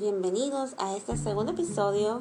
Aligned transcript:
bienvenidos 0.00 0.74
a 0.78 0.94
este 0.94 1.16
segundo 1.16 1.52
episodio 1.52 2.20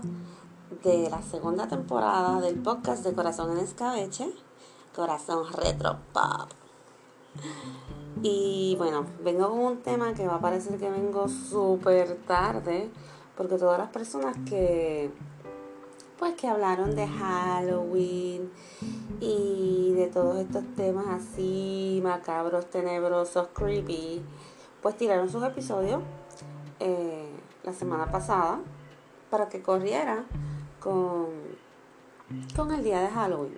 de 0.83 1.09
la 1.09 1.21
segunda 1.21 1.67
temporada 1.67 2.39
del 2.39 2.55
podcast 2.55 3.03
de 3.03 3.13
Corazón 3.13 3.51
en 3.51 3.65
Escabeche, 3.65 4.31
Corazón 4.95 5.45
Retro 5.51 5.97
Pop. 6.13 6.49
Y 8.23 8.75
bueno, 8.77 9.05
vengo 9.25 9.49
con 9.49 9.59
un 9.59 9.77
tema 9.81 10.13
que 10.13 10.25
va 10.25 10.35
a 10.35 10.39
parecer 10.39 10.79
que 10.79 10.89
vengo 10.89 11.27
súper 11.27 12.15
tarde, 12.25 12.89
porque 13.35 13.57
todas 13.57 13.77
las 13.77 13.89
personas 13.89 14.37
que 14.47 15.11
pues 16.17 16.35
que 16.35 16.47
hablaron 16.47 16.95
de 16.95 17.07
Halloween 17.07 18.51
y 19.19 19.91
de 19.95 20.07
todos 20.07 20.37
estos 20.37 20.63
temas 20.77 21.07
así 21.07 21.99
macabros, 22.01 22.67
tenebrosos, 22.67 23.49
creepy, 23.53 24.23
pues 24.81 24.95
tiraron 24.95 25.29
sus 25.29 25.43
episodios 25.43 26.01
eh, 26.79 27.34
la 27.65 27.73
semana 27.73 28.11
pasada 28.11 28.59
para 29.29 29.49
que 29.49 29.61
corriera 29.61 30.23
con, 30.79 31.27
con 32.55 32.71
el 32.71 32.83
día 32.83 33.01
de 33.01 33.09
Halloween. 33.09 33.57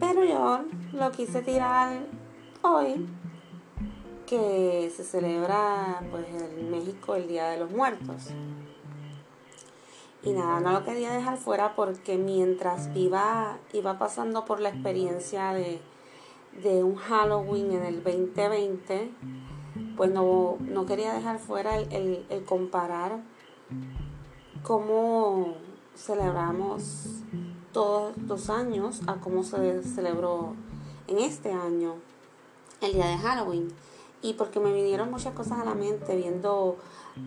Pero 0.00 0.24
yo 0.24 0.60
lo 0.92 1.10
quise 1.12 1.42
tirar 1.42 2.06
hoy, 2.62 3.06
que 4.26 4.90
se 4.94 5.04
celebra 5.04 6.02
pues 6.10 6.26
en 6.28 6.70
México 6.70 7.14
el 7.14 7.28
Día 7.28 7.48
de 7.48 7.58
los 7.58 7.70
Muertos. 7.70 8.30
Y 10.22 10.32
nada, 10.32 10.60
no 10.60 10.72
lo 10.72 10.84
quería 10.84 11.12
dejar 11.12 11.36
fuera 11.36 11.76
porque 11.76 12.16
mientras 12.16 12.88
iba, 12.94 13.58
iba 13.74 13.98
pasando 13.98 14.46
por 14.46 14.58
la 14.60 14.70
experiencia 14.70 15.52
de, 15.52 15.80
un 16.82 16.96
Halloween 16.96 17.72
en 17.72 17.84
el 17.84 18.02
2020, 18.02 19.10
pues 19.96 20.10
no, 20.10 20.58
quería 20.86 21.12
dejar 21.14 21.38
fuera 21.38 21.78
el, 21.78 22.24
el 22.28 22.44
comparar 22.44 23.20
cómo 24.62 25.54
celebramos 25.94 27.22
todos 27.72 28.16
los 28.18 28.50
años 28.50 29.02
a 29.06 29.16
cómo 29.16 29.42
se 29.42 29.82
celebró 29.82 30.54
en 31.08 31.18
este 31.18 31.52
año 31.52 31.96
el 32.80 32.92
día 32.92 33.06
de 33.06 33.18
Halloween. 33.18 33.68
Y 34.22 34.34
porque 34.34 34.58
me 34.58 34.72
vinieron 34.72 35.10
muchas 35.10 35.34
cosas 35.34 35.58
a 35.58 35.64
la 35.64 35.74
mente 35.74 36.16
viendo 36.16 36.76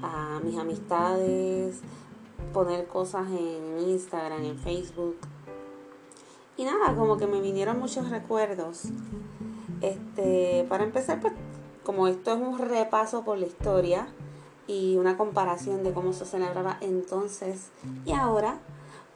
a 0.01 0.39
mis 0.43 0.57
amistades, 0.57 1.81
poner 2.53 2.87
cosas 2.87 3.27
en 3.27 3.77
Instagram, 3.87 4.43
en 4.43 4.57
Facebook. 4.57 5.17
Y 6.57 6.63
nada, 6.63 6.95
como 6.95 7.17
que 7.17 7.27
me 7.27 7.39
vinieron 7.39 7.79
muchos 7.79 8.09
recuerdos. 8.09 8.85
Este, 9.81 10.65
para 10.67 10.85
empezar, 10.85 11.21
pues, 11.21 11.33
como 11.87 12.09
esto 12.09 12.33
es 12.33 12.41
un 12.41 12.59
repaso 12.59 13.23
por 13.23 13.37
la 13.37 13.45
historia 13.45 14.09
y 14.67 14.97
una 14.97 15.15
comparación 15.15 15.85
de 15.85 15.93
cómo 15.93 16.11
se 16.11 16.25
celebraba 16.25 16.77
entonces 16.81 17.69
y 18.05 18.11
ahora, 18.11 18.59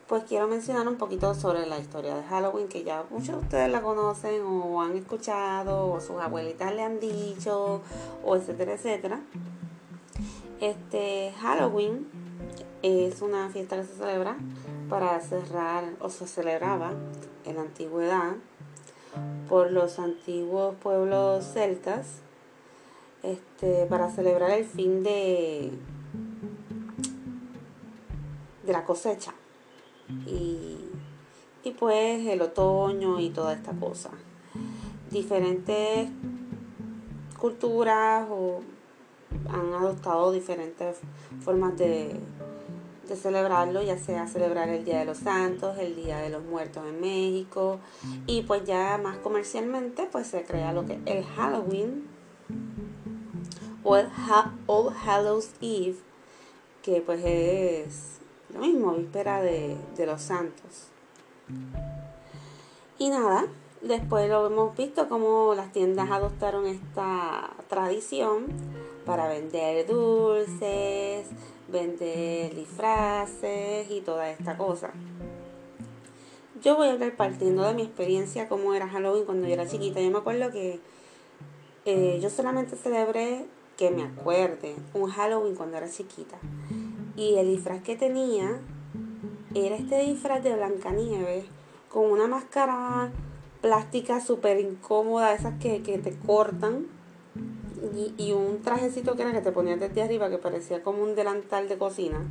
pues 0.08 0.24
quiero 0.24 0.48
mencionar 0.48 0.88
un 0.88 0.96
poquito 0.96 1.34
sobre 1.34 1.66
la 1.66 1.78
historia 1.78 2.14
de 2.14 2.22
Halloween, 2.22 2.68
que 2.68 2.82
ya 2.82 3.04
muchos 3.10 3.36
de 3.36 3.42
ustedes 3.42 3.70
la 3.70 3.82
conocen 3.82 4.40
o 4.46 4.80
han 4.80 4.96
escuchado, 4.96 5.92
o 5.92 6.00
sus 6.00 6.18
abuelitas 6.18 6.74
le 6.74 6.82
han 6.82 6.98
dicho, 6.98 7.82
o 8.24 8.36
etcétera, 8.36 8.72
etcétera. 8.72 9.20
Este 10.58 11.34
Halloween 11.42 12.08
es 12.80 13.20
una 13.20 13.50
fiesta 13.50 13.76
que 13.76 13.84
se 13.84 13.96
celebra 13.96 14.38
para 14.88 15.20
cerrar 15.20 15.84
o 16.00 16.08
se 16.08 16.26
celebraba 16.26 16.92
en 17.44 17.56
la 17.56 17.60
antigüedad 17.60 18.32
por 19.46 19.70
los 19.70 19.98
antiguos 19.98 20.74
pueblos 20.76 21.44
celtas 21.52 22.22
este, 23.22 23.86
para 23.86 24.10
celebrar 24.10 24.50
el 24.50 24.64
fin 24.64 25.02
de, 25.02 25.72
de 28.64 28.72
la 28.72 28.84
cosecha 28.84 29.34
y, 30.26 30.76
y 31.64 31.70
pues 31.72 32.26
el 32.26 32.42
otoño 32.42 33.20
y 33.20 33.30
toda 33.30 33.54
esta 33.54 33.72
cosa. 33.72 34.10
Diferentes 35.10 36.08
culturas 37.38 38.26
o 38.30 38.60
han 39.48 39.74
adoptado 39.74 40.32
diferentes 40.32 40.98
formas 41.40 41.76
de 41.76 42.18
de 43.08 43.16
celebrarlo, 43.16 43.82
ya 43.82 43.98
sea 43.98 44.26
celebrar 44.26 44.68
el 44.68 44.84
Día 44.84 45.00
de 45.00 45.04
los 45.04 45.18
Santos, 45.18 45.76
el 45.78 45.96
Día 45.96 46.18
de 46.18 46.30
los 46.30 46.44
Muertos 46.44 46.84
en 46.86 47.00
México 47.00 47.78
y 48.26 48.42
pues 48.42 48.64
ya 48.64 48.98
más 49.02 49.18
comercialmente 49.18 50.08
pues 50.10 50.28
se 50.28 50.44
crea 50.44 50.72
lo 50.72 50.86
que 50.86 50.98
el 51.06 51.24
Halloween 51.24 52.06
o 53.84 53.96
el 53.96 54.08
All 54.66 54.94
Hallows 55.04 55.50
Eve 55.60 55.96
que 56.82 57.00
pues 57.00 57.22
es 57.24 58.18
lo 58.52 58.60
mismo, 58.60 58.92
víspera 58.92 59.40
de, 59.40 59.76
los 60.04 60.20
santos. 60.20 60.88
Y 62.98 63.08
nada, 63.08 63.46
después 63.80 64.28
lo 64.28 64.46
hemos 64.46 64.76
visto 64.76 65.08
como 65.08 65.54
las 65.54 65.72
tiendas 65.72 66.10
adoptaron 66.10 66.66
esta 66.66 67.50
tradición 67.68 68.46
para 69.06 69.28
vender 69.28 69.86
dulces, 69.86 71.26
vender 71.68 72.54
disfraces 72.54 73.90
y 73.90 74.00
toda 74.00 74.30
esta 74.30 74.56
cosa. 74.56 74.92
Yo 76.62 76.76
voy 76.76 76.88
a 76.88 76.92
hablar 76.92 77.16
partiendo 77.16 77.62
de 77.64 77.74
mi 77.74 77.82
experiencia 77.82 78.48
como 78.48 78.74
era 78.74 78.88
Halloween 78.88 79.24
cuando 79.24 79.48
yo 79.48 79.54
era 79.54 79.66
chiquita. 79.66 80.00
Yo 80.00 80.10
me 80.10 80.18
acuerdo 80.18 80.52
que 80.52 80.78
eh, 81.84 82.18
yo 82.22 82.30
solamente 82.30 82.76
celebré, 82.76 83.46
que 83.76 83.90
me 83.90 84.04
acuerde, 84.04 84.76
un 84.94 85.10
Halloween 85.10 85.54
cuando 85.54 85.76
era 85.76 85.88
chiquita. 85.88 86.36
Y 87.16 87.36
el 87.36 87.48
disfraz 87.48 87.82
que 87.82 87.96
tenía 87.96 88.60
era 89.54 89.76
este 89.76 89.98
disfraz 90.02 90.42
de 90.42 90.54
Blancanieves 90.54 91.44
con 91.90 92.10
una 92.10 92.26
máscara 92.26 93.10
plástica 93.60 94.20
súper 94.20 94.60
incómoda, 94.60 95.34
esas 95.34 95.58
que, 95.58 95.82
que 95.82 95.98
te 95.98 96.16
cortan 96.16 96.86
y, 98.16 98.32
un 98.32 98.62
trajecito 98.62 99.16
que 99.16 99.22
era 99.22 99.32
que 99.32 99.40
te 99.40 99.52
ponías 99.52 99.78
desde 99.78 100.02
arriba 100.02 100.30
que 100.30 100.38
parecía 100.38 100.82
como 100.82 101.02
un 101.02 101.14
delantal 101.14 101.68
de 101.68 101.76
cocina. 101.76 102.24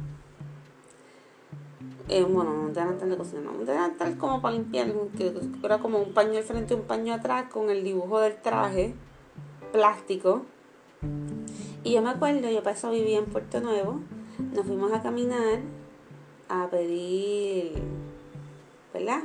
Eh, 2.07 2.23
bueno, 2.23 2.51
un 2.51 2.73
delantal 2.73 3.09
de 3.09 3.17
cocina, 3.17 3.41
no, 3.41 3.51
un 3.51 3.65
delantal 3.65 4.17
como 4.17 4.41
para 4.41 4.55
limpiar, 4.55 4.91
que 5.17 5.33
era 5.63 5.79
como 5.79 5.99
un 5.99 6.13
paño 6.13 6.37
al 6.37 6.43
frente 6.43 6.73
y 6.73 6.77
un 6.77 6.83
paño 6.83 7.13
atrás 7.13 7.51
con 7.51 7.69
el 7.69 7.83
dibujo 7.83 8.19
del 8.19 8.35
traje 8.35 8.95
plástico. 9.71 10.43
Y 11.83 11.93
yo 11.93 12.01
me 12.01 12.11
acuerdo, 12.11 12.49
yo 12.49 12.61
para 12.63 12.75
eso 12.75 12.91
vivía 12.91 13.17
en 13.17 13.25
Puerto 13.25 13.59
Nuevo, 13.59 14.01
nos 14.53 14.65
fuimos 14.65 14.91
a 14.93 15.01
caminar 15.01 15.59
a 16.49 16.67
pedir, 16.69 17.73
¿verdad? 18.93 19.23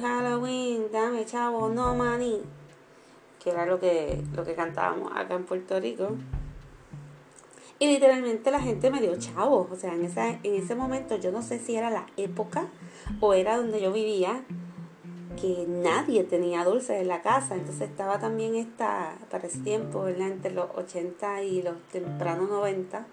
Halloween, 0.00 0.84
dame 0.92 1.24
chavo, 1.24 1.68
no 1.68 1.94
maní 1.94 2.42
que 3.42 3.50
era 3.50 3.66
lo 3.66 3.80
que, 3.80 4.22
lo 4.34 4.44
que 4.44 4.54
cantábamos 4.54 5.10
acá 5.14 5.34
en 5.34 5.44
Puerto 5.44 5.78
Rico. 5.80 6.10
Y 7.78 7.88
literalmente 7.88 8.50
la 8.52 8.60
gente 8.60 8.90
me 8.90 9.00
dio 9.00 9.16
chavos. 9.18 9.68
O 9.70 9.76
sea, 9.76 9.94
en, 9.94 10.04
esa, 10.04 10.28
en 10.28 10.54
ese 10.54 10.74
momento 10.76 11.16
yo 11.16 11.32
no 11.32 11.42
sé 11.42 11.58
si 11.58 11.74
era 11.74 11.90
la 11.90 12.06
época 12.16 12.68
o 13.20 13.34
era 13.34 13.56
donde 13.56 13.80
yo 13.80 13.92
vivía, 13.92 14.44
que 15.40 15.66
nadie 15.68 16.24
tenía 16.24 16.64
dulces 16.64 17.00
en 17.00 17.08
la 17.08 17.22
casa. 17.22 17.54
Entonces 17.54 17.88
estaba 17.88 18.18
también 18.18 18.54
esta, 18.54 19.16
para 19.30 19.46
ese 19.46 19.58
tiempo, 19.58 20.02
¿verdad? 20.02 20.28
entre 20.28 20.52
los 20.52 20.66
80 20.74 21.42
y 21.42 21.62
los 21.62 21.74
tempranos 21.92 22.48
90. 22.48 23.06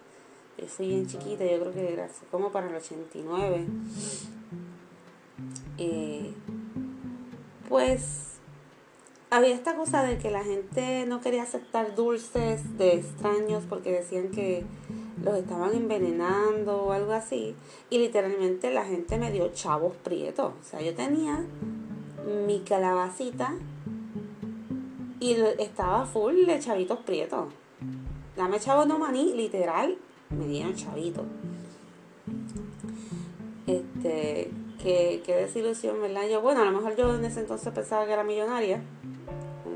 Yo 0.57 0.67
fui 0.67 0.87
bien 0.87 1.07
chiquita, 1.07 1.45
yo 1.45 1.59
creo 1.59 1.73
que 1.73 1.93
era 1.93 2.07
como 2.31 2.51
para 2.51 2.67
el 2.67 2.75
89. 2.75 3.65
Eh, 5.77 6.33
pues 7.69 8.29
había 9.29 9.53
esta 9.53 9.75
cosa 9.75 10.03
de 10.03 10.17
que 10.17 10.31
la 10.31 10.43
gente 10.43 11.05
no 11.05 11.21
quería 11.21 11.43
aceptar 11.43 11.95
dulces 11.95 12.77
de 12.77 12.95
extraños 12.95 13.63
porque 13.69 13.91
decían 13.91 14.31
que 14.31 14.65
los 15.23 15.37
estaban 15.37 15.75
envenenando 15.75 16.83
o 16.83 16.91
algo 16.91 17.13
así. 17.13 17.55
Y 17.89 17.99
literalmente 17.99 18.71
la 18.73 18.85
gente 18.85 19.17
me 19.17 19.31
dio 19.31 19.49
chavos 19.49 19.95
prietos. 19.97 20.53
O 20.59 20.63
sea, 20.63 20.81
yo 20.81 20.95
tenía 20.95 21.45
mi 22.29 22.59
calabacita 22.61 23.53
y 25.19 25.33
estaba 25.57 26.05
full 26.05 26.45
de 26.45 26.59
chavitos 26.59 26.99
prietos. 26.99 27.47
Dame 28.37 28.59
chavos 28.59 28.87
no 28.87 28.97
maní, 28.99 29.33
literal, 29.33 29.97
me 30.29 30.47
dieron 30.47 30.75
chavitos. 30.75 31.25
Este, 33.67 34.51
qué, 34.81 35.21
qué 35.25 35.35
desilusión, 35.35 36.01
¿verdad? 36.01 36.27
Yo, 36.29 36.41
bueno, 36.41 36.61
a 36.61 36.65
lo 36.65 36.71
mejor 36.71 36.95
yo 36.95 37.15
en 37.15 37.25
ese 37.25 37.41
entonces 37.41 37.73
pensaba 37.73 38.05
que 38.05 38.13
era 38.13 38.23
millonaria 38.23 38.81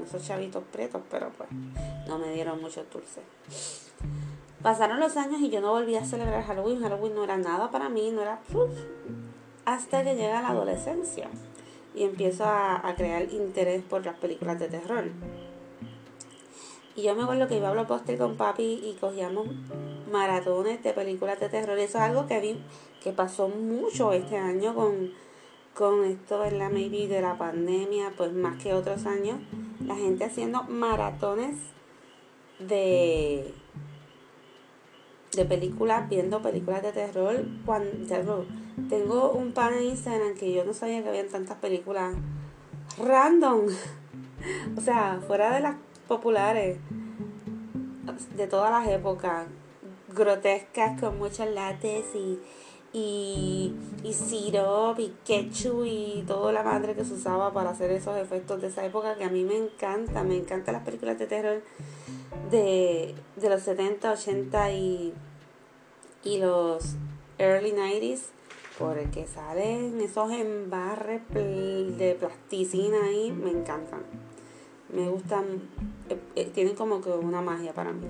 esos 0.04 0.26
chavitos 0.26 0.64
pretos, 0.72 1.02
pero 1.10 1.32
pues 1.38 1.50
no 2.08 2.18
me 2.20 2.34
dieron 2.34 2.62
mucho 2.62 2.84
dulce. 2.92 3.22
Pasaron 4.62 5.00
los 5.00 5.18
años 5.18 5.42
y 5.42 5.50
yo 5.50 5.62
no 5.62 5.72
volví 5.72 5.96
a 5.96 6.06
celebrar 6.06 6.44
Halloween. 6.44 6.82
Halloween 6.82 7.16
no 7.16 7.24
era 7.24 7.38
nada 7.38 7.70
para 7.72 7.90
mí, 7.90 8.12
no 8.12 8.22
era... 8.22 8.40
hasta 9.66 10.04
que 10.04 10.16
llega 10.16 10.42
la 10.42 10.50
adolescencia 10.50 11.30
y 11.95 12.04
empiezo 12.04 12.45
a, 12.45 12.88
a, 12.88 12.95
crear 12.95 13.31
interés 13.31 13.84
por 13.84 14.06
las 14.06 14.18
películas 14.18 14.60
de 14.60 14.68
terror. 14.68 15.06
Y 16.95 17.04
yo 17.04 17.16
me 17.16 17.24
acuerdo 17.24 17.48
que 17.48 17.57
iba 17.57 17.69
a 17.69 17.74
Blockbuster 17.74 18.18
con 18.18 18.38
papi 18.38 18.81
y 18.84 18.98
cogíamos 19.00 19.48
maratones 20.12 20.84
de 20.84 20.94
películas 20.94 21.40
de 21.40 21.50
terror. 21.50 21.78
Eso 21.80 21.98
es 21.98 22.04
algo 22.04 22.28
que 22.28 22.40
vi 22.40 22.62
que 23.01 23.12
pasó 23.12 23.50
mucho 23.50 24.13
este 24.13 24.38
año 24.38 24.75
con, 24.75 25.12
con 25.74 26.06
esto, 26.06 26.40
¿verdad? 26.40 26.69
Maybe 26.72 27.07
de 27.07 27.22
la 27.22 27.38
pandemia, 27.38 28.13
pues 28.16 28.31
más 28.31 28.62
que 28.62 28.74
otros 28.74 29.06
años. 29.06 29.40
La 29.84 29.95
gente 29.95 30.24
haciendo 30.24 30.63
maratones 30.63 31.56
de 32.60 33.54
de 35.36 35.45
películas, 35.45 36.07
viendo 36.10 36.42
películas 36.42 36.84
de 36.84 36.92
terror, 36.92 37.44
cuando 37.66 38.45
Tengo 38.90 39.31
un 39.31 39.54
pan 39.54 39.74
en 39.74 39.84
Instagram 39.84 40.36
que 40.36 40.52
yo 40.52 40.66
no 40.66 40.74
sabía 40.74 41.04
que 41.04 41.10
había 41.10 41.28
tantas 41.28 41.58
películas 41.58 42.16
random. 42.98 43.68
o 44.78 44.81
sea, 44.81 45.22
fuera 45.28 45.54
de 45.54 45.62
las 45.62 45.75
populares 46.08 46.78
de 48.36 48.48
todas 48.48 48.72
las 48.72 48.94
épocas, 48.94 49.48
grotescas 50.14 51.00
con 51.00 51.18
muchos 51.18 51.48
lates 51.50 52.06
y, 52.16 52.40
y, 52.94 53.75
y 54.04 54.14
syrup 54.14 55.00
y 55.00 55.14
ketchup 55.26 55.86
y 55.86 56.24
toda 56.28 56.52
la 56.52 56.64
madre 56.64 56.96
que 56.96 57.06
se 57.06 57.14
usaba 57.14 57.54
para 57.54 57.72
hacer 57.72 57.92
esos 57.92 58.18
efectos 58.18 58.62
de 58.62 58.68
esa 58.68 58.86
época 58.86 59.16
que 59.16 59.24
a 59.24 59.30
mí 59.30 59.44
me 59.44 59.58
encanta, 59.58 60.24
me 60.24 60.36
encantan 60.36 60.74
las 60.74 60.84
películas 60.84 61.18
de 61.18 61.28
terror 61.28 61.64
de, 62.52 63.16
de 63.36 63.50
los 63.50 63.62
70, 63.64 64.12
80 64.12 64.72
y, 64.72 65.14
y 66.24 66.38
los 66.38 66.96
early 67.40 67.72
90s 67.72 68.22
porque 68.78 69.28
salen 69.28 70.02
esos 70.02 70.31
embarres 70.31 71.22
de 71.30 72.18
plasticina 72.20 73.04
ahí, 73.06 73.31
me 73.31 73.52
encantan. 73.52 74.02
Me 74.90 75.10
gustan, 75.10 75.62
eh, 76.10 76.20
eh, 76.36 76.52
tienen 76.54 76.75
como 76.75 77.02
que 77.02 77.10
una 77.10 77.42
magia 77.42 77.74
para 77.74 77.92
mí. 77.92 78.08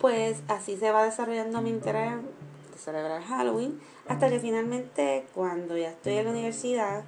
Pues 0.00 0.42
así 0.48 0.76
se 0.76 0.90
va 0.90 1.04
desarrollando 1.04 1.62
mi 1.62 1.70
interés 1.70 2.12
de 2.72 2.78
celebrar 2.78 3.22
Halloween, 3.22 3.80
hasta 4.06 4.28
que 4.28 4.38
finalmente 4.38 5.26
cuando 5.34 5.76
ya 5.76 5.90
estoy 5.90 6.14
en 6.14 6.24
la 6.26 6.30
universidad, 6.30 7.04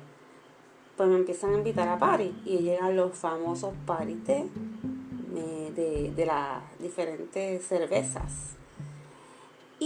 pues 0.96 1.08
me 1.08 1.16
empiezan 1.16 1.54
a 1.54 1.58
invitar 1.58 1.88
a 1.88 1.98
party 1.98 2.34
y 2.46 2.58
llegan 2.58 2.96
los 2.96 3.16
famosos 3.16 3.74
parties 3.84 4.24
de, 4.24 5.72
de, 5.74 6.12
de 6.16 6.26
las 6.26 6.62
diferentes 6.78 7.66
cervezas. 7.66 8.56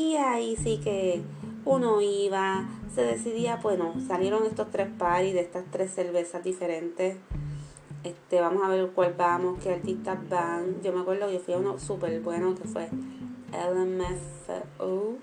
Y 0.00 0.16
ahí 0.16 0.56
sí 0.56 0.80
que 0.82 1.20
uno 1.66 2.00
iba, 2.00 2.66
se 2.94 3.02
decidía, 3.02 3.56
bueno, 3.56 3.92
salieron 4.06 4.46
estos 4.46 4.70
tres 4.70 4.88
parties 4.98 5.34
de 5.34 5.40
estas 5.40 5.70
tres 5.70 5.92
cervezas 5.92 6.42
diferentes. 6.42 7.18
Este, 8.02 8.40
vamos 8.40 8.62
a 8.64 8.70
ver 8.70 8.88
cuál 8.94 9.12
vamos, 9.12 9.62
qué 9.62 9.74
artistas 9.74 10.18
van. 10.30 10.80
Yo 10.82 10.94
me 10.94 11.00
acuerdo 11.02 11.26
que 11.26 11.34
yo 11.34 11.40
fui 11.40 11.52
a 11.52 11.58
uno 11.58 11.78
súper 11.78 12.18
bueno 12.20 12.54
que 12.54 12.66
fue 12.66 12.88
LMFO. 13.52 15.16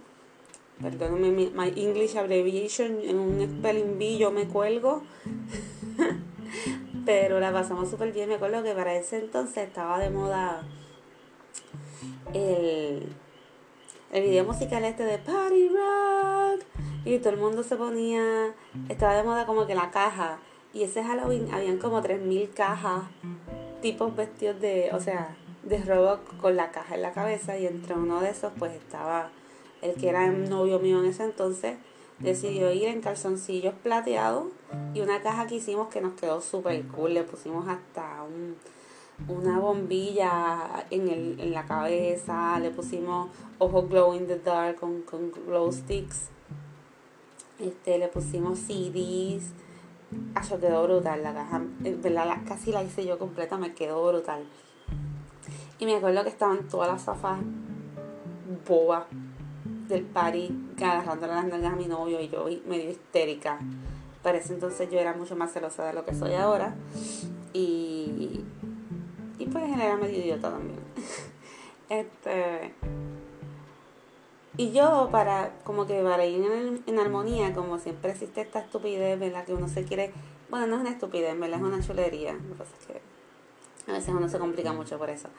Perdóname, 0.80 1.32
mi 1.32 1.48
my 1.48 1.74
English 1.76 2.16
abbreviation, 2.16 3.02
en 3.02 3.18
un 3.18 3.58
spelling 3.58 3.98
bee 3.98 4.20
yo 4.20 4.30
me 4.30 4.48
cuelgo. 4.48 5.02
Pero 7.06 7.40
la 7.40 7.52
pasamos 7.52 7.90
súper 7.90 8.14
bien. 8.14 8.30
Me 8.30 8.36
acuerdo 8.36 8.62
que 8.62 8.74
para 8.74 8.96
ese 8.96 9.18
entonces 9.18 9.68
estaba 9.68 9.98
de 9.98 10.12
moda 10.12 10.62
el 12.36 13.10
el 14.12 14.24
video 14.24 14.46
musical 14.46 14.84
este 14.86 15.04
de 15.04 15.18
Party 15.18 15.70
Rock. 15.70 16.64
Y 17.06 17.20
todo 17.20 17.30
el 17.30 17.40
mundo 17.40 17.64
se 17.64 17.76
ponía, 17.76 18.54
estaba 18.90 19.16
de 19.16 19.24
moda 19.24 19.46
como 19.46 19.66
que 19.66 19.76
la 19.76 19.92
caja. 19.92 20.40
Y 20.74 20.84
ese 20.84 21.04
Halloween 21.04 21.54
habían 21.54 21.78
como 21.78 22.02
3.000 22.02 22.54
cajas, 22.54 23.04
tipos 23.82 24.16
vestidos 24.16 24.60
de, 24.60 24.90
o 24.94 25.00
sea, 25.00 25.36
de 25.64 25.82
robo 25.84 26.20
con 26.42 26.56
la 26.56 26.72
caja 26.72 26.96
en 26.96 27.02
la 27.02 27.14
cabeza. 27.14 27.58
Y 27.58 27.66
entre 27.66 27.96
uno 27.96 28.20
de 28.20 28.30
esos 28.30 28.52
pues 28.58 28.74
estaba 28.74 29.30
el 29.82 29.94
que 29.96 30.10
era 30.10 30.26
el 30.26 30.50
novio 30.50 30.80
mío 30.80 31.00
en 31.00 31.06
ese 31.06 31.24
entonces. 31.24 31.78
Decidió 32.20 32.72
ir 32.72 32.86
en 32.86 33.02
calzoncillos 33.02 33.76
plateados 33.84 34.48
y 34.96 35.02
una 35.02 35.22
caja 35.22 35.46
que 35.46 35.56
hicimos 35.56 35.90
que 35.90 36.02
nos 36.02 36.14
quedó 36.14 36.42
súper 36.42 36.86
cool. 36.88 37.14
Le 37.14 37.24
pusimos 37.24 37.68
hasta 37.68 38.24
un 38.24 38.56
una 39.28 39.60
bombilla 39.60 40.86
en, 40.90 41.08
el, 41.10 41.40
en 41.40 41.52
la 41.54 41.66
cabeza, 41.66 42.60
le 42.60 42.70
pusimos 42.72 43.30
ojos 43.58 43.90
glow 43.90 44.14
in 44.14 44.28
the 44.28 44.40
dark 44.40 44.80
con, 44.80 45.02
con 45.02 45.32
glow 45.32 45.72
sticks, 45.72 46.30
este, 47.60 47.98
le 47.98 48.08
pusimos 48.08 48.60
CDs, 48.60 49.52
eso 50.40 50.60
quedó 50.60 50.84
brutal, 50.84 51.24
la 51.24 51.34
caja, 51.34 51.62
¿verdad? 51.80 52.38
casi 52.48 52.72
la 52.72 52.84
hice 52.84 53.06
yo 53.06 53.18
completa, 53.18 53.58
me 53.58 53.74
quedó 53.74 54.08
brutal. 54.08 54.44
Y 55.80 55.86
me 55.86 55.96
acuerdo 55.96 56.24
que 56.24 56.30
estaban 56.30 56.68
todas 56.68 56.90
las 56.90 57.04
zafas 57.04 57.40
bobas 58.68 59.06
del 59.88 60.04
party 60.04 60.74
agarrándole 60.78 61.34
las 61.34 61.46
nalgas 61.46 61.74
a 61.74 61.76
mi 61.76 61.86
novio 61.86 62.20
y 62.22 62.30
yo 62.30 62.46
medio 62.68 62.90
histérica. 62.90 63.60
Para 64.24 64.38
ese 64.40 64.54
entonces 64.54 64.90
yo 64.92 65.00
era 65.00 65.14
mucho 65.14 65.36
más 65.36 65.54
celosa 65.54 65.86
de 65.86 65.94
lo 65.94 66.06
que 66.06 66.14
soy 66.16 66.34
ahora. 66.34 66.76
Y 67.54 68.44
pues 69.52 69.64
era 69.70 69.98
medio 69.98 70.20
idiota 70.20 70.52
también. 70.52 70.80
este. 71.90 72.74
Y 74.58 74.72
yo, 74.72 75.10
para, 75.12 75.60
como 75.64 75.86
que 75.86 76.02
para 76.02 76.26
ir 76.26 76.44
en, 76.88 77.00
armonía, 77.00 77.54
como 77.54 77.78
siempre 77.78 78.12
existe 78.12 78.42
esta 78.42 78.60
estupidez, 78.60 79.20
¿verdad? 79.20 79.46
Que 79.46 79.54
uno 79.54 79.68
se 79.68 79.84
quiere. 79.84 80.12
Bueno, 80.50 80.66
no 80.66 80.76
es 80.76 80.82
una 80.82 80.90
estupidez, 80.90 81.40
¿verdad? 81.40 81.60
Es 81.60 81.66
una 81.66 81.82
chulería. 81.82 82.34
Lo 82.34 82.40
que 82.40 82.56
pasa 82.56 82.72
es 82.80 82.88
que 82.88 83.02
a 83.92 83.94
veces 83.94 84.10
uno 84.10 84.28
se 84.28 84.40
complica 84.40 84.74
mucho 84.74 84.98
por 84.98 85.12
eso. 85.12 85.30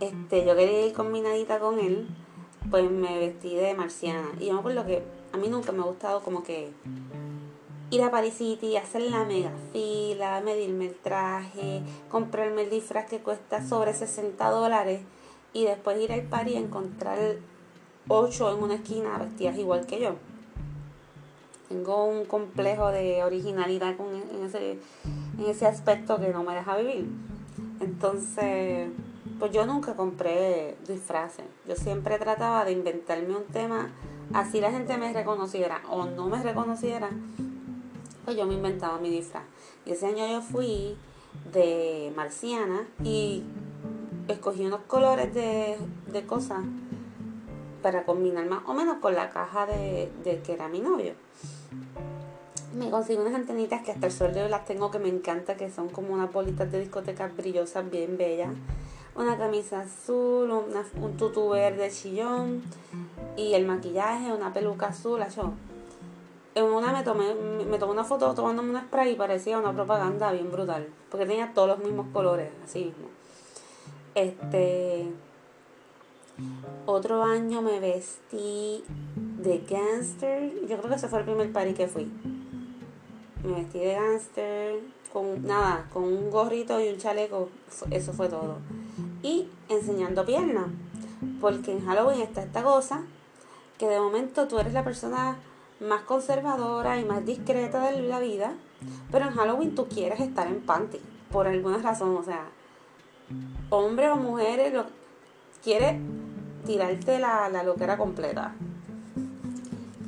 Este, 0.00 0.44
yo 0.44 0.56
quería 0.56 0.86
ir 0.86 0.92
combinadita 0.94 1.60
con 1.60 1.78
él, 1.78 2.08
pues 2.70 2.90
me 2.90 3.18
vestí 3.18 3.54
de 3.54 3.74
marciana. 3.74 4.28
Y 4.40 4.46
yo 4.46 4.54
me 4.54 4.58
acuerdo 4.58 4.84
que 4.84 5.02
a 5.32 5.36
mí 5.36 5.48
nunca 5.48 5.70
me 5.70 5.82
ha 5.82 5.86
gustado 5.86 6.22
como 6.22 6.42
que 6.42 6.72
ir 7.90 8.02
a 8.02 8.10
Paris 8.10 8.34
City, 8.34 8.76
hacer 8.76 9.02
la 9.02 9.24
mega 9.24 9.52
fila, 9.72 10.40
medirme 10.44 10.86
el 10.86 10.94
traje, 10.94 11.82
comprarme 12.10 12.62
el 12.62 12.70
disfraz 12.70 13.06
que 13.06 13.20
cuesta 13.20 13.66
sobre 13.66 13.94
60 13.94 14.50
dólares 14.50 15.02
y 15.52 15.64
después 15.64 15.98
ir 16.00 16.12
al 16.12 16.22
party 16.22 16.52
y 16.52 16.56
encontrar 16.56 17.18
ocho 18.08 18.54
en 18.54 18.62
una 18.62 18.74
esquina 18.74 19.18
vestidas 19.18 19.56
igual 19.56 19.86
que 19.86 20.00
yo. 20.00 20.16
Tengo 21.68 22.04
un 22.04 22.24
complejo 22.24 22.90
de 22.90 23.24
originalidad 23.24 23.96
con, 23.96 24.06
en, 24.14 24.44
ese, 24.44 24.78
en 25.38 25.46
ese 25.46 25.66
aspecto 25.66 26.20
que 26.20 26.28
no 26.28 26.44
me 26.44 26.54
deja 26.54 26.76
vivir. 26.76 27.08
Entonces, 27.80 28.88
pues 29.38 29.52
yo 29.52 29.66
nunca 29.66 29.94
compré 29.94 30.76
disfraces. 30.86 31.44
Yo 31.68 31.74
siempre 31.74 32.18
trataba 32.18 32.64
de 32.64 32.72
inventarme 32.72 33.36
un 33.36 33.44
tema, 33.44 33.90
así 34.32 34.60
la 34.60 34.70
gente 34.70 34.96
me 34.96 35.12
reconociera 35.12 35.82
o 35.90 36.06
no 36.06 36.28
me 36.28 36.42
reconociera 36.42 37.10
pues 38.26 38.36
yo 38.36 38.44
me 38.44 38.54
inventaba 38.54 38.98
mi 38.98 39.08
disfraz. 39.08 39.44
Y 39.86 39.92
ese 39.92 40.06
año 40.06 40.26
yo 40.26 40.42
fui 40.42 40.96
de 41.52 42.12
marciana 42.16 42.84
y 43.04 43.44
escogí 44.26 44.66
unos 44.66 44.80
colores 44.88 45.32
de, 45.32 45.78
cosas 46.26 46.64
para 47.82 48.04
combinar 48.04 48.44
más 48.46 48.64
o 48.66 48.74
menos 48.74 48.98
con 48.98 49.14
la 49.14 49.30
caja 49.30 49.66
de, 49.66 50.10
que 50.44 50.52
era 50.52 50.68
mi 50.68 50.80
novio. 50.80 51.14
Me 52.74 52.90
conseguí 52.90 53.16
unas 53.20 53.34
antenitas 53.34 53.82
que 53.82 53.92
hasta 53.92 54.06
el 54.06 54.12
sol 54.12 54.34
de 54.34 54.42
hoy 54.42 54.50
las 54.50 54.64
tengo 54.64 54.90
que 54.90 54.98
me 54.98 55.08
encanta, 55.08 55.56
que 55.56 55.70
son 55.70 55.88
como 55.88 56.12
unas 56.12 56.32
bolitas 56.32 56.70
de 56.72 56.80
discotecas 56.80 57.34
brillosas, 57.36 57.88
bien 57.88 58.18
bellas. 58.18 58.52
Una 59.14 59.38
camisa 59.38 59.82
azul, 59.82 60.50
un 60.50 61.16
tutú 61.16 61.50
verde 61.50 61.90
chillón 61.90 62.62
y 63.36 63.54
el 63.54 63.66
maquillaje, 63.66 64.32
una 64.32 64.52
peluca 64.52 64.88
azul. 64.88 65.20
Yo, 65.34 65.52
en 66.56 66.64
una 66.64 66.90
me 66.90 67.02
tomé, 67.02 67.34
me 67.34 67.78
tomé 67.78 67.92
una 67.92 68.04
foto 68.04 68.32
tomándome 68.32 68.70
un 68.70 68.80
spray 68.80 69.12
y 69.12 69.14
parecía 69.14 69.58
una 69.58 69.74
propaganda 69.74 70.32
bien 70.32 70.50
brutal. 70.50 70.88
Porque 71.10 71.26
tenía 71.26 71.52
todos 71.52 71.68
los 71.68 71.78
mismos 71.80 72.06
colores, 72.14 72.50
así 72.64 72.86
mismo. 72.86 73.08
Este. 74.14 75.06
Otro 76.86 77.22
año 77.22 77.60
me 77.60 77.78
vestí 77.78 78.82
de 79.16 79.58
gangster. 79.68 80.50
Yo 80.66 80.78
creo 80.78 80.88
que 80.88 80.94
ese 80.94 81.08
fue 81.08 81.18
el 81.18 81.24
primer 81.26 81.52
party 81.52 81.74
que 81.74 81.88
fui. 81.88 82.10
Me 83.44 83.52
vestí 83.52 83.78
de 83.78 83.92
gangster. 83.92 84.80
Con 85.12 85.46
nada, 85.46 85.86
con 85.92 86.04
un 86.04 86.30
gorrito 86.30 86.80
y 86.80 86.88
un 86.88 86.96
chaleco. 86.96 87.50
Eso 87.90 88.14
fue 88.14 88.30
todo. 88.30 88.56
Y 89.22 89.46
enseñando 89.68 90.24
piernas. 90.24 90.68
Porque 91.38 91.72
en 91.72 91.84
Halloween 91.84 92.22
está 92.22 92.42
esta 92.42 92.62
cosa 92.62 93.02
que 93.76 93.86
de 93.86 94.00
momento 94.00 94.48
tú 94.48 94.58
eres 94.58 94.72
la 94.72 94.84
persona 94.84 95.36
más 95.80 96.02
conservadora 96.02 96.98
y 96.98 97.04
más 97.04 97.24
discreta 97.24 97.90
de 97.90 98.02
la 98.02 98.20
vida, 98.20 98.54
pero 99.10 99.26
en 99.26 99.34
Halloween 99.34 99.74
tú 99.74 99.88
quieres 99.88 100.20
estar 100.20 100.46
en 100.46 100.60
panty, 100.60 101.00
por 101.30 101.46
alguna 101.46 101.78
razón, 101.78 102.16
o 102.16 102.22
sea, 102.22 102.46
hombre 103.70 104.08
o 104.10 104.16
mujeres, 104.16 104.72
lo, 104.72 104.86
quiere 105.62 106.00
tirarte 106.64 107.18
la, 107.18 107.48
la 107.48 107.62
loquera 107.62 107.96
completa, 107.96 108.54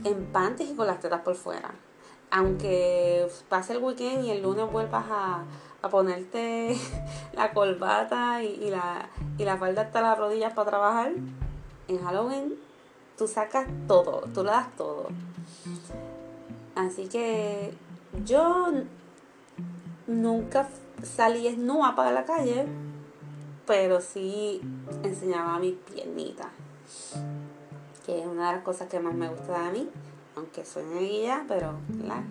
en 0.05 0.27
panty 0.27 0.65
y 0.65 0.75
con 0.75 0.87
las 0.87 1.01
tetas 1.01 1.21
por 1.21 1.35
fuera. 1.35 1.71
aunque 2.31 3.27
pase 3.49 3.73
el 3.73 3.83
weekend 3.83 4.25
y 4.25 4.31
el 4.31 4.43
lunes 4.43 4.71
vuelvas 4.71 5.05
a, 5.11 5.45
ponerte 5.91 6.77
la 7.35 7.53
corbata 7.53 8.43
y, 8.43 8.69
la, 8.69 9.09
y 9.39 9.45
la 9.45 9.57
falda 9.57 9.83
hasta 9.83 10.03
las 10.03 10.19
rodillas 10.19 10.53
para 10.53 10.71
trabajar, 10.71 11.13
en 11.89 12.05
Halloween 12.05 12.68
tú 13.19 13.27
sacas 13.27 13.67
todo, 13.89 14.23
tú 14.33 14.45
le 14.45 14.51
das 14.51 14.75
todo. 14.77 15.09
Así 16.77 17.09
que 17.09 17.75
yo 18.25 18.69
nunca 20.07 20.69
salí 21.03 21.43
desnuda 21.43 21.97
para 21.97 22.13
la 22.13 22.25
calle, 22.25 22.67
pero 23.67 24.01
sí 24.01 24.61
enseñaba 25.03 25.59
mis 25.59 25.75
piernitas, 25.75 26.47
que 28.07 28.21
es 28.21 28.27
una 28.27 28.49
de 28.51 28.57
las 28.57 28.65
cosas 28.65 28.89
que 28.89 29.01
más 29.01 29.15
me 29.15 29.29
gusta 29.29 29.65
de 29.65 29.73
mí, 29.73 29.91
aunque 30.37 30.65
soy 30.65 30.85
neguilla, 30.85 31.45
pero 31.49 31.73
la 32.05 32.23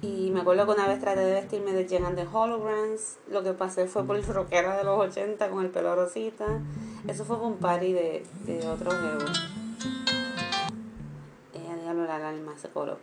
y 0.00 0.30
me 0.30 0.40
acuerdo 0.40 0.64
que 0.64 0.72
una 0.72 0.86
vez 0.86 1.00
traté 1.00 1.20
de 1.20 1.32
vestirme 1.32 1.72
de 1.72 1.88
Jen 1.88 2.04
and 2.04 2.16
the 2.16 2.26
Holograms. 2.32 3.16
Lo 3.28 3.42
que 3.42 3.52
pasé 3.52 3.86
fue 3.86 4.04
por 4.04 4.14
el 4.14 4.24
rockera 4.24 4.76
de 4.76 4.84
los 4.84 4.96
80 4.96 5.50
con 5.50 5.64
el 5.64 5.70
pelo 5.70 5.96
rosita. 5.96 6.60
Eso 7.08 7.24
fue 7.24 7.36
por 7.36 7.46
un 7.46 7.56
party 7.56 7.92
de, 7.92 8.24
de 8.46 8.68
otro. 8.68 8.92
Ella 11.52 11.76
diablo 11.82 12.04
la 12.04 12.16
alarma 12.16 12.56
se 12.56 12.68
coló. 12.68 12.98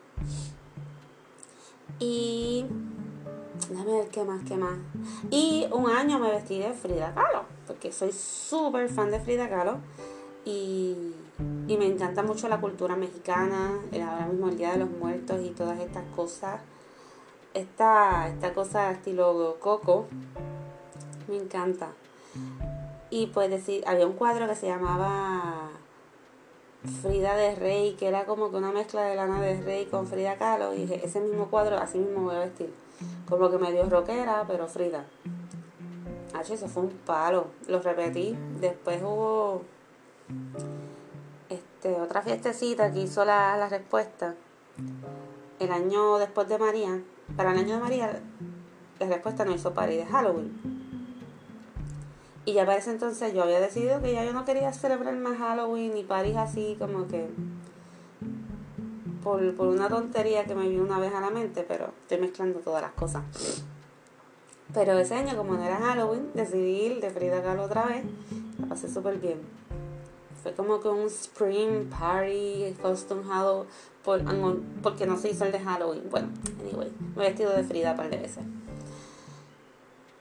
Y. 2.00 2.66
Déjame 3.70 3.92
ver 4.00 4.08
qué 4.10 4.24
más, 4.24 4.44
qué 4.48 4.56
más. 4.56 4.78
Y 5.32 5.68
un 5.72 5.90
año 5.90 6.20
me 6.20 6.30
vestí 6.32 6.60
de 6.60 6.72
Frida 6.72 7.14
Kahlo. 7.14 7.44
Porque 7.68 7.92
soy 7.92 8.14
súper 8.14 8.88
fan 8.88 9.12
de 9.12 9.20
Frida 9.20 9.50
Kahlo. 9.50 9.80
Y, 10.46 11.14
y 11.68 11.78
me 11.78 11.88
encanta 11.88 12.24
mucho 12.24 12.48
la 12.48 12.62
cultura 12.62 12.96
mexicana. 12.96 13.80
Ahora 13.92 14.28
mismo 14.28 14.48
el 14.48 14.58
Día 14.58 14.72
de 14.72 14.78
los 14.78 14.90
Muertos 14.90 15.42
y 15.44 15.50
todas 15.50 15.80
estas 15.80 16.04
cosas 16.16 16.62
esta, 17.56 18.28
esta 18.28 18.54
cosa 18.54 18.92
estilo 18.92 19.58
coco 19.60 20.06
me 21.28 21.38
encanta. 21.38 21.90
Y 23.10 23.28
pues 23.28 23.50
decir, 23.50 23.84
había 23.88 24.06
un 24.06 24.14
cuadro 24.14 24.48
que 24.48 24.56
se 24.56 24.68
llamaba 24.68 25.70
Frida 27.02 27.36
de 27.36 27.56
Rey, 27.56 27.96
que 27.98 28.08
era 28.08 28.26
como 28.26 28.52
que 28.52 28.58
una 28.58 28.72
mezcla 28.72 29.04
de 29.04 29.16
Lana 29.16 29.42
de 29.42 29.62
Rey 29.62 29.86
con 29.86 30.06
Frida 30.06 30.38
Kahlo. 30.38 30.74
Y 30.74 30.82
dije, 30.82 31.02
ese 31.04 31.22
mismo 31.22 31.50
cuadro, 31.50 31.78
así 31.78 31.98
mismo 31.98 32.24
voy 32.24 32.36
a 32.36 32.40
vestir. 32.40 32.74
Como 33.28 33.50
que 33.50 33.58
medio 33.58 33.90
rockera, 33.90 34.44
pero 34.48 34.68
Frida. 34.68 35.06
H, 36.34 36.54
eso 36.54 36.68
fue 36.68 36.84
un 36.84 36.90
palo. 36.90 37.48
Lo 37.68 37.80
repetí. 37.80 38.38
Después 38.60 39.02
hubo 39.02 39.62
este, 41.50 42.02
otra 42.02 42.22
fiestecita 42.22 42.92
que 42.92 43.00
hizo 43.00 43.24
la, 43.24 43.56
la 43.56 43.70
respuesta. 43.70 44.36
El 45.60 45.72
año 45.72 46.18
después 46.18 46.50
de 46.50 46.58
María 46.58 47.02
para 47.36 47.52
el 47.52 47.60
año 47.60 47.76
de 47.76 47.82
María, 47.82 48.22
la 49.00 49.08
respuesta 49.08 49.46
no 49.46 49.54
hizo 49.54 49.74
party 49.74 49.98
de 49.98 50.06
Halloween. 50.06 50.52
Y 52.46 52.54
ya 52.54 52.66
para 52.66 52.78
ese 52.78 52.92
entonces 52.92 53.34
yo 53.34 53.44
había 53.44 53.60
decidido 53.60 54.02
que 54.02 54.14
ya 54.14 54.24
yo 54.24 54.32
no 54.32 54.46
quería 54.46 54.72
celebrar 54.72 55.16
más 55.16 55.38
Halloween 55.38 55.96
ni 55.96 56.04
paris 56.04 56.38
así 56.38 56.76
como 56.80 57.08
que 57.08 57.28
por, 59.24 59.42
una 59.42 59.90
tontería 59.90 60.46
que 60.46 60.54
me 60.54 60.70
vino 60.70 60.84
una 60.84 61.00
vez 61.00 61.12
a 61.16 61.20
la 61.20 61.32
mente, 61.32 61.66
pero 61.68 61.90
estoy 62.02 62.20
mezclando 62.20 62.60
todas 62.60 62.84
las 62.84 62.92
cosas. 62.92 63.24
Pero 64.72 65.00
ese 65.00 65.16
año, 65.16 65.36
como 65.36 65.56
no 65.56 65.64
era 65.64 65.78
Halloween, 65.78 66.30
decidí 66.36 66.86
ir 66.86 67.02
de 67.02 67.10
Frida 67.10 67.42
Kahlo 67.42 67.64
otra 67.64 67.86
vez. 67.86 68.04
La 68.60 68.68
pasé 68.68 68.88
súper 68.88 69.18
bien. 69.18 69.40
Fue 70.46 70.54
como 70.54 70.80
que 70.80 70.88
un 70.90 71.08
spring 71.08 71.90
party, 71.90 72.76
costume 72.80 73.24
Halloween, 73.24 73.68
por, 74.04 74.22
porque 74.84 75.08
no 75.08 75.18
se 75.18 75.32
hizo 75.32 75.44
el 75.44 75.52
de 75.52 75.60
Halloween. 75.60 76.04
Bueno, 76.12 76.28
anyway, 76.62 76.94
me 77.16 77.24
he 77.24 77.30
vestido 77.30 77.52
de 77.52 77.64
Frida 77.64 77.94
un 77.94 77.98
par 77.98 78.12
de 78.12 78.18
veces. 78.18 78.44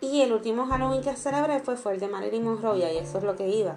Y 0.01 0.23
el 0.23 0.33
último 0.33 0.65
Halloween 0.65 1.03
que 1.03 1.15
celebré 1.15 1.61
fue, 1.61 1.77
fue 1.77 1.93
el 1.93 2.01
de 2.01 2.09
Marilyn 2.09 2.43
Monroe 2.43 2.79
y 2.79 2.97
eso 2.97 3.19
es 3.19 3.25
lo 3.25 3.37
que 3.37 3.47
iba. 3.51 3.77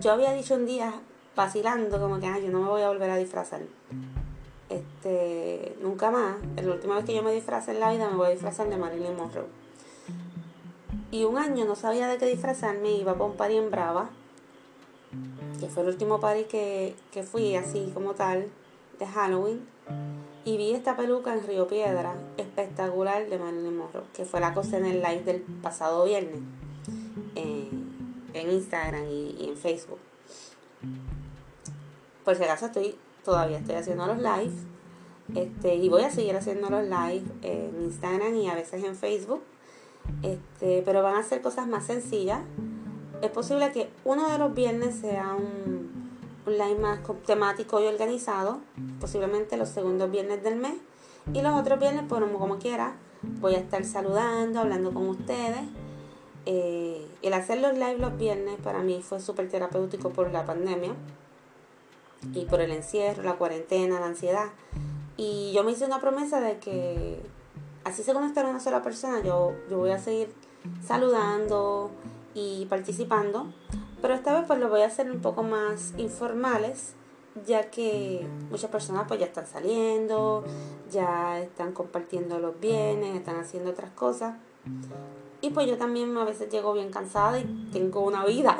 Yo 0.00 0.12
había 0.12 0.32
dicho 0.32 0.54
un 0.54 0.64
día, 0.64 0.94
vacilando, 1.36 2.00
como 2.00 2.18
que, 2.18 2.28
ah, 2.28 2.38
yo 2.38 2.50
no 2.50 2.62
me 2.62 2.68
voy 2.68 2.80
a 2.80 2.88
volver 2.88 3.10
a 3.10 3.18
disfrazar. 3.18 3.60
Este, 4.70 5.76
nunca 5.82 6.10
más. 6.10 6.36
La 6.56 6.72
última 6.72 6.94
vez 6.94 7.04
que 7.04 7.14
yo 7.14 7.22
me 7.22 7.34
disfrazé 7.34 7.72
en 7.72 7.80
la 7.80 7.92
vida 7.92 8.08
me 8.08 8.16
voy 8.16 8.28
a 8.28 8.30
disfrazar 8.30 8.70
de 8.70 8.78
Marilyn 8.78 9.16
Monroe. 9.18 9.48
Y 11.10 11.24
un 11.24 11.36
año 11.36 11.66
no 11.66 11.74
sabía 11.74 12.08
de 12.08 12.16
qué 12.16 12.24
disfrazarme, 12.24 12.92
iba 12.92 13.12
para 13.12 13.26
un 13.26 13.36
party 13.36 13.56
en 13.58 13.70
Brava 13.70 14.08
que 15.60 15.66
fue 15.68 15.82
el 15.82 15.90
último 15.90 16.20
party 16.20 16.44
que, 16.44 17.22
fui 17.22 17.54
así 17.56 17.90
como 17.94 18.14
tal 18.14 18.48
de 18.98 19.06
Halloween. 19.06 19.60
Y 20.44 20.56
vi 20.56 20.72
esta 20.72 20.96
peluca 20.96 21.34
en 21.34 21.46
Río 21.46 21.68
Piedra, 21.68 22.14
espectacular 22.36 23.28
de 23.28 23.38
Marilyn 23.38 23.76
Monroe, 23.76 24.04
que 24.12 24.24
fue 24.24 24.40
la 24.40 24.54
cosa 24.54 24.78
en 24.78 24.86
el 24.86 25.00
live 25.00 25.22
del 25.22 25.40
pasado 25.40 26.04
viernes 26.04 26.40
en 28.34 28.50
Instagram 28.50 29.04
y, 29.08 29.48
en 29.48 29.56
Facebook. 29.56 29.98
Por 32.24 32.36
si 32.36 32.44
acaso 32.44 32.66
estoy, 32.66 32.96
todavía 33.24 33.58
estoy 33.58 33.76
haciendo 33.76 34.06
los 34.06 34.18
live. 34.18 34.52
Este, 35.34 35.76
y 35.76 35.88
voy 35.88 36.02
a 36.02 36.10
seguir 36.10 36.36
haciendo 36.36 36.68
los 36.68 36.82
live 36.82 37.24
en 37.42 37.82
Instagram 37.84 38.34
y 38.36 38.48
a 38.48 38.54
veces 38.54 38.84
en 38.84 38.96
Facebook. 38.96 39.42
Este, 40.22 40.82
pero 40.84 41.02
van 41.02 41.16
a 41.16 41.22
ser 41.22 41.42
cosas 41.42 41.68
más 41.68 41.86
sencillas 41.86 42.40
es 43.22 43.30
posible 43.30 43.72
que 43.72 43.88
uno 44.04 44.28
de 44.28 44.38
los 44.38 44.52
viernes 44.54 44.96
sea 44.96 45.34
un, 45.34 46.18
un 46.46 46.52
live 46.52 46.78
más 46.78 47.00
temático 47.24 47.80
y 47.80 47.86
organizado, 47.86 48.60
posiblemente 49.00 49.56
los 49.56 49.68
segundos 49.68 50.10
viernes 50.10 50.42
del 50.42 50.56
mes, 50.56 50.74
y 51.32 51.40
los 51.40 51.58
otros 51.58 51.78
viernes, 51.78 52.04
pues 52.08 52.20
como 52.20 52.58
quiera, 52.58 52.94
voy 53.22 53.54
a 53.54 53.58
estar 53.58 53.84
saludando, 53.84 54.60
hablando 54.60 54.92
con 54.92 55.08
ustedes. 55.08 55.62
Eh, 56.44 57.06
el 57.22 57.32
hacer 57.34 57.60
los 57.60 57.74
live 57.74 57.98
los 57.98 58.16
viernes 58.18 58.58
para 58.60 58.80
mí 58.80 59.00
fue 59.02 59.20
súper 59.20 59.48
terapéutico 59.48 60.10
por 60.10 60.32
la 60.32 60.44
pandemia 60.44 60.92
y 62.34 62.46
por 62.46 62.60
el 62.60 62.72
encierro, 62.72 63.22
la 63.22 63.34
cuarentena, 63.34 64.00
la 64.00 64.06
ansiedad. 64.06 64.50
Y 65.16 65.52
yo 65.54 65.62
me 65.62 65.72
hice 65.72 65.84
una 65.84 66.00
promesa 66.00 66.40
de 66.40 66.58
que 66.58 67.20
así 67.84 68.02
según 68.02 68.24
estar 68.24 68.44
una 68.46 68.58
sola 68.58 68.82
persona, 68.82 69.22
yo, 69.22 69.52
yo 69.70 69.78
voy 69.78 69.90
a 69.90 69.98
seguir 69.98 70.32
saludando, 70.84 71.92
y 72.34 72.66
participando, 72.66 73.52
pero 74.00 74.14
esta 74.14 74.34
vez 74.34 74.44
pues 74.46 74.58
lo 74.58 74.68
voy 74.68 74.82
a 74.82 74.86
hacer 74.86 75.10
un 75.10 75.20
poco 75.20 75.42
más 75.42 75.94
informales, 75.96 76.94
ya 77.46 77.70
que 77.70 78.26
muchas 78.50 78.70
personas 78.70 79.04
pues 79.08 79.20
ya 79.20 79.26
están 79.26 79.46
saliendo, 79.46 80.44
ya 80.90 81.40
están 81.40 81.72
compartiendo 81.72 82.38
los 82.38 82.58
bienes, 82.60 83.16
están 83.16 83.36
haciendo 83.36 83.70
otras 83.70 83.90
cosas. 83.92 84.34
Y 85.40 85.50
pues 85.50 85.66
yo 85.66 85.76
también 85.76 86.16
a 86.16 86.24
veces 86.24 86.50
llego 86.50 86.72
bien 86.72 86.90
cansada 86.90 87.38
y 87.38 87.68
tengo 87.72 88.00
una 88.00 88.24
vida. 88.24 88.56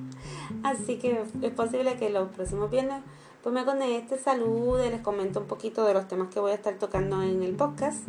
Así 0.62 0.98
que 0.98 1.24
es 1.42 1.52
posible 1.52 1.96
que 1.96 2.10
los 2.10 2.28
próximos 2.30 2.70
viernes 2.70 3.02
pues 3.42 3.54
me 3.54 3.64
conecte, 3.66 4.18
salude, 4.18 4.90
les 4.90 5.02
comento 5.02 5.40
un 5.40 5.46
poquito 5.46 5.84
de 5.84 5.92
los 5.92 6.08
temas 6.08 6.28
que 6.32 6.40
voy 6.40 6.52
a 6.52 6.54
estar 6.54 6.78
tocando 6.78 7.22
en 7.22 7.42
el 7.42 7.54
podcast. 7.54 8.06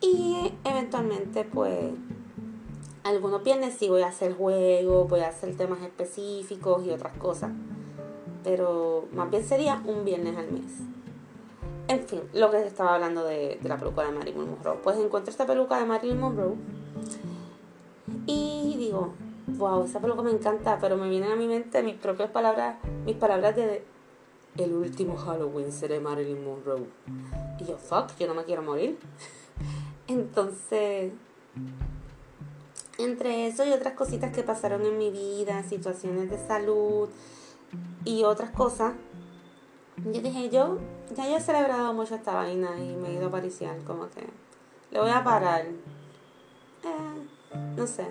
Y 0.00 0.52
eventualmente 0.64 1.44
pues 1.44 1.92
algunos 3.06 3.44
viernes 3.44 3.74
sí 3.78 3.88
voy 3.88 4.02
a 4.02 4.08
hacer 4.08 4.34
juegos, 4.34 5.08
voy 5.08 5.20
a 5.20 5.28
hacer 5.28 5.56
temas 5.56 5.80
específicos 5.82 6.84
y 6.84 6.90
otras 6.90 7.16
cosas. 7.18 7.52
Pero 8.42 9.06
más 9.12 9.30
bien 9.30 9.44
sería 9.44 9.80
un 9.84 10.04
viernes 10.04 10.36
al 10.36 10.50
mes. 10.50 10.72
En 11.88 12.00
fin, 12.04 12.20
lo 12.32 12.50
que 12.50 12.66
estaba 12.66 12.94
hablando 12.94 13.22
de, 13.24 13.60
la 13.62 13.76
peluca 13.76 14.02
de 14.02 14.10
Marilyn 14.10 14.50
Monroe. 14.50 14.78
Pues 14.82 14.98
encuentro 14.98 15.30
esta 15.30 15.46
peluca 15.46 15.78
de 15.78 15.86
Marilyn 15.86 16.18
Monroe 16.18 16.54
y 18.26 18.74
digo, 18.76 19.14
wow, 19.56 19.84
esa 19.84 20.00
peluca 20.00 20.22
me 20.22 20.32
encanta, 20.32 20.78
pero 20.80 20.96
me 20.96 21.08
vienen 21.08 21.30
a 21.30 21.36
mi 21.36 21.46
mente 21.46 21.82
mis 21.84 21.94
propias 21.94 22.30
palabras, 22.30 22.76
mis 23.04 23.16
palabras 23.16 23.54
de 23.54 23.84
el 24.58 24.72
último 24.72 25.16
Halloween 25.16 25.70
seré 25.70 26.00
Marilyn 26.00 26.44
Monroe. 26.44 26.86
Y 27.60 27.66
yo, 27.66 27.76
fuck, 27.76 28.16
yo 28.18 28.26
no 28.26 28.34
me 28.34 28.44
quiero 28.44 28.62
morir. 28.62 28.98
Entonces, 30.08 31.12
entre 32.98 33.46
eso 33.46 33.64
y 33.64 33.72
otras 33.72 33.94
cositas 33.94 34.32
que 34.32 34.42
pasaron 34.42 34.84
en 34.84 34.98
mi 34.98 35.10
vida, 35.10 35.62
situaciones 35.62 36.30
de 36.30 36.38
salud 36.38 37.08
y 38.04 38.24
otras 38.24 38.50
cosas, 38.50 38.94
yo 40.04 40.20
dije, 40.20 40.50
yo 40.50 40.78
ya 41.14 41.28
yo 41.28 41.36
he 41.36 41.40
celebrado 41.40 41.92
mucho 41.94 42.14
esta 42.14 42.34
vaina 42.34 42.78
y 42.78 42.96
me 42.96 43.10
he 43.10 43.14
ido 43.14 43.28
a 43.28 43.30
pariciar, 43.30 43.78
como 43.84 44.08
que 44.10 44.26
le 44.90 45.00
voy 45.00 45.10
a 45.10 45.24
parar. 45.24 45.66
Eh, 45.66 47.26
no 47.76 47.86
sé. 47.86 48.06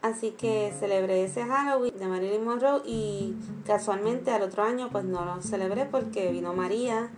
Así 0.00 0.30
que 0.30 0.72
celebré 0.78 1.24
ese 1.24 1.44
Halloween 1.44 1.98
de 1.98 2.06
Marilyn 2.06 2.44
Monroe 2.44 2.82
y 2.86 3.34
casualmente 3.66 4.30
al 4.30 4.42
otro 4.42 4.62
año 4.62 4.88
pues 4.90 5.04
no 5.04 5.24
lo 5.24 5.42
celebré 5.42 5.86
porque 5.86 6.30
vino 6.30 6.54
María 6.54 7.10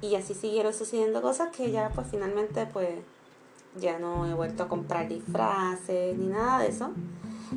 y 0.00 0.14
así 0.14 0.34
siguieron 0.34 0.72
sucediendo 0.72 1.20
cosas 1.20 1.54
que 1.54 1.70
ya 1.70 1.90
pues 1.94 2.06
finalmente 2.10 2.66
pues 2.72 2.90
ya 3.76 3.98
no 3.98 4.26
he 4.26 4.34
vuelto 4.34 4.64
a 4.64 4.68
comprar 4.68 5.08
disfraces 5.08 6.16
ni 6.16 6.26
nada 6.26 6.60
de 6.60 6.68
eso. 6.68 6.90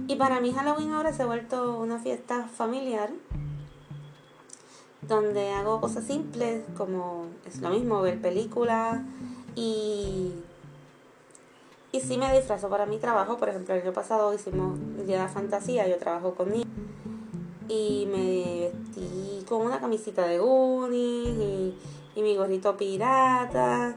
Y 0.07 0.15
para 0.15 0.39
mí 0.39 0.53
Halloween 0.53 0.91
ahora 0.91 1.13
se 1.13 1.23
ha 1.23 1.25
vuelto 1.25 1.79
una 1.79 1.99
fiesta 1.99 2.47
familiar 2.47 3.09
donde 5.01 5.51
hago 5.51 5.79
cosas 5.79 6.03
simples 6.03 6.63
como 6.75 7.27
es 7.45 7.61
lo 7.61 7.69
mismo, 7.69 8.01
ver 8.01 8.21
películas 8.21 9.01
y, 9.55 10.33
y 11.91 12.01
sí 12.01 12.17
me 12.17 12.33
disfrazo 12.33 12.69
para 12.69 12.85
mi 12.85 12.97
trabajo. 12.97 13.37
Por 13.37 13.49
ejemplo, 13.49 13.73
el 13.73 13.81
año 13.81 13.93
pasado 13.93 14.33
hicimos 14.33 14.77
el 14.99 15.07
Día 15.07 15.17
de 15.17 15.23
la 15.23 15.29
Fantasía, 15.29 15.87
yo 15.87 15.97
trabajo 15.97 16.35
con 16.35 16.51
niños 16.51 16.67
y 17.69 18.07
me 18.11 18.71
vestí 18.71 19.45
con 19.47 19.61
una 19.61 19.79
camisita 19.79 20.25
de 20.25 20.39
Goonies 20.39 21.37
y, 21.37 21.77
y 22.15 22.21
mi 22.21 22.35
gorrito 22.35 22.75
pirata 22.75 23.95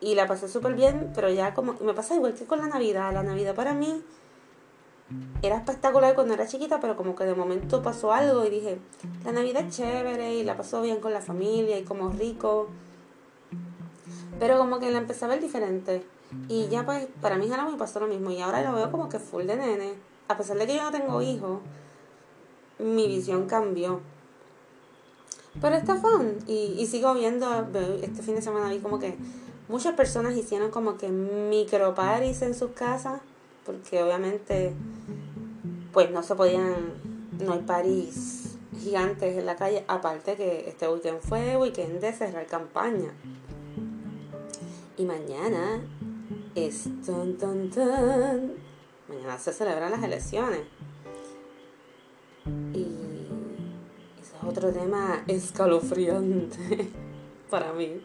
y 0.00 0.14
la 0.14 0.26
pasé 0.26 0.48
súper 0.48 0.74
bien, 0.74 1.12
pero 1.14 1.28
ya 1.30 1.54
como 1.54 1.74
me 1.80 1.94
pasa 1.94 2.14
igual 2.14 2.34
que 2.34 2.44
con 2.44 2.60
la 2.60 2.66
Navidad, 2.66 3.12
la 3.12 3.22
Navidad 3.22 3.54
para 3.54 3.74
mí 3.74 4.02
era 5.42 5.56
espectacular 5.56 6.14
cuando 6.14 6.34
era 6.34 6.46
chiquita, 6.46 6.80
pero 6.80 6.96
como 6.96 7.14
que 7.14 7.24
de 7.24 7.34
momento 7.34 7.82
pasó 7.82 8.12
algo 8.12 8.44
y 8.44 8.50
dije, 8.50 8.78
la 9.24 9.32
Navidad 9.32 9.64
es 9.66 9.76
chévere 9.76 10.34
y 10.34 10.44
la 10.44 10.56
pasó 10.56 10.82
bien 10.82 11.00
con 11.00 11.12
la 11.12 11.20
familia 11.20 11.78
y 11.78 11.82
como 11.82 12.10
rico. 12.10 12.68
Pero 14.38 14.56
como 14.58 14.78
que 14.78 14.90
la 14.90 14.98
empecé 14.98 15.24
a 15.24 15.28
ver 15.28 15.40
diferente. 15.40 16.04
Y 16.48 16.68
ya 16.68 16.84
pues 16.84 17.08
para 17.20 17.36
mí 17.36 17.48
me 17.48 17.76
pasó 17.76 17.98
lo 18.00 18.06
mismo 18.06 18.30
y 18.30 18.40
ahora 18.40 18.62
lo 18.62 18.72
veo 18.72 18.90
como 18.90 19.08
que 19.08 19.18
full 19.18 19.44
de 19.44 19.56
nene. 19.56 19.94
A 20.28 20.36
pesar 20.36 20.56
de 20.56 20.66
que 20.66 20.76
yo 20.76 20.82
no 20.82 20.92
tengo 20.92 21.20
hijos, 21.20 21.60
mi 22.78 23.08
visión 23.08 23.46
cambió. 23.46 24.00
Pero 25.60 25.74
está 25.74 25.96
fun 25.96 26.38
y, 26.46 26.76
y 26.78 26.86
sigo 26.86 27.12
viendo, 27.14 27.66
este 28.00 28.22
fin 28.22 28.36
de 28.36 28.42
semana 28.42 28.70
vi 28.70 28.78
como 28.78 29.00
que 29.00 29.18
muchas 29.70 29.94
personas 29.94 30.36
hicieron 30.36 30.70
como 30.70 30.98
que 30.98 31.08
micro 31.08 31.94
parties 31.94 32.42
en 32.42 32.54
sus 32.54 32.72
casas 32.72 33.20
porque 33.64 34.02
obviamente 34.02 34.74
pues 35.92 36.10
no 36.10 36.22
se 36.22 36.34
podían, 36.34 36.74
no 37.38 37.52
hay 37.52 37.60
París 37.60 38.58
gigantes 38.78 39.36
en 39.36 39.46
la 39.46 39.56
calle, 39.56 39.84
aparte 39.88 40.36
que 40.36 40.68
este 40.68 40.88
weekend 40.88 41.20
fue 41.20 41.56
weekend 41.56 42.00
de 42.00 42.12
cerrar 42.12 42.46
campaña. 42.46 43.12
Y 44.96 45.04
mañana 45.04 45.82
es 46.54 46.88
Mañana 49.08 49.38
se 49.38 49.52
celebran 49.52 49.90
las 49.90 50.02
elecciones. 50.02 50.62
Y 52.74 52.86
ese 54.20 54.36
es 54.36 54.44
otro 54.46 54.72
tema 54.72 55.22
escalofriante 55.26 56.90
para 57.50 57.72
mí. 57.72 58.00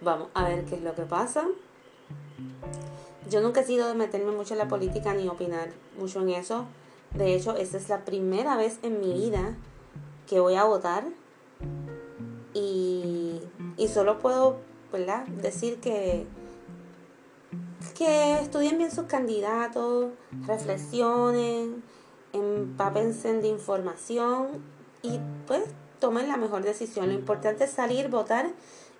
Vamos 0.00 0.28
a 0.34 0.48
ver 0.48 0.64
qué 0.64 0.76
es 0.76 0.82
lo 0.82 0.94
que 0.94 1.02
pasa. 1.02 1.46
Yo 3.28 3.40
nunca 3.40 3.60
he 3.60 3.64
sido 3.64 3.86
de 3.86 3.94
meterme 3.94 4.32
mucho 4.32 4.54
en 4.54 4.58
la 4.58 4.68
política 4.68 5.14
ni 5.14 5.28
opinar 5.28 5.68
mucho 5.98 6.22
en 6.22 6.30
eso. 6.30 6.66
De 7.14 7.34
hecho, 7.34 7.56
esta 7.56 7.76
es 7.76 7.88
la 7.88 8.04
primera 8.04 8.56
vez 8.56 8.78
en 8.82 9.00
mi 9.00 9.12
vida 9.12 9.56
que 10.26 10.40
voy 10.40 10.54
a 10.54 10.64
votar. 10.64 11.04
Y, 12.54 13.40
y 13.76 13.88
solo 13.88 14.18
puedo 14.18 14.56
¿verdad? 14.92 15.26
decir 15.26 15.80
que, 15.80 16.26
que 17.96 18.40
estudien 18.40 18.78
bien 18.78 18.90
sus 18.90 19.04
candidatos, 19.04 20.10
reflexionen, 20.46 21.82
empápense 22.32 23.34
de 23.34 23.48
información 23.48 24.62
y 25.02 25.20
pues 25.46 25.64
tomen 25.98 26.28
la 26.28 26.36
mejor 26.36 26.62
decisión. 26.62 27.08
Lo 27.08 27.12
importante 27.12 27.64
es 27.64 27.70
salir, 27.70 28.08
votar 28.08 28.50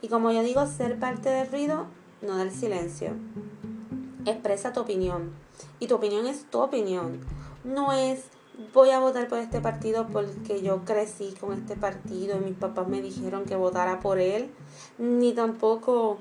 y 0.02 0.08
como 0.08 0.30
yo 0.32 0.42
digo, 0.42 0.66
ser 0.66 0.98
parte 0.98 1.28
del 1.28 1.50
ruido, 1.50 1.86
no 2.22 2.36
del 2.36 2.50
silencio 2.50 3.14
expresa 4.26 4.72
tu 4.72 4.80
opinión. 4.80 5.30
Y 5.78 5.86
tu 5.86 5.96
opinión 5.96 6.26
es 6.26 6.44
tu 6.50 6.60
opinión. 6.60 7.20
No 7.64 7.92
es 7.92 8.24
voy 8.74 8.90
a 8.90 9.00
votar 9.00 9.26
por 9.28 9.38
este 9.38 9.60
partido 9.60 10.06
porque 10.12 10.60
yo 10.60 10.84
crecí 10.84 11.34
con 11.40 11.54
este 11.54 11.76
partido 11.76 12.36
y 12.36 12.40
mis 12.40 12.54
papás 12.54 12.88
me 12.88 13.00
dijeron 13.00 13.44
que 13.44 13.56
votara 13.56 14.00
por 14.00 14.18
él. 14.18 14.50
Ni 14.98 15.32
tampoco 15.32 16.18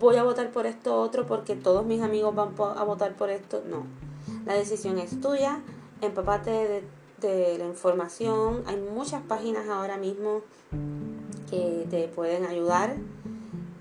voy 0.00 0.16
a 0.16 0.24
votar 0.24 0.50
por 0.50 0.66
esto 0.66 1.00
otro 1.00 1.26
porque 1.26 1.54
todos 1.54 1.86
mis 1.86 2.02
amigos 2.02 2.34
van 2.34 2.54
a 2.58 2.84
votar 2.84 3.14
por 3.14 3.30
esto. 3.30 3.62
No. 3.68 3.84
La 4.44 4.54
decisión 4.54 4.98
es 4.98 5.20
tuya. 5.20 5.60
Empapate 6.00 6.50
de, 6.50 6.84
de 7.20 7.58
la 7.58 7.66
información. 7.66 8.62
Hay 8.66 8.76
muchas 8.76 9.22
páginas 9.22 9.68
ahora 9.68 9.96
mismo 9.96 10.42
que 11.48 11.86
te 11.88 12.08
pueden 12.08 12.44
ayudar. 12.44 12.96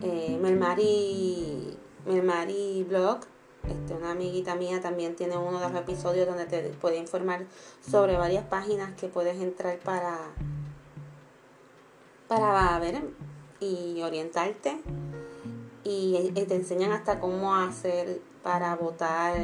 Eh, 0.05 0.37
Melmari, 2.05 2.83
Blog 2.87 3.21
este, 3.67 3.95
una 3.95 4.11
amiguita 4.11 4.53
mía 4.53 4.79
también 4.79 5.15
tiene 5.15 5.35
uno 5.35 5.59
de 5.59 5.67
los 5.67 5.81
episodios 5.81 6.27
donde 6.27 6.45
te 6.45 6.61
puede 6.69 6.97
informar 6.97 7.45
sobre 7.81 8.15
varias 8.15 8.45
páginas 8.45 8.93
que 8.93 9.07
puedes 9.07 9.41
entrar 9.41 9.79
para, 9.79 10.19
para 12.27 12.77
ver 12.77 13.01
y 13.59 13.99
orientarte. 14.03 14.77
Y, 15.83 16.31
te 16.33 16.55
enseñan 16.55 16.91
hasta 16.91 17.19
cómo 17.19 17.55
hacer 17.55 18.21
para 18.43 18.75
votar 18.75 19.35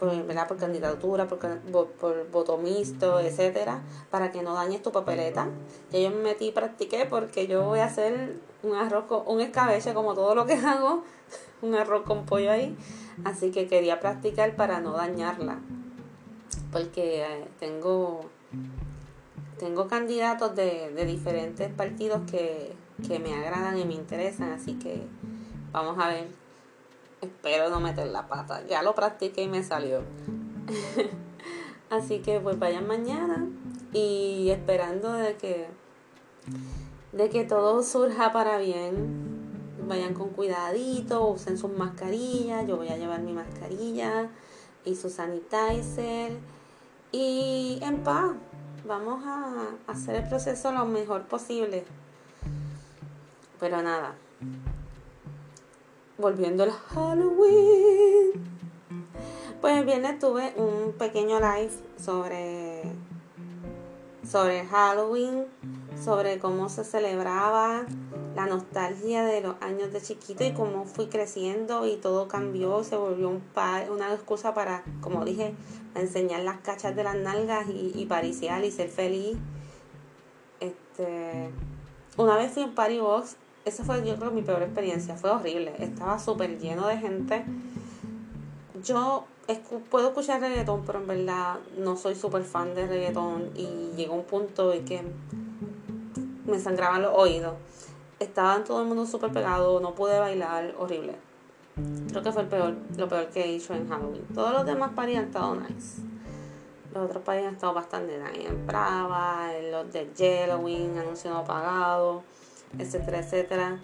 por, 0.00 0.26
¿verdad? 0.26 0.48
por 0.48 0.56
candidatura, 0.56 1.28
por, 1.28 1.38
por, 1.38 2.30
voto 2.30 2.58
mixto, 2.58 3.20
etcétera, 3.20 3.82
para 4.10 4.32
que 4.32 4.42
no 4.42 4.54
dañes 4.54 4.82
tu 4.82 4.90
papeleta. 4.90 5.48
Yo 5.92 6.10
me 6.10 6.16
metí 6.16 6.48
y 6.48 6.52
practiqué 6.52 7.06
porque 7.06 7.46
yo 7.46 7.62
voy 7.62 7.78
a 7.78 7.84
hacer 7.84 8.49
un 8.62 8.74
arroz, 8.74 9.04
un 9.26 9.40
escabeche 9.40 9.94
como 9.94 10.14
todo 10.14 10.34
lo 10.34 10.46
que 10.46 10.54
hago 10.54 11.04
un 11.62 11.74
arroz 11.74 12.02
con 12.02 12.26
pollo 12.26 12.50
ahí. 12.50 12.76
Así 13.24 13.50
que 13.50 13.66
quería 13.66 14.00
practicar 14.00 14.56
para 14.56 14.80
no 14.80 14.92
dañarla. 14.92 15.58
Porque 16.72 17.22
eh, 17.22 17.48
tengo, 17.58 18.30
tengo 19.58 19.88
candidatos 19.88 20.54
de, 20.54 20.92
diferentes 21.06 21.70
partidos 21.72 22.22
que, 22.30 22.72
que 23.06 23.18
me 23.18 23.34
agradan 23.34 23.78
y 23.78 23.84
me 23.84 23.94
interesan. 23.94 24.52
Así 24.52 24.74
que 24.74 25.02
vamos 25.72 25.96
a 25.98 26.08
ver. 26.08 26.28
Espero 27.20 27.68
no 27.68 27.80
meter 27.80 28.06
la 28.06 28.26
pata. 28.28 28.66
Ya 28.66 28.82
lo 28.82 28.94
practiqué 28.94 29.42
y 29.42 29.48
me 29.48 29.62
salió. 29.62 30.02
Así 31.90 32.20
que 32.20 32.40
pues 32.40 32.58
vayan 32.58 32.86
mañana 32.86 33.46
y 33.92 34.48
esperando 34.50 35.12
de 35.12 35.36
que 35.36 35.66
de 37.12 37.28
que 37.28 37.44
todo 37.44 37.82
surja 37.82 38.32
para 38.32 38.58
bien 38.58 39.30
vayan 39.88 40.14
con 40.14 40.30
cuidadito, 40.30 41.26
usen 41.28 41.58
sus 41.58 41.72
mascarillas, 41.72 42.66
yo 42.66 42.76
voy 42.76 42.88
a 42.88 42.96
llevar 42.96 43.20
mi 43.20 43.32
mascarilla 43.32 44.28
y 44.84 44.94
su 44.94 45.10
sanitizer 45.10 46.32
y 47.12 47.80
en 47.82 48.04
paz, 48.04 48.30
vamos 48.86 49.24
a 49.26 49.66
hacer 49.88 50.16
el 50.16 50.28
proceso 50.28 50.70
lo 50.70 50.86
mejor 50.86 51.22
posible. 51.22 51.84
Pero 53.58 53.82
nada, 53.82 54.14
volviendo 56.18 56.62
al 56.62 56.70
Halloween. 56.70 58.32
Pues 59.60 59.76
el 59.76 59.84
viernes 59.84 60.18
tuve 60.18 60.54
un 60.56 60.92
pequeño 60.92 61.38
live 61.38 61.72
sobre, 61.98 62.82
sobre 64.26 64.64
Halloween, 64.66 65.46
sobre 66.02 66.38
cómo 66.38 66.68
se 66.68 66.84
celebraba 66.84 67.86
la 68.34 68.46
nostalgia 68.46 69.24
de 69.24 69.40
los 69.40 69.56
años 69.60 69.92
de 69.92 70.00
chiquito 70.00 70.44
y 70.44 70.52
cómo 70.52 70.84
fui 70.84 71.06
creciendo 71.06 71.86
y 71.86 71.96
todo 71.96 72.28
cambió, 72.28 72.84
se 72.84 72.96
volvió 72.96 73.28
un 73.28 73.42
una 73.90 74.14
excusa 74.14 74.54
para, 74.54 74.84
como 75.00 75.24
dije, 75.24 75.54
enseñar 75.94 76.42
las 76.42 76.58
cachas 76.58 76.94
de 76.94 77.04
las 77.04 77.16
nalgas 77.16 77.68
y, 77.68 77.92
y 77.94 78.06
pariciar 78.06 78.64
y 78.64 78.70
ser 78.70 78.88
feliz. 78.88 79.36
Este, 80.60 81.50
una 82.16 82.36
vez 82.36 82.52
fui 82.52 82.62
un 82.62 82.74
party 82.74 82.98
box, 83.00 83.36
esa 83.64 83.84
fue 83.84 84.06
yo 84.06 84.16
creo 84.16 84.30
mi 84.30 84.42
peor 84.42 84.62
experiencia, 84.62 85.16
fue 85.16 85.30
horrible, 85.30 85.74
estaba 85.78 86.18
súper 86.18 86.58
lleno 86.58 86.86
de 86.86 86.98
gente. 86.98 87.44
Yo 88.82 89.24
puedo 89.90 90.08
escuchar 90.08 90.40
reggaetón, 90.40 90.84
pero 90.86 91.00
en 91.00 91.06
verdad 91.06 91.58
no 91.76 91.96
soy 91.96 92.14
súper 92.14 92.44
fan 92.44 92.74
de 92.74 92.86
reggaetón 92.86 93.50
y 93.56 93.96
llegó 93.96 94.14
un 94.14 94.24
punto 94.24 94.72
en 94.72 94.84
que 94.84 95.02
me 96.50 96.58
sangraban 96.58 97.02
los 97.02 97.12
oídos 97.14 97.54
estaban 98.20 98.64
todo 98.64 98.82
el 98.82 98.86
mundo 98.86 99.06
súper 99.06 99.32
pegado, 99.32 99.80
no 99.80 99.94
pude 99.94 100.18
bailar, 100.18 100.74
horrible. 100.78 101.16
Creo 102.10 102.22
que 102.22 102.32
fue 102.32 102.42
el 102.42 102.48
peor, 102.48 102.76
lo 102.96 103.08
peor 103.08 103.28
que 103.28 103.42
he 103.42 103.56
hecho 103.56 103.74
en 103.74 103.88
Halloween. 103.88 104.26
Todos 104.34 104.52
los 104.52 104.66
demás 104.66 104.92
paris 104.94 105.18
han 105.18 105.24
estado 105.24 105.56
nice. 105.56 106.02
Los 106.92 107.06
otros 107.06 107.22
paris 107.22 107.46
han 107.46 107.54
estado 107.54 107.72
bastante 107.72 108.18
nice. 108.18 108.46
En 108.46 108.66
Brava, 108.66 109.50
los 109.70 109.90
de 109.92 110.10
Halloween, 110.16 110.98
anuncio 110.98 111.30
no 111.30 111.44
pagado, 111.44 112.22
etcétera, 112.78 113.20
etcétera. 113.20 113.80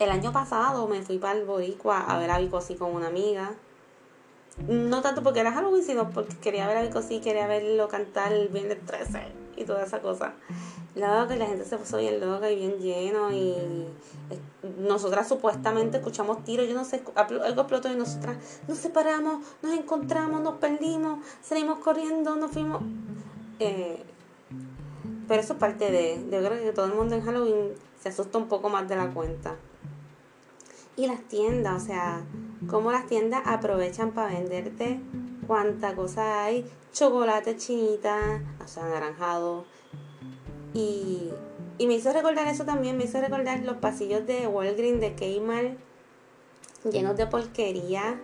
El 0.00 0.10
año 0.10 0.32
pasado 0.32 0.88
me 0.88 1.02
fui 1.02 1.18
para 1.18 1.38
el 1.38 1.46
Boricua 1.46 2.00
a 2.00 2.18
ver 2.18 2.30
a 2.30 2.38
Vicosí 2.38 2.74
con 2.74 2.92
una 2.92 3.06
amiga. 3.06 3.54
No 4.66 5.00
tanto 5.00 5.22
porque 5.22 5.40
era 5.40 5.52
Halloween, 5.52 5.84
sino 5.84 6.10
porque 6.10 6.36
quería 6.38 6.66
ver 6.66 6.78
a 6.78 6.82
Vicosí, 6.82 7.20
quería 7.20 7.46
verlo 7.46 7.86
cantar 7.88 8.32
el 8.32 8.48
viernes 8.48 8.84
13 8.84 9.45
y 9.56 9.64
toda 9.64 9.82
esa 9.82 10.00
cosa. 10.00 10.34
Luego 10.94 11.28
que 11.28 11.36
la 11.36 11.46
gente 11.46 11.64
se 11.64 11.76
puso 11.76 11.98
bien 11.98 12.20
loca 12.20 12.50
y 12.50 12.56
bien 12.56 12.78
lleno 12.78 13.30
y 13.32 13.54
nosotras 14.78 15.28
supuestamente 15.28 15.98
escuchamos 15.98 16.44
tiros, 16.44 16.68
yo 16.68 16.74
no 16.74 16.84
sé, 16.84 17.02
algo 17.14 17.60
explotó 17.60 17.90
y 17.90 17.96
nosotras 17.96 18.36
nos 18.66 18.78
separamos, 18.78 19.44
nos 19.62 19.72
encontramos, 19.72 20.40
nos 20.40 20.56
perdimos, 20.56 21.24
salimos 21.42 21.78
corriendo, 21.78 22.36
nos 22.36 22.50
fuimos. 22.50 22.82
Eh, 23.58 24.02
Pero 25.28 25.40
eso 25.40 25.54
es 25.54 25.58
parte 25.58 25.90
de, 25.90 26.24
yo 26.30 26.38
creo 26.38 26.62
que 26.62 26.72
todo 26.72 26.86
el 26.86 26.94
mundo 26.94 27.14
en 27.14 27.22
Halloween 27.22 27.72
se 28.00 28.08
asusta 28.08 28.38
un 28.38 28.48
poco 28.48 28.68
más 28.68 28.88
de 28.88 28.96
la 28.96 29.10
cuenta. 29.12 29.56
Y 30.96 31.06
las 31.06 31.20
tiendas, 31.22 31.82
o 31.82 31.86
sea, 31.86 32.22
cómo 32.68 32.90
las 32.90 33.06
tiendas 33.06 33.42
aprovechan 33.44 34.12
para 34.12 34.28
venderte 34.28 35.00
cuánta 35.46 35.94
cosa 35.94 36.44
hay, 36.44 36.64
chocolate 36.92 37.56
chinita, 37.56 38.42
o 38.64 38.68
sea, 38.68 38.86
anaranjado. 38.86 39.64
Y, 40.74 41.30
y 41.78 41.86
me 41.86 41.94
hizo 41.94 42.12
recordar 42.12 42.46
eso 42.48 42.64
también, 42.64 42.96
me 42.96 43.04
hizo 43.04 43.20
recordar 43.20 43.60
los 43.60 43.76
pasillos 43.78 44.26
de 44.26 44.46
Walgreens 44.46 45.00
de 45.00 45.14
Kmart 45.14 45.78
llenos 46.90 47.16
de 47.16 47.26
porquería, 47.26 48.18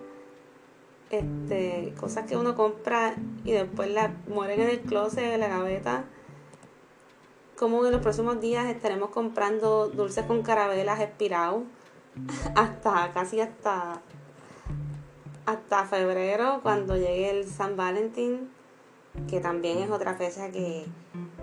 este, 1.09 1.93
cosas 1.99 2.25
que 2.25 2.37
uno 2.37 2.55
compra 2.55 3.15
y 3.43 3.51
después 3.51 3.89
las 3.89 4.11
mueren 4.27 4.61
en 4.61 4.69
el 4.69 4.81
closet, 4.81 5.31
de 5.31 5.37
la 5.37 5.47
gaveta. 5.47 6.05
Como 7.57 7.85
en 7.85 7.91
los 7.91 8.01
próximos 8.01 8.41
días 8.41 8.65
estaremos 8.67 9.09
comprando 9.09 9.89
dulces 9.89 10.25
con 10.25 10.41
carabelas 10.41 10.99
expirados 10.99 11.63
hasta 12.55 13.11
casi 13.13 13.41
hasta 13.41 14.01
hasta 15.45 15.85
febrero 15.85 16.59
cuando 16.63 16.95
llegue 16.95 17.29
el 17.29 17.47
San 17.47 17.75
Valentín 17.75 18.49
que 19.29 19.39
también 19.39 19.77
es 19.77 19.91
otra 19.91 20.15
fecha 20.15 20.51
que, 20.51 20.85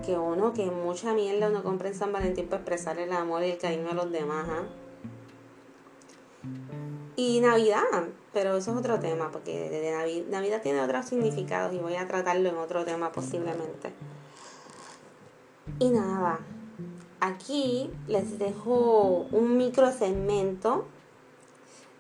que 0.05 0.19
uno 0.19 0.53
que 0.53 0.67
mucha 0.67 1.13
mierda 1.13 1.49
uno 1.49 1.63
compra 1.63 1.89
en 1.89 1.95
San 1.95 2.13
Valentín 2.13 2.47
para 2.47 2.63
expresar 2.63 2.99
el 2.99 3.13
amor 3.13 3.43
y 3.45 3.51
el 3.51 3.59
cariño 3.59 3.91
a 3.91 3.95
los 3.95 4.11
demás 4.11 4.47
¿ah? 4.49 4.63
y 7.17 7.41
Navidad 7.41 7.83
pero 8.33 8.57
eso 8.57 8.73
es 8.73 8.77
otro 8.77 8.99
tema 8.99 9.31
porque 9.31 9.69
de 9.71 9.93
Navidad, 9.93 10.27
Navidad 10.31 10.63
tiene 10.63 10.81
otros 10.81 11.07
significados 11.07 11.73
y 11.75 11.79
voy 11.79 11.97
a 11.97 12.09
tratarlo 12.09 12.49
en 12.49 12.57
otro 12.57 12.85
tema 12.85 13.13
posiblemente 13.13 13.93
y 15.79 15.91
nada 15.91 16.41
aquí 17.21 17.91
les 18.09 18.39
dejo 18.39 19.27
un 19.31 19.59
micro 19.59 19.93
segmento 19.93 20.87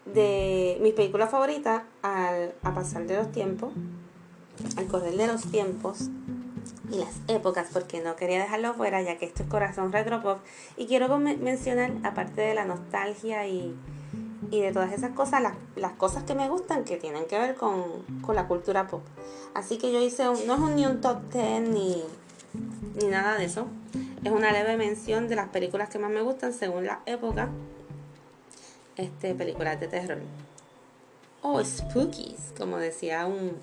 de 0.06 0.78
mis 0.80 0.94
películas 0.94 1.30
favoritas 1.30 1.82
al, 2.02 2.54
a 2.62 2.74
pasar 2.74 3.06
de 3.06 3.16
los 3.16 3.30
tiempos, 3.32 3.72
al 4.76 4.86
correr 4.86 5.16
de 5.16 5.26
los 5.26 5.42
tiempos 5.50 6.08
y 6.90 6.98
las 6.98 7.14
épocas, 7.28 7.68
porque 7.72 8.00
no 8.00 8.16
quería 8.16 8.40
dejarlo 8.40 8.74
fuera, 8.74 9.00
ya 9.02 9.16
que 9.16 9.26
esto 9.26 9.42
es 9.42 9.48
corazón 9.48 9.92
retropop. 9.92 10.38
Y 10.76 10.86
quiero 10.86 11.18
mencionar, 11.18 11.92
aparte 12.02 12.40
de 12.40 12.54
la 12.54 12.64
nostalgia 12.64 13.46
y, 13.46 13.74
y 14.50 14.60
de 14.60 14.72
todas 14.72 14.92
esas 14.92 15.10
cosas, 15.10 15.42
las, 15.42 15.54
las, 15.76 15.92
cosas 15.92 16.24
que 16.24 16.34
me 16.34 16.48
gustan 16.48 16.84
que 16.84 16.96
tienen 16.96 17.26
que 17.26 17.38
ver 17.38 17.54
con, 17.54 17.84
con 18.22 18.34
la 18.34 18.48
cultura 18.48 18.88
pop. 18.88 19.02
Así 19.54 19.78
que 19.78 19.92
yo 19.92 20.00
hice, 20.00 20.28
un, 20.28 20.46
no 20.46 20.54
es 20.54 20.74
ni 20.74 20.86
un 20.86 21.00
top 21.00 21.18
10 21.32 21.68
ni, 21.68 22.02
ni 23.00 23.08
nada 23.08 23.36
de 23.36 23.44
eso. 23.44 23.66
Es 24.24 24.32
una 24.32 24.52
leve 24.52 24.76
mención 24.76 25.28
de 25.28 25.36
las 25.36 25.48
películas 25.48 25.88
que 25.88 25.98
más 25.98 26.10
me 26.10 26.22
gustan 26.22 26.52
según 26.52 26.86
la 26.86 27.00
época 27.06 27.48
este, 29.00 29.34
películas 29.34 29.80
de 29.80 29.88
terror. 29.88 30.18
O 31.42 31.62
spookies, 31.64 32.52
como 32.56 32.76
decía 32.76 33.26
un, 33.26 33.56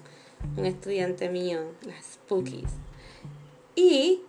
un 0.58 0.66
estudiante 0.66 1.30
mío, 1.30 1.62
las 1.84 2.04
spookies. 2.14 2.70
Y 3.76 4.22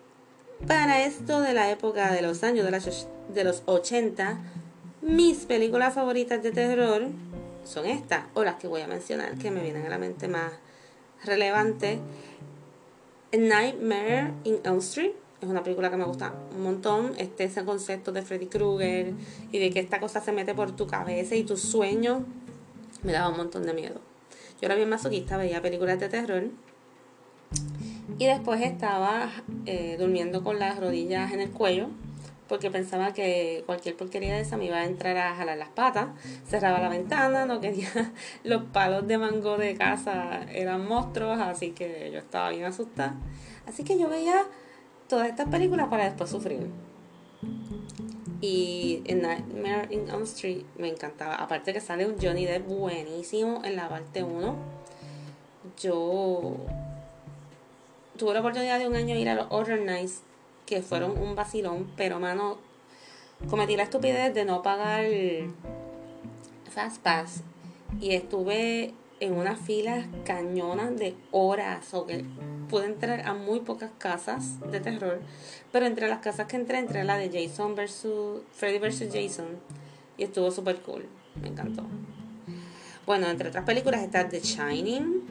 para 0.67 1.05
esto 1.05 1.41
de 1.41 1.55
la 1.55 1.71
época 1.71 2.13
de 2.13 2.23
los 2.23 2.43
años 2.43 2.65
de, 2.65 2.71
los, 2.71 3.09
de 3.33 3.45
los 3.45 3.63
80, 3.67 4.39
mis 5.03 5.47
películas 5.47 5.95
favoritas 5.95 6.43
de 6.43 6.51
terror 6.51 7.09
son 7.65 7.87
estas, 7.87 8.25
o 8.35 8.45
las 8.45 8.57
que 8.57 8.67
voy 8.67 8.81
a 8.81 8.87
mencionar, 8.87 9.37
que 9.39 9.51
me 9.51 9.61
vienen 9.63 9.87
a 9.87 9.89
la 9.89 9.99
mente 9.99 10.27
más 10.27 10.53
relevante. 11.25 12.01
Nightmare 13.33 14.33
in 14.45 14.59
Elm 14.65 14.79
Street, 14.79 15.13
es 15.41 15.49
una 15.49 15.63
película 15.63 15.91
que 15.91 15.97
me 15.97 16.05
gusta 16.05 16.35
un 16.55 16.63
montón. 16.63 17.13
Este, 17.19 17.45
ese 17.45 17.65
concepto 17.65 18.13
de 18.13 18.23
Freddy 18.23 18.47
Krueger 18.47 19.13
y 19.53 19.59
de 19.59 19.71
que 19.71 19.81
esta 19.81 20.01
cosa 20.01 20.21
se 20.21 20.33
mete 20.33 20.55
por 20.55 20.75
tu 20.75 20.87
cabeza 20.87 21.35
y 21.37 21.45
tus 21.45 21.61
sueños 21.61 22.23
me 23.03 23.13
daba 23.13 23.29
un 23.29 23.37
montón 23.37 23.65
de 23.65 23.73
miedo. 23.73 24.01
Yo 24.61 24.67
era 24.67 24.75
bien 24.75 24.89
masoquista, 24.89 25.37
veía 25.37 25.63
películas 25.63 26.01
de 26.01 26.09
terror 26.09 26.45
y 28.19 28.27
después 28.27 28.61
estaba 28.63 29.31
eh, 29.67 29.97
durmiendo 29.99 30.43
con 30.43 30.59
las 30.59 30.81
rodillas 30.81 31.33
en 31.33 31.41
el 31.41 31.51
cuello 31.51 31.89
porque 32.49 32.71
pensaba 32.71 33.13
que 33.13 33.63
cualquier 33.67 33.95
porquería 33.95 34.35
de 34.35 34.41
esa 34.41 34.57
me 34.57 34.65
iba 34.65 34.79
a 34.79 34.87
entrar 34.87 35.17
a 35.19 35.35
jalar 35.37 35.59
las 35.59 35.69
patas. 35.69 36.09
Cerraba 36.47 36.81
la 36.81 36.89
ventana, 36.89 37.45
no 37.45 37.61
quería. 37.61 37.91
Los 38.43 38.65
palos 38.65 39.07
de 39.07 39.19
mango 39.19 39.59
de 39.59 39.77
casa 39.77 40.45
eran 40.51 40.89
monstruos, 40.89 41.39
así 41.39 41.73
que 41.73 42.11
yo 42.11 42.19
estaba 42.19 42.49
bien 42.49 42.65
asustada. 42.65 43.15
Así 43.67 43.85
que 43.85 43.99
yo 43.99 44.09
veía 44.09 44.47
todas 45.09 45.29
estas 45.29 45.49
películas 45.49 45.89
para 45.89 46.05
después 46.05 46.31
sufrir. 46.31 46.69
Y 48.41 49.03
en 49.07 49.23
Nightmare 49.23 49.89
in 49.91 50.09
Elm 50.09 50.23
Street 50.23 50.63
me 50.77 50.89
encantaba. 50.89 51.35
Aparte 51.35 51.73
que 51.73 51.81
sale 51.81 52.07
un 52.07 52.17
Johnny 52.21 52.47
Depp 52.47 52.69
buenísimo 52.69 53.63
en 53.65 53.75
la 53.75 53.89
parte 53.89 54.23
1. 54.23 54.55
Yo 55.81 56.57
tuve 58.17 58.35
la 58.35 58.41
oportunidad 58.41 58.79
de 58.79 58.87
un 58.87 58.95
año 58.95 59.17
ir 59.17 59.29
a 59.29 59.35
los 59.35 59.47
Horror 59.51 59.81
Nights, 59.81 60.23
que 60.67 60.83
fueron 60.83 61.19
un 61.19 61.35
vacilón, 61.35 61.91
pero 61.97 62.21
mano, 62.21 62.59
cometí 63.49 63.77
la 63.77 63.85
estupidez 63.85 64.35
de 64.35 64.45
no 64.45 64.63
pagar 64.63 65.05
Fast 66.71 67.03
Pass. 67.03 67.43
Y 68.01 68.15
estuve 68.15 68.95
en 69.21 69.33
unas 69.33 69.59
filas 69.59 70.07
cañonas 70.25 70.97
de 70.97 71.17
horas, 71.33 71.93
o 71.95 72.07
que 72.07 72.25
pude 72.69 72.87
entrar 72.87 73.23
a 73.27 73.35
muy 73.35 73.61
pocas 73.61 73.91
casas 73.99 74.61
de 74.71 74.81
terror, 74.81 75.21
pero 75.73 75.87
entre 75.87 76.09
las 76.09 76.19
casas 76.21 76.47
que 76.47 76.57
entré, 76.57 76.79
entré 76.79 77.01
a 77.01 77.05
la 77.05 77.17
de 77.17 77.31
Jason 77.31 77.75
versus 77.75 78.43
Freddy 78.53 78.79
versus 78.79 79.09
Jason 79.13 79.47
y 80.17 80.25
estuvo 80.25 80.51
súper 80.51 80.77
cool, 80.83 81.07
me 81.41 81.49
encantó. 81.49 81.85
Bueno, 83.07 83.27
entre 83.29 83.49
otras 83.49 83.65
películas 83.65 84.03
está 84.03 84.29
The 84.29 84.41
Shining, 84.41 85.23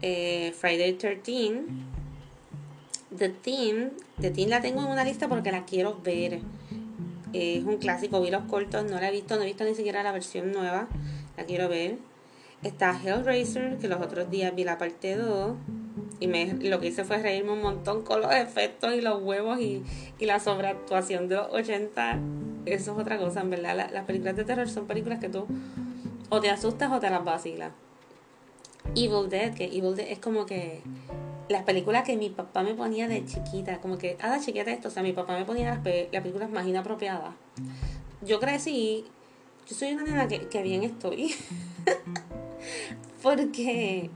eh, 0.00 0.54
Friday 0.56 0.92
13, 0.92 1.62
The 3.16 3.28
Team, 3.30 3.90
The 4.20 4.30
Team 4.30 4.48
la 4.48 4.60
tengo 4.60 4.80
en 4.82 4.88
una 4.88 5.04
lista 5.04 5.28
porque 5.28 5.50
la 5.50 5.64
quiero 5.64 6.00
ver. 6.02 6.40
es 7.32 7.64
un 7.64 7.78
clásico, 7.78 8.20
vi 8.20 8.30
los 8.30 8.44
cortos, 8.44 8.84
no 8.84 9.00
la 9.00 9.08
he 9.08 9.12
visto, 9.12 9.36
no 9.36 9.42
he 9.42 9.46
visto 9.46 9.64
ni 9.64 9.74
siquiera 9.74 10.02
la 10.02 10.12
versión 10.12 10.52
nueva, 10.52 10.88
la 11.36 11.44
quiero 11.44 11.68
ver. 11.68 11.98
Está 12.64 12.98
Hellraiser, 12.98 13.76
que 13.76 13.88
los 13.88 14.00
otros 14.00 14.30
días 14.30 14.54
vi 14.54 14.64
la 14.64 14.78
parte 14.78 15.16
2. 15.16 15.54
Y 16.18 16.28
me, 16.28 16.54
lo 16.54 16.80
que 16.80 16.88
hice 16.88 17.04
fue 17.04 17.18
reírme 17.18 17.52
un 17.52 17.60
montón 17.60 18.02
con 18.02 18.22
los 18.22 18.32
efectos 18.32 18.94
y 18.94 19.02
los 19.02 19.22
huevos 19.22 19.60
y, 19.60 19.82
la 20.20 20.40
sobreactuación 20.40 21.28
de 21.28 21.36
los 21.36 21.52
80. 21.52 22.18
Eso 22.64 22.92
es 22.92 22.98
otra 22.98 23.18
cosa, 23.18 23.42
en 23.42 23.50
verdad. 23.50 23.90
las 23.92 24.04
películas 24.04 24.34
de 24.34 24.44
terror 24.44 24.68
son 24.68 24.86
películas 24.86 25.20
que 25.20 25.28
tú 25.28 25.46
o 26.30 26.40
te 26.40 26.48
asustas 26.48 26.90
o 26.90 27.00
te 27.00 27.10
las 27.10 27.22
vacilas. 27.22 27.72
Evil 28.96 29.28
Dead, 29.28 29.52
que 29.52 29.64
Evil 29.64 29.94
Dead 29.94 30.08
es 30.08 30.18
como 30.18 30.46
que 30.46 30.80
las 31.50 31.64
películas 31.64 32.04
que 32.04 32.16
mi 32.16 32.30
papá 32.30 32.62
me 32.62 32.74
ponía 32.74 33.08
de 33.08 33.26
chiquita, 33.26 33.80
como 33.82 33.98
que, 33.98 34.16
ah, 34.22 34.38
chiquita 34.42 34.70
esto, 34.70 34.88
o 34.88 34.90
sea, 34.90 35.02
mi 35.02 35.12
papá 35.12 35.38
me 35.38 35.44
ponía 35.44 35.74
las, 35.74 35.80
películas 35.80 36.48
más 36.48 36.66
inapropiadas. 36.66 37.34
Yo 38.22 38.40
crecí, 38.40 39.04
yo 39.68 39.76
soy 39.76 39.92
una 39.92 40.04
nena 40.04 40.28
que 40.28 40.62
bien 40.62 40.82
estoy. 40.82 41.34
Porque 43.22 44.10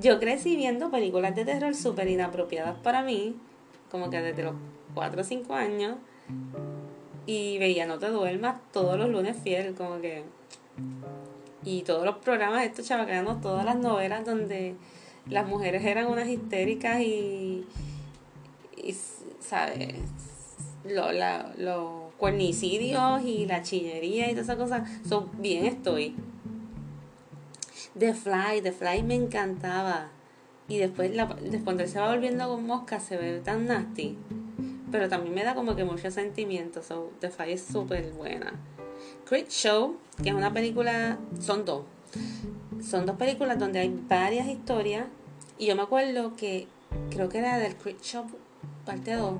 yo 0.00 0.18
crecí 0.18 0.56
viendo 0.56 0.90
películas 0.90 1.34
de 1.34 1.44
terror 1.44 1.74
súper 1.74 2.08
inapropiadas 2.08 2.78
para 2.78 3.02
mí, 3.02 3.36
como 3.90 4.10
que 4.10 4.20
desde 4.20 4.42
los 4.42 4.54
4 4.94 5.20
o 5.20 5.24
5 5.24 5.54
años, 5.54 5.96
y 7.26 7.58
veía 7.58 7.86
No 7.86 7.98
te 7.98 8.08
duermas 8.08 8.56
todos 8.72 8.98
los 8.98 9.08
lunes 9.08 9.36
fiel, 9.42 9.74
como 9.74 10.00
que... 10.00 10.24
Y 11.62 11.82
todos 11.82 12.04
los 12.04 12.16
programas, 12.16 12.64
estos 12.64 12.86
chavacanos, 12.86 13.40
todas 13.40 13.64
las 13.64 13.76
novelas 13.76 14.24
donde 14.24 14.74
las 15.28 15.46
mujeres 15.46 15.84
eran 15.84 16.06
unas 16.06 16.28
histéricas 16.28 17.00
y, 17.00 17.66
y 18.76 18.96
¿sabes? 19.40 19.94
Los 20.84 21.12
lo, 21.58 22.10
cuernicidios 22.16 23.22
y 23.24 23.46
la 23.46 23.62
chillería 23.62 24.26
y 24.30 24.30
todas 24.30 24.44
esas 24.44 24.56
cosas, 24.56 24.88
son 25.06 25.30
bien 25.40 25.66
estoy. 25.66 26.14
The 27.98 28.14
Fly, 28.14 28.60
The 28.62 28.72
Fly 28.72 29.02
me 29.02 29.14
encantaba. 29.14 30.08
Y 30.68 30.78
después, 30.78 31.14
la, 31.14 31.26
después 31.26 31.90
se 31.90 31.98
va 31.98 32.10
volviendo 32.10 32.48
con 32.48 32.64
mosca, 32.66 33.00
se 33.00 33.16
ve 33.16 33.40
tan 33.40 33.66
nasty. 33.66 34.16
Pero 34.90 35.08
también 35.08 35.34
me 35.34 35.44
da 35.44 35.54
como 35.54 35.74
que 35.74 35.84
mucho 35.84 36.10
sentimiento. 36.10 36.82
So, 36.82 37.12
The 37.20 37.30
Fly 37.30 37.52
es 37.52 37.62
súper 37.62 38.12
buena. 38.12 38.52
Creep 39.28 39.48
Show, 39.48 39.96
que 40.22 40.30
es 40.30 40.34
una 40.34 40.52
película, 40.52 41.18
son 41.40 41.64
dos. 41.64 41.84
Son 42.82 43.06
dos 43.06 43.16
películas 43.16 43.58
donde 43.58 43.80
hay 43.80 43.88
varias 44.08 44.46
historias. 44.48 45.06
Y 45.58 45.66
yo 45.66 45.76
me 45.76 45.82
acuerdo 45.82 46.36
que, 46.36 46.66
creo 47.10 47.28
que 47.28 47.38
era 47.38 47.58
del 47.58 47.76
Creep 47.76 48.00
Show 48.00 48.26
parte 48.84 49.14
2, 49.14 49.34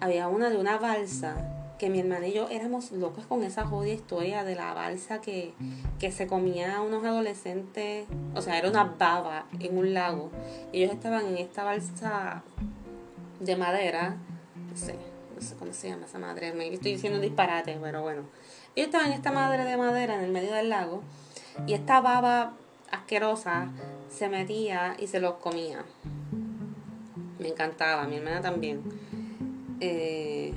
había 0.00 0.28
una 0.28 0.50
de 0.50 0.58
una 0.58 0.78
balsa 0.78 1.55
que 1.78 1.90
mi 1.90 2.00
hermana 2.00 2.26
y 2.26 2.32
yo 2.32 2.48
éramos 2.48 2.92
locos 2.92 3.26
con 3.26 3.42
esa 3.42 3.66
jodida 3.66 3.94
historia 3.94 4.44
de 4.44 4.54
la 4.54 4.72
balsa 4.74 5.20
que, 5.20 5.52
que 5.98 6.10
se 6.10 6.26
comía 6.26 6.76
a 6.76 6.82
unos 6.82 7.04
adolescentes, 7.04 8.06
o 8.34 8.42
sea, 8.42 8.58
era 8.58 8.68
una 8.68 8.84
baba 8.84 9.46
en 9.60 9.76
un 9.76 9.94
lago. 9.94 10.30
Ellos 10.72 10.92
estaban 10.92 11.26
en 11.26 11.38
esta 11.38 11.64
balsa 11.64 12.42
de 13.40 13.56
madera 13.56 14.16
no 14.76 14.76
sé, 14.76 14.94
no 15.34 15.40
sé 15.40 15.54
cómo 15.56 15.72
se 15.72 15.88
llama 15.88 16.06
esa 16.06 16.18
madre, 16.18 16.52
me 16.52 16.68
estoy 16.72 16.92
diciendo 16.92 17.18
disparate, 17.18 17.78
pero 17.80 18.02
bueno. 18.02 18.22
Ellos 18.74 18.88
estaban 18.88 19.08
en 19.08 19.14
esta 19.14 19.32
madre 19.32 19.64
de 19.64 19.76
madera 19.76 20.16
en 20.16 20.24
el 20.24 20.30
medio 20.30 20.52
del 20.52 20.68
lago 20.68 21.02
y 21.66 21.72
esta 21.72 22.00
baba 22.00 22.52
asquerosa 22.90 23.68
se 24.10 24.28
metía 24.28 24.96
y 24.98 25.06
se 25.06 25.20
los 25.20 25.34
comía. 25.34 25.84
Me 27.38 27.48
encantaba, 27.48 28.06
mi 28.06 28.16
hermana 28.16 28.42
también. 28.42 28.82
Eh, 29.80 30.52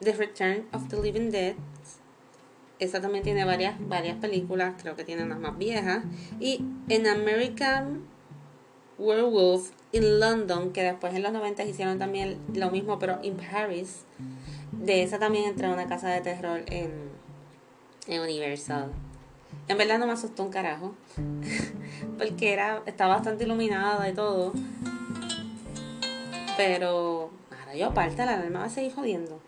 the 0.00 0.12
Return 0.12 0.66
of 0.72 0.88
the 0.88 1.00
Living 1.00 1.30
Dead. 1.30 1.54
Esa 2.78 3.00
también 3.00 3.24
tiene 3.24 3.44
varias, 3.44 3.76
varias 3.88 4.16
películas, 4.18 4.74
creo 4.80 4.94
que 4.94 5.04
tiene 5.04 5.24
unas 5.24 5.40
más 5.40 5.58
viejas. 5.58 6.04
Y 6.38 6.64
en 6.88 7.06
American 7.08 8.02
Werewolf 8.98 9.70
in 9.92 10.20
London, 10.20 10.72
que 10.72 10.82
después 10.82 11.14
en 11.14 11.22
los 11.22 11.32
90 11.32 11.64
hicieron 11.64 11.98
también 11.98 12.38
lo 12.54 12.70
mismo, 12.70 12.98
pero 12.98 13.18
en 13.22 13.36
Paris. 13.36 14.04
De 14.72 15.02
esa 15.02 15.18
también 15.18 15.44
entré 15.44 15.66
a 15.66 15.70
una 15.70 15.86
casa 15.86 16.08
de 16.08 16.20
terror 16.20 16.62
en, 16.66 16.92
en 18.06 18.20
Universal. 18.20 18.92
En 19.66 19.76
verdad 19.76 19.98
no 19.98 20.06
me 20.06 20.12
asustó 20.12 20.44
un 20.44 20.50
carajo. 20.50 20.94
porque 22.18 22.52
era, 22.52 22.82
estaba 22.86 23.16
bastante 23.16 23.44
iluminada 23.44 24.08
y 24.08 24.14
todo. 24.14 24.52
Pero 26.56 27.30
ahora 27.50 27.74
yo 27.76 27.86
aparte 27.86 28.24
la 28.24 28.34
alarma 28.34 28.60
va 28.60 28.64
a 28.66 28.70
seguir 28.70 28.94
jodiendo. 28.94 29.40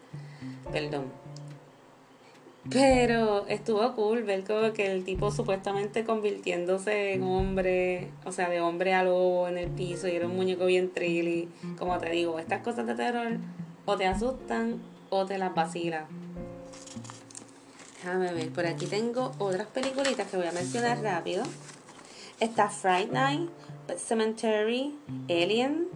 Perdón. 0.73 1.13
Pero 2.69 3.47
estuvo 3.49 3.95
cool 3.95 4.23
ver 4.23 4.45
como 4.45 4.73
que 4.73 4.93
el 4.93 5.05
tipo 5.05 5.31
supuestamente 5.31 6.05
convirtiéndose 6.05 7.15
en 7.15 7.23
hombre, 7.23 8.11
o 8.25 8.33
sea, 8.33 8.51
de 8.51 8.61
hombre 8.61 8.93
a 8.93 9.03
lobo 9.03 9.49
en 9.49 9.57
el 9.57 9.71
piso 9.71 10.07
y 10.09 10.13
era 10.13 10.27
un 10.27 10.37
muñeco 10.37 10.67
bien 10.67 10.93
trilly. 10.93 11.49
Como 11.79 11.99
te 11.99 12.11
digo, 12.11 12.39
estas 12.39 12.63
cosas 12.63 12.87
de 12.87 12.95
terror 12.95 13.39
o 13.87 13.97
te 13.97 14.07
asustan 14.07 14.81
o 15.09 15.25
te 15.25 15.39
las 15.39 15.55
vacilan. 15.55 16.05
Déjame 17.97 18.33
ver, 18.33 18.51
por 18.51 18.67
aquí 18.67 18.87
tengo 18.87 19.33
otras 19.39 19.67
peliculitas 19.69 20.29
que 20.29 20.37
voy 20.37 20.47
a 20.47 20.53
mencionar 20.53 21.03
rápido. 21.03 21.43
Está 22.41 22.69
Fright 22.69 23.11
Night, 23.11 23.51
Cemetery, 23.99 24.97
Alien, 25.29 25.89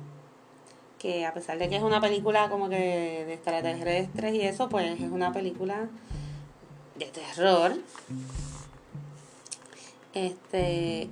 que 1.05 1.27
a 1.27 1.35
pesar 1.35 1.59
de 1.59 1.69
que 1.69 1.77
es 1.77 1.83
una 1.83 2.01
película 2.01 2.49
como 2.49 2.71
que 2.71 3.25
de 3.27 3.35
extraterrestres 3.35 4.35
y 4.35 4.41
eso, 4.41 4.71
pues 4.71 4.99
es 4.99 5.11
una 5.11 5.35
película 5.35 5.91
de 6.97 7.05
terror. 7.05 7.77
Este, 10.15 11.11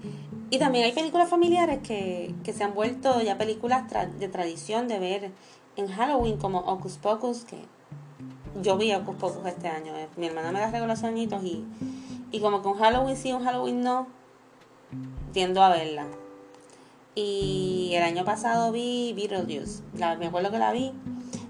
y 0.48 0.58
también 0.58 0.86
hay 0.86 0.92
películas 0.92 1.28
familiares 1.28 1.80
que, 1.86 2.34
se 2.42 2.64
han 2.64 2.72
vuelto 2.72 3.20
ya 3.20 3.36
películas 3.36 3.84
de 4.18 4.28
tradición 4.28 4.88
de 4.88 4.98
ver 4.98 5.30
en 5.76 5.88
Halloween, 5.88 6.38
como 6.38 6.60
Ocus 6.60 6.96
Pocus, 6.96 7.44
que 7.44 7.58
yo 8.62 8.78
vi 8.78 8.94
Ocus 8.94 9.16
Pocus 9.16 9.44
este 9.44 9.68
año. 9.68 9.94
Eh, 9.94 10.08
mi 10.16 10.24
hermana 10.24 10.52
me 10.52 10.60
la 10.60 10.70
regaló 10.70 10.94
y, 11.42 11.64
y 12.30 12.40
como 12.40 12.62
que 12.62 12.68
un 12.68 12.78
Halloween 12.78 13.16
sí, 13.18 13.30
un 13.34 13.44
Halloween 13.44 13.82
no, 13.82 14.06
tiendo 15.34 15.62
a 15.62 15.68
verla. 15.68 16.06
Y 17.14 17.92
el 17.94 18.02
año 18.02 18.24
pasado 18.24 18.72
vi 18.72 19.12
Beetlejuice. 19.14 19.82
La, 19.94 20.16
me 20.16 20.26
acuerdo 20.26 20.50
que 20.50 20.58
la 20.58 20.72
vi 20.72 20.92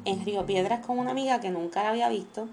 en 0.04 0.24
Río 0.24 0.44
Piedras 0.44 0.84
con 0.84 0.98
una 0.98 1.12
amiga 1.12 1.40
que 1.40 1.50
nunca 1.50 1.82
la 1.82 1.90
había 1.90 2.08
visto. 2.08 2.48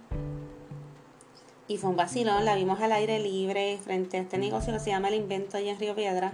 Y 1.67 1.78
fue 1.78 1.89
un 1.89 1.95
vacilón, 1.95 2.45
la 2.45 2.56
vimos 2.56 2.80
al 2.82 2.91
aire 2.91 3.19
libre 3.19 3.80
frente 3.84 4.17
a 4.17 4.22
este 4.22 4.38
negocio 4.38 4.74
que 4.74 4.80
se 4.80 4.89
llama 4.89 5.10
El 5.10 5.15
Invento 5.15 5.58
allá 5.58 5.72
en 5.72 5.80
Río 5.80 5.95
Piedras. 5.95 6.34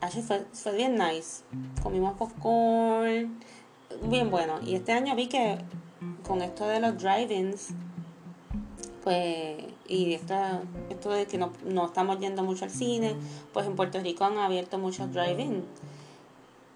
Así 0.00 0.22
fue, 0.22 0.44
fue 0.52 0.76
bien 0.76 0.96
nice. 0.96 1.42
Comimos 1.82 2.16
popcorn, 2.16 3.38
bien 4.02 4.30
bueno. 4.30 4.60
Y 4.64 4.74
este 4.74 4.92
año 4.92 5.14
vi 5.16 5.26
que 5.26 5.58
con 6.26 6.42
esto 6.42 6.68
de 6.68 6.80
los 6.80 6.98
drive-ins, 6.98 7.68
pues 9.02 9.64
y 9.88 10.12
esto, 10.12 10.34
esto 10.90 11.10
de 11.10 11.26
que 11.26 11.38
no, 11.38 11.50
no 11.64 11.86
estamos 11.86 12.20
yendo 12.20 12.44
mucho 12.44 12.64
al 12.64 12.70
cine, 12.70 13.16
pues 13.52 13.66
en 13.66 13.74
Puerto 13.74 13.98
Rico 14.00 14.24
han 14.24 14.36
abierto 14.38 14.78
muchos 14.78 15.12
drive-in. 15.12 15.64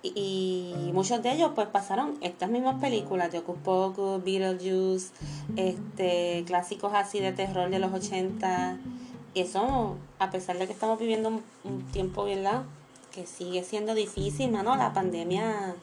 Y, 0.03 0.91
muchos 0.93 1.23
de 1.23 1.33
ellos 1.33 1.53
pues 1.55 1.69
pasaron 1.69 2.19
estas 2.23 2.51
mismas 2.51 2.81
películas 2.81 3.31
de 3.31 3.39
Ocus 3.39 3.59
Pocus, 3.59 4.25
Beetlejuice, 4.25 5.13
este, 5.55 6.43
clásicos 6.47 6.93
así 6.93 7.21
de 7.21 7.33
terror 7.33 7.71
de 7.71 7.79
los 7.79 7.93
80. 7.93 8.79
Y 9.35 9.41
eso, 9.41 9.97
a 10.19 10.31
pesar 10.31 10.59
de 10.59 10.67
que 10.67 10.73
estamos 10.73 10.99
viviendo 10.99 11.29
un, 11.65 11.83
tiempo, 11.93 12.25
¿verdad? 12.25 12.65
Que 13.13 13.27
sigue 13.27 13.63
siendo 13.63 13.95
difícil, 13.95 14.51
mano, 14.51 14.75
la 14.77 14.93
pandemia 14.93 15.77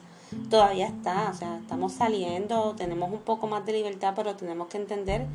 todavía 0.50 0.86
está, 0.86 1.30
o 1.30 1.34
sea, 1.34 1.58
estamos 1.58 1.92
saliendo, 1.92 2.74
tenemos 2.76 3.10
un 3.10 3.20
poco 3.20 3.46
más 3.46 3.64
de 3.64 3.72
libertad, 3.72 4.12
pero 4.14 4.36
tenemos 4.36 4.68
que 4.68 4.76
entender 4.76 5.26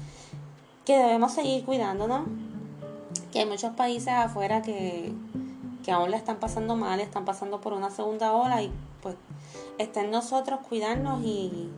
que 0.86 0.98
debemos 0.98 1.34
seguir 1.34 1.66
cuidándonos, 1.66 2.28
que 3.32 3.40
hay 3.40 3.46
muchos 3.46 3.74
países 3.74 4.10
afuera 4.10 4.62
que, 4.62 5.14
aún 5.92 6.12
le 6.12 6.18
están 6.18 6.38
pasando 6.38 6.76
mal, 6.76 7.00
están 7.00 7.26
pasando 7.26 7.62
por 7.62 7.74
una 7.74 7.92
segunda 7.92 8.34
ola 8.34 8.62
y 8.64 8.72
pues 9.02 9.16
está 9.78 10.02
en 10.02 10.12
nosotros 10.12 10.62
cuidarnos 10.68 11.24
y, 11.24 11.70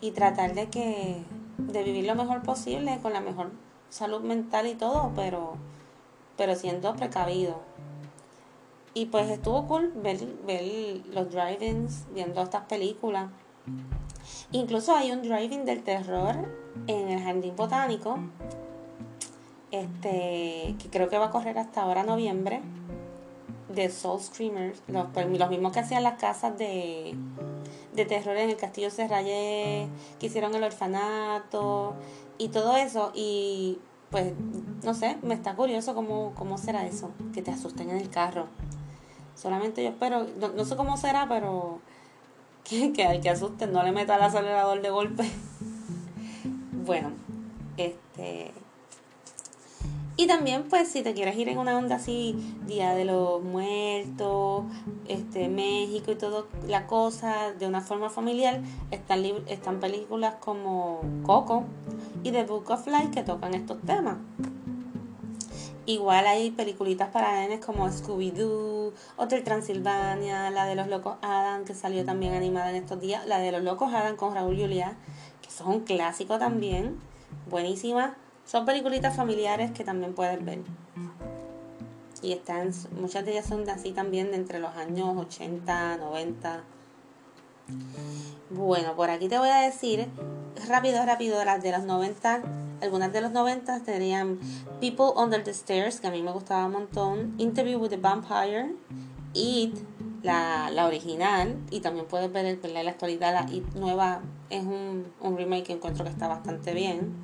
y 0.00 0.10
tratar 0.12 0.54
de 0.54 0.68
que 0.68 1.22
de 1.58 1.82
vivir 1.82 2.06
lo 2.06 2.14
mejor 2.14 2.42
posible 2.42 2.98
con 3.02 3.12
la 3.12 3.20
mejor 3.20 3.50
salud 3.90 4.20
mental 4.22 4.66
y 4.66 4.74
todo, 4.74 5.12
pero 5.14 5.56
pero 6.36 6.54
siendo 6.56 6.94
precavido. 6.96 7.60
Y 8.94 9.06
pues 9.06 9.30
estuvo 9.30 9.66
cool 9.66 9.92
ver, 9.94 10.18
ver 10.46 11.00
los 11.12 11.30
drive-ins, 11.30 12.04
viendo 12.12 12.42
estas 12.42 12.64
películas. 12.64 13.30
Incluso 14.52 14.94
hay 14.94 15.12
un 15.12 15.22
driving 15.22 15.64
del 15.64 15.82
terror 15.82 16.36
en 16.86 17.08
el 17.08 17.22
Jardín 17.22 17.56
Botánico, 17.56 18.18
este, 19.70 20.74
que 20.78 20.88
creo 20.90 21.08
que 21.08 21.18
va 21.18 21.26
a 21.26 21.30
correr 21.30 21.58
hasta 21.58 21.82
ahora 21.82 22.02
noviembre, 22.02 22.60
de 23.68 23.88
Soul 23.90 24.20
Screamers, 24.20 24.82
los, 24.86 25.06
pues, 25.12 25.26
los 25.26 25.50
mismos 25.50 25.72
que 25.72 25.80
hacían 25.80 26.02
las 26.02 26.18
casas 26.18 26.56
de, 26.58 27.14
de 27.94 28.04
terror 28.04 28.36
en 28.36 28.50
el 28.50 28.56
Castillo 28.56 28.90
Serrayé, 28.90 29.88
que 30.18 30.26
hicieron 30.26 30.54
el 30.54 30.62
orfanato 30.62 31.94
y 32.38 32.48
todo 32.48 32.76
eso. 32.76 33.12
Y 33.14 33.78
pues, 34.10 34.32
no 34.82 34.94
sé, 34.94 35.16
me 35.22 35.34
está 35.34 35.54
curioso 35.54 35.94
cómo, 35.94 36.32
cómo 36.36 36.58
será 36.58 36.86
eso, 36.86 37.10
que 37.32 37.42
te 37.42 37.50
asusten 37.50 37.90
en 37.90 37.96
el 37.96 38.10
carro. 38.10 38.46
Solamente 39.34 39.82
yo 39.82 39.90
espero, 39.90 40.26
no, 40.38 40.48
no 40.48 40.64
sé 40.64 40.76
cómo 40.76 40.96
será, 40.98 41.26
pero 41.28 41.80
que, 42.64 42.92
que, 42.92 43.20
que 43.20 43.30
asusten, 43.30 43.72
no 43.72 43.82
le 43.82 43.92
meta 43.92 44.16
el 44.16 44.22
acelerador 44.22 44.82
de 44.82 44.90
golpe. 44.90 45.24
bueno, 46.84 47.12
este. 47.76 48.52
Y 50.16 50.26
también, 50.26 50.64
pues, 50.68 50.88
si 50.88 51.02
te 51.02 51.14
quieres 51.14 51.36
ir 51.36 51.48
en 51.48 51.58
una 51.58 51.76
onda 51.76 51.96
así, 51.96 52.36
Día 52.66 52.94
de 52.94 53.06
los 53.06 53.42
Muertos, 53.42 54.64
este, 55.08 55.48
México 55.48 56.12
y 56.12 56.16
todo 56.16 56.48
la 56.68 56.86
cosa, 56.86 57.52
de 57.52 57.66
una 57.66 57.80
forma 57.80 58.10
familiar, 58.10 58.60
están, 58.90 59.24
están 59.48 59.80
películas 59.80 60.34
como 60.38 61.00
Coco 61.24 61.64
y 62.22 62.30
The 62.30 62.44
Book 62.44 62.70
of 62.70 62.86
Life 62.86 63.10
que 63.10 63.22
tocan 63.22 63.54
estos 63.54 63.80
temas. 63.82 64.18
Igual 65.84 66.26
hay 66.28 66.52
peliculitas 66.52 67.08
para 67.08 67.32
nenes 67.32 67.64
como 67.64 67.88
Scooby-Doo, 67.88 68.92
Hotel 69.16 69.42
Transilvania, 69.42 70.48
la 70.50 70.64
de 70.66 70.76
los 70.76 70.86
Locos 70.86 71.16
Adam, 71.22 71.64
que 71.64 71.74
salió 71.74 72.04
también 72.04 72.34
animada 72.34 72.70
en 72.70 72.76
estos 72.76 73.00
días, 73.00 73.26
la 73.26 73.38
de 73.38 73.50
los 73.50 73.62
Locos 73.62 73.92
Adam 73.92 74.14
con 74.14 74.32
Raúl 74.32 74.56
Julia, 74.56 74.96
que 75.40 75.50
son 75.50 75.68
un 75.68 75.80
clásico 75.80 76.38
también, 76.38 77.00
buenísima. 77.50 78.16
Son 78.44 78.64
peliculitas 78.64 79.16
familiares 79.16 79.72
que 79.72 79.82
también 79.82 80.14
puedes 80.14 80.44
ver. 80.44 80.60
Y 82.22 82.32
están, 82.32 82.70
muchas 83.00 83.24
de 83.24 83.32
ellas 83.32 83.46
son 83.46 83.64
de 83.64 83.72
así 83.72 83.90
también 83.90 84.30
de 84.30 84.36
entre 84.36 84.60
los 84.60 84.76
años 84.76 85.16
80, 85.16 85.96
90. 85.96 86.62
Bueno, 88.50 88.94
por 88.94 89.10
aquí 89.10 89.28
te 89.28 89.38
voy 89.38 89.48
a 89.48 89.62
decir 89.62 90.08
rápido, 90.68 91.04
rápido, 91.04 91.44
las 91.44 91.60
de 91.60 91.72
los 91.72 91.82
90 91.82 92.42
algunas 92.82 93.12
de 93.12 93.20
los 93.20 93.32
90 93.32 93.80
tenían 93.80 94.38
People 94.80 95.12
Under 95.16 95.42
the 95.42 95.52
Stairs, 95.52 96.00
que 96.00 96.08
a 96.08 96.10
mí 96.10 96.22
me 96.22 96.32
gustaba 96.32 96.66
un 96.66 96.72
montón, 96.72 97.34
Interview 97.38 97.78
with 97.78 97.90
the 97.90 97.96
Vampire, 97.96 98.74
It, 99.34 99.76
la, 100.22 100.70
la 100.70 100.86
original, 100.86 101.56
y 101.70 101.80
también 101.80 102.06
puedes 102.06 102.30
ver 102.32 102.58
la, 102.70 102.82
la 102.82 102.90
actualidad, 102.90 103.32
la 103.32 103.52
It 103.52 103.64
nueva 103.74 104.20
es 104.50 104.64
un, 104.64 105.06
un 105.20 105.36
remake 105.36 105.64
que 105.64 105.72
encuentro 105.72 106.04
que 106.04 106.10
está 106.10 106.28
bastante 106.28 106.74
bien. 106.74 107.14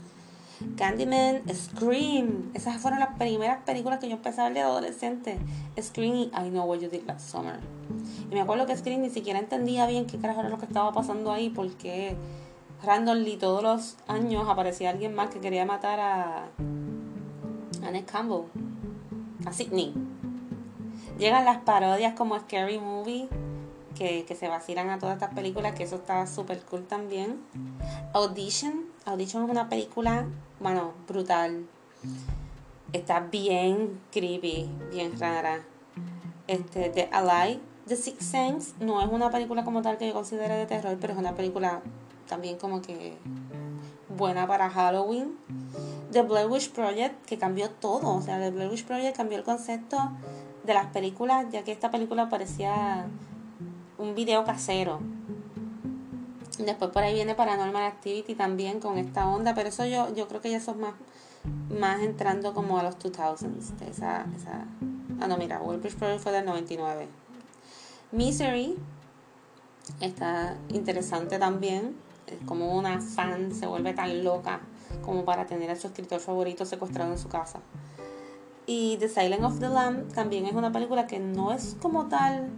Candyman, 0.76 1.42
Scream, 1.54 2.50
esas 2.54 2.80
fueron 2.80 2.98
las 2.98 3.16
primeras 3.16 3.62
películas 3.62 4.00
que 4.00 4.08
yo 4.08 4.16
empecé 4.16 4.40
a 4.40 4.44
ver 4.44 4.54
de 4.54 4.60
adolescente. 4.60 5.38
Scream 5.80 6.14
y 6.14 6.22
I 6.34 6.50
Know 6.50 6.64
What 6.64 6.80
You 6.80 6.88
Did 6.88 7.04
Last 7.06 7.30
Summer. 7.30 7.60
Y 8.28 8.34
me 8.34 8.40
acuerdo 8.40 8.66
que 8.66 8.76
Scream 8.76 9.02
ni 9.02 9.10
siquiera 9.10 9.38
entendía 9.38 9.86
bien 9.86 10.06
qué 10.06 10.18
carajo 10.18 10.40
era 10.40 10.48
lo 10.48 10.58
que 10.58 10.66
estaba 10.66 10.92
pasando 10.92 11.30
ahí 11.30 11.50
porque 11.50 12.16
randomly 12.82 13.36
todos 13.36 13.62
los 13.62 13.96
años 14.06 14.48
aparecía 14.48 14.90
alguien 14.90 15.14
más 15.14 15.30
que 15.30 15.40
quería 15.40 15.64
matar 15.64 16.00
a, 16.00 16.44
a 17.84 17.90
Ned 17.90 18.04
Campbell, 18.04 18.44
a 19.46 19.52
Sidney. 19.52 19.94
Llegan 21.18 21.44
las 21.44 21.58
parodias 21.58 22.14
como 22.14 22.38
Scary 22.38 22.78
Movie, 22.78 23.28
que, 23.96 24.24
que 24.24 24.34
se 24.36 24.48
vacilan 24.48 24.90
a 24.90 24.98
todas 24.98 25.14
estas 25.14 25.34
películas, 25.34 25.74
que 25.74 25.82
eso 25.82 25.96
está 25.96 26.26
súper 26.26 26.60
cool 26.62 26.84
también. 26.84 27.40
Audition, 28.12 28.86
Audition 29.04 29.44
es 29.44 29.50
una 29.50 29.68
película, 29.68 30.26
bueno, 30.60 30.92
brutal. 31.08 31.66
Está 32.92 33.20
bien 33.20 34.00
creepy, 34.12 34.70
bien 34.90 35.18
rara. 35.18 35.60
Este, 36.46 36.88
The 36.90 37.08
Ally, 37.12 37.60
The 37.86 37.96
Sixth 37.96 38.22
Sense, 38.22 38.74
no 38.80 39.02
es 39.02 39.08
una 39.08 39.30
película 39.30 39.64
como 39.64 39.82
tal 39.82 39.98
que 39.98 40.06
yo 40.06 40.14
considere 40.14 40.54
de 40.54 40.66
terror, 40.66 40.96
pero 41.00 41.12
es 41.12 41.18
una 41.18 41.34
película 41.34 41.82
también 42.28 42.58
como 42.58 42.82
que 42.82 43.16
buena 44.16 44.46
para 44.46 44.70
Halloween. 44.70 45.36
The 46.12 46.22
Blair 46.22 46.48
Witch 46.48 46.70
Project, 46.70 47.24
que 47.26 47.38
cambió 47.38 47.70
todo. 47.70 48.14
O 48.14 48.22
sea, 48.22 48.38
The 48.38 48.50
Blair 48.50 48.70
Witch 48.70 48.84
Project 48.84 49.16
cambió 49.16 49.38
el 49.38 49.44
concepto 49.44 49.96
de 50.64 50.74
las 50.74 50.86
películas, 50.86 51.46
ya 51.50 51.64
que 51.64 51.72
esta 51.72 51.90
película 51.90 52.28
parecía 52.28 53.06
un 53.98 54.14
video 54.14 54.44
casero. 54.44 55.00
Después 56.58 56.90
por 56.90 57.02
ahí 57.02 57.14
viene 57.14 57.34
Paranormal 57.34 57.84
Activity 57.84 58.34
también 58.34 58.80
con 58.80 58.98
esta 58.98 59.28
onda, 59.28 59.54
pero 59.54 59.68
eso 59.68 59.86
yo, 59.86 60.12
yo 60.14 60.26
creo 60.28 60.40
que 60.40 60.50
ya 60.50 60.60
son 60.60 60.80
más, 60.80 60.94
más 61.70 62.02
entrando 62.02 62.52
como 62.52 62.78
a 62.78 62.82
los 62.82 62.98
2000s. 62.98 63.80
Esa, 63.88 64.26
esa... 64.36 64.66
Ah, 65.20 65.28
no, 65.28 65.36
mira, 65.36 65.58
Blair 65.58 65.80
Witch 65.82 65.96
Project 65.96 66.20
fue 66.20 66.32
del 66.32 66.44
99. 66.44 67.08
Misery 68.10 68.76
está 70.00 70.56
interesante 70.68 71.38
también. 71.38 71.96
Como 72.46 72.76
una 72.76 73.00
fan 73.00 73.54
se 73.54 73.66
vuelve 73.66 73.94
tan 73.94 74.24
loca 74.24 74.60
como 75.02 75.24
para 75.24 75.46
tener 75.46 75.70
a 75.70 75.76
su 75.76 75.86
escritor 75.86 76.20
favorito 76.20 76.64
secuestrado 76.64 77.12
en 77.12 77.18
su 77.18 77.28
casa. 77.28 77.60
Y 78.66 78.96
The 78.98 79.08
Silent 79.08 79.44
of 79.44 79.60
the 79.60 79.68
Lamb 79.68 80.12
también 80.12 80.46
es 80.46 80.52
una 80.52 80.70
película 80.70 81.06
que 81.06 81.18
no 81.18 81.52
es 81.52 81.76
como 81.80 82.06
tal 82.06 82.50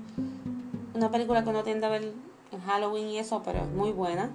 una 0.95 1.11
película 1.11 1.45
que 1.45 1.51
uno 1.51 1.63
tiende 1.63 1.87
a 1.87 1.89
ver 1.89 2.13
en 2.53 2.61
Halloween 2.61 3.09
y 3.09 3.19
eso, 3.19 3.43
pero 3.45 3.61
es 3.61 3.69
muy 3.69 3.93
buena. 3.93 4.31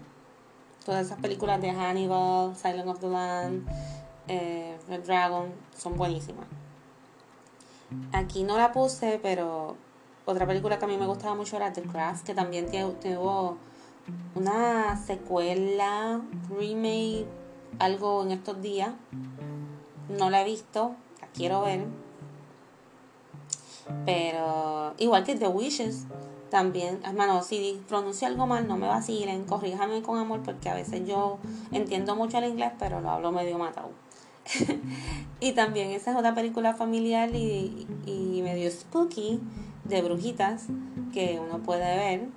Todas 0.85 1.05
esas 1.07 1.19
películas 1.19 1.61
de 1.61 1.71
Hannibal, 1.71 2.55
Silent 2.55 2.87
of 2.87 2.99
the 2.99 3.07
Lamb, 3.07 3.67
eh, 4.27 4.77
Red 4.87 5.03
Dragon 5.05 5.51
son 5.77 5.97
buenísimas. 5.97 6.45
Aquí 8.13 8.43
no 8.43 8.57
la 8.57 8.71
puse, 8.71 9.19
pero 9.21 9.75
otra 10.25 10.47
película 10.47 10.79
que 10.79 10.85
a 10.85 10.87
mí 10.87 10.97
me 10.97 11.05
gustaba 11.05 11.35
mucho 11.35 11.55
era 11.55 11.71
The 11.73 11.83
Craft, 11.83 12.25
que 12.25 12.33
también 12.33 12.67
tuvo 12.71 13.57
una 14.35 14.97
secuela, 14.97 16.21
remake, 16.49 17.25
algo 17.79 18.23
en 18.23 18.31
estos 18.31 18.61
días. 18.61 18.91
No 20.09 20.29
la 20.29 20.41
he 20.41 20.45
visto, 20.45 20.95
la 21.21 21.27
quiero 21.27 21.61
ver. 21.61 21.85
Pero 24.05 24.93
igual 24.97 25.23
que 25.23 25.35
The 25.35 25.47
Wishes, 25.47 26.05
también, 26.49 26.99
hermano, 27.03 27.43
si 27.43 27.81
pronuncio 27.87 28.27
algo 28.27 28.45
mal, 28.45 28.67
no 28.67 28.77
me 28.77 28.87
vacilen, 28.87 29.45
corríjame 29.45 30.01
con 30.01 30.19
amor, 30.19 30.41
porque 30.43 30.69
a 30.69 30.75
veces 30.75 31.07
yo 31.07 31.37
entiendo 31.71 32.15
mucho 32.15 32.37
el 32.37 32.45
inglés, 32.45 32.71
pero 32.77 33.01
lo 33.01 33.09
hablo 33.09 33.31
medio 33.31 33.57
matado. 33.57 33.89
y 35.39 35.53
también 35.53 35.91
esa 35.91 36.11
es 36.11 36.17
otra 36.17 36.35
película 36.35 36.75
familiar 36.75 37.33
y, 37.33 37.87
y 38.05 38.41
medio 38.43 38.69
spooky 38.69 39.39
de 39.85 40.01
brujitas 40.03 40.67
que 41.13 41.39
uno 41.39 41.63
puede 41.63 41.97
ver 41.97 42.29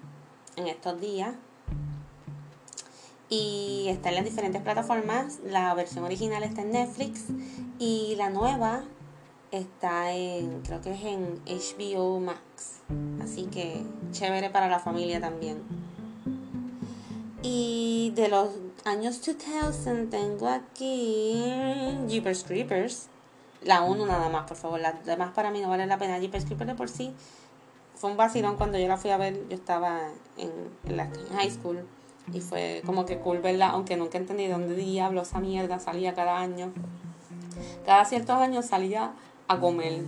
en 0.57 0.69
estos 0.69 0.99
días 1.01 1.35
y 3.29 3.87
está 3.89 4.09
en 4.09 4.17
las 4.17 4.25
diferentes 4.25 4.63
plataformas. 4.63 5.41
La 5.45 5.75
versión 5.75 6.05
original 6.05 6.43
está 6.43 6.63
en 6.63 6.73
Netflix 6.73 7.25
y 7.79 8.15
la 8.17 8.31
nueva 8.31 8.85
está 9.51 10.13
en, 10.13 10.63
creo 10.63 10.81
que 10.81 10.93
es 10.93 11.05
en 11.05 11.41
HBO 11.47 12.21
Max. 12.21 12.81
Así 13.23 13.45
que 13.45 13.83
chévere 14.13 14.51
para 14.51 14.69
la 14.69 14.79
familia 14.79 15.21
también. 15.21 15.63
Y 17.43 18.13
de 18.17 18.29
los 18.29 18.51
años 18.85 19.21
2000 19.25 20.11
tengo 20.11 20.49
aquí 20.49 21.43
Jeepers 22.09 22.45
Creepers. 22.45 23.09
La 23.63 23.83
1 23.83 24.07
nada 24.07 24.29
más, 24.29 24.47
por 24.47 24.57
favor. 24.57 24.81
Las 24.81 25.05
demás 25.05 25.33
para 25.35 25.51
mí 25.51 25.61
no 25.61 25.69
vale 25.69 25.87
la 25.87 25.99
pena. 25.99 26.19
Jeepers 26.19 26.45
Creepers 26.45 26.69
de 26.69 26.75
por 26.75 26.89
sí 26.89 27.13
fue 27.95 28.11
un 28.11 28.17
vacilón 28.17 28.57
cuando 28.57 28.79
yo 28.79 28.89
la 28.89 28.97
fui 28.97 29.11
a 29.11 29.19
ver. 29.19 29.49
Yo 29.49 29.57
estaba 29.57 30.01
en, 30.37 30.51
en 30.85 30.97
la 30.97 31.11
high 31.33 31.51
school 31.51 31.87
y 32.33 32.41
fue 32.41 32.83
como 32.85 33.07
que 33.07 33.19
cool 33.19 33.39
verla, 33.39 33.71
aunque 33.71 33.97
nunca 33.97 34.19
entendí 34.19 34.47
de 34.47 34.53
dónde 34.53 34.75
diablo 34.75 35.23
esa 35.23 35.41
mierda 35.41 35.79
salía 35.79 36.15
cada 36.15 36.39
año. 36.39 36.73
Cada 37.85 38.05
ciertos 38.05 38.37
años 38.37 38.67
salía 38.67 39.13
a 39.49 39.59
comer. 39.59 40.03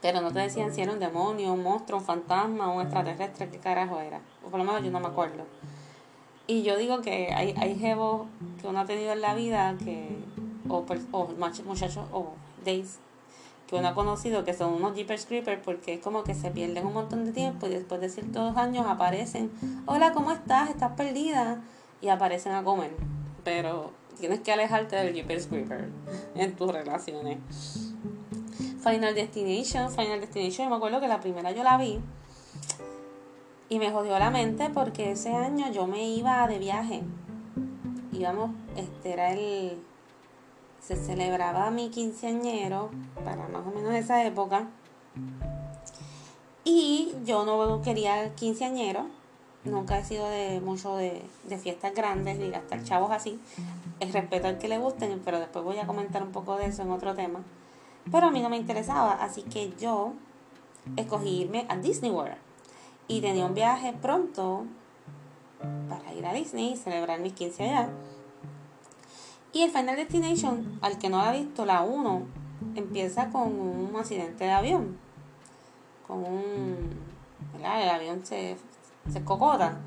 Pero 0.00 0.20
no 0.20 0.32
te 0.32 0.38
decían 0.38 0.72
si 0.72 0.80
era 0.80 0.92
un 0.92 1.00
demonio, 1.00 1.52
un 1.52 1.62
monstruo, 1.62 1.98
un 1.98 2.04
fantasma, 2.04 2.72
un 2.72 2.82
extraterrestre, 2.82 3.48
qué 3.50 3.58
carajo 3.58 4.00
era. 4.00 4.20
O 4.46 4.50
por 4.50 4.60
lo 4.60 4.64
menos 4.64 4.84
yo 4.84 4.90
no 4.90 5.00
me 5.00 5.08
acuerdo. 5.08 5.44
Y 6.46 6.62
yo 6.62 6.76
digo 6.76 7.00
que 7.00 7.32
hay, 7.34 7.54
hay 7.58 7.78
jevos 7.78 8.26
que 8.60 8.68
uno 8.68 8.80
ha 8.80 8.86
tenido 8.86 9.12
en 9.12 9.20
la 9.20 9.34
vida 9.34 9.76
que, 9.84 10.16
o, 10.68 10.84
o 11.12 11.28
muchachos, 11.66 12.06
o 12.12 12.32
days 12.64 13.00
que 13.68 13.76
uno 13.76 13.88
ha 13.88 13.94
conocido 13.94 14.44
que 14.44 14.54
son 14.54 14.72
unos 14.72 14.94
Jeepers 14.94 15.26
Creepers 15.26 15.60
porque 15.62 15.94
es 15.94 16.00
como 16.00 16.24
que 16.24 16.34
se 16.34 16.50
pierden 16.50 16.86
un 16.86 16.94
montón 16.94 17.26
de 17.26 17.32
tiempo 17.32 17.66
y 17.66 17.70
después 17.70 18.00
de 18.00 18.08
ciertos 18.08 18.56
años 18.56 18.86
aparecen, 18.86 19.50
hola, 19.86 20.12
¿cómo 20.12 20.32
estás? 20.32 20.70
¿Estás 20.70 20.92
perdida? 20.92 21.60
Y 22.00 22.08
aparecen 22.08 22.52
a 22.52 22.64
comer. 22.64 22.92
Pero 23.44 23.92
tienes 24.18 24.40
que 24.40 24.52
alejarte 24.52 24.96
del 24.96 25.14
Jeepers 25.14 25.48
Creeper 25.48 25.90
en 26.34 26.56
tus 26.56 26.72
relaciones. 26.72 27.38
Final 28.82 29.14
Destination, 29.14 29.90
Final 29.90 30.20
Destination, 30.20 30.66
yo 30.66 30.70
me 30.70 30.76
acuerdo 30.76 31.00
que 31.00 31.08
la 31.08 31.20
primera 31.20 31.52
yo 31.52 31.62
la 31.62 31.76
vi 31.76 32.00
y 33.68 33.78
me 33.78 33.90
jodió 33.90 34.18
la 34.18 34.30
mente 34.30 34.70
porque 34.70 35.12
ese 35.12 35.34
año 35.34 35.70
yo 35.70 35.86
me 35.86 36.08
iba 36.08 36.46
de 36.48 36.58
viaje. 36.58 37.02
Íbamos, 38.12 38.50
este 38.76 39.12
era 39.12 39.32
el 39.32 39.78
se 40.88 40.96
celebraba 40.96 41.70
mi 41.70 41.90
quinceañero 41.90 42.88
para 43.22 43.46
más 43.48 43.66
o 43.66 43.70
menos 43.70 43.94
esa 43.94 44.24
época. 44.24 44.68
Y 46.64 47.12
yo 47.26 47.44
no 47.44 47.82
quería 47.82 48.34
quinceañero, 48.34 49.04
nunca 49.64 49.98
he 49.98 50.04
sido 50.04 50.26
de 50.30 50.62
mucho 50.62 50.96
de, 50.96 51.22
fiestas 51.62 51.94
grandes 51.94 52.38
ni 52.38 52.48
gastar 52.48 52.84
chavos 52.84 53.10
así. 53.10 53.38
Es 54.00 54.14
respeto 54.14 54.48
al 54.48 54.56
que 54.56 54.68
le 54.68 54.78
gusten, 54.78 55.20
pero 55.22 55.38
después 55.38 55.62
voy 55.62 55.76
a 55.76 55.86
comentar 55.86 56.22
un 56.22 56.32
poco 56.32 56.56
de 56.56 56.64
eso 56.64 56.80
en 56.80 56.90
otro 56.90 57.14
tema. 57.14 57.40
Pero 58.10 58.28
a 58.28 58.30
mí 58.30 58.40
no 58.40 58.48
me 58.48 58.56
interesaba, 58.56 59.12
así 59.12 59.42
que 59.42 59.74
yo 59.78 60.14
escogí 60.96 61.42
irme 61.42 61.66
a 61.68 61.76
Disney 61.76 62.10
World. 62.10 62.38
Y 63.08 63.20
tenía 63.20 63.44
un 63.44 63.52
viaje 63.52 63.92
pronto 63.92 64.64
para 65.90 66.14
ir 66.14 66.24
a 66.24 66.32
Disney 66.32 66.72
y 66.72 66.76
celebrar 66.78 67.20
mis 67.20 67.34
15 67.34 67.62
allá. 67.62 67.90
Y 69.52 69.62
el 69.62 69.70
Final 69.70 69.96
Destination, 69.96 70.78
al 70.82 70.98
que 70.98 71.08
no 71.08 71.20
ha 71.20 71.32
visto, 71.32 71.64
la 71.64 71.82
1, 71.82 72.22
empieza 72.74 73.30
con 73.30 73.58
un 73.58 73.96
accidente 73.96 74.44
de 74.44 74.50
avión. 74.50 74.98
Con 76.06 76.18
un. 76.24 76.76
¿verdad? 77.52 77.82
El 77.82 77.88
avión 77.88 78.24
se, 78.24 78.56
se 79.10 79.24
cocota. 79.24 79.78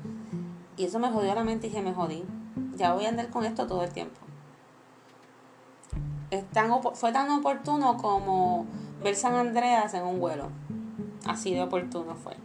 Y 0.76 0.84
eso 0.84 0.98
me 0.98 1.10
jodió 1.10 1.34
la 1.34 1.44
mente 1.44 1.66
y 1.66 1.70
dije, 1.70 1.82
me 1.82 1.94
jodí. 1.94 2.24
Ya 2.76 2.92
voy 2.92 3.06
a 3.06 3.10
andar 3.10 3.30
con 3.30 3.44
esto 3.44 3.66
todo 3.66 3.84
el 3.84 3.92
tiempo. 3.92 4.18
Es 6.30 6.48
tan, 6.50 6.70
fue 6.94 7.12
tan 7.12 7.30
oportuno 7.30 7.96
como 7.98 8.66
ver 9.02 9.14
San 9.14 9.34
Andreas 9.34 9.94
en 9.94 10.04
un 10.04 10.18
vuelo. 10.18 10.48
Así 11.26 11.54
de 11.54 11.62
oportuno 11.62 12.14
fue. 12.14 12.36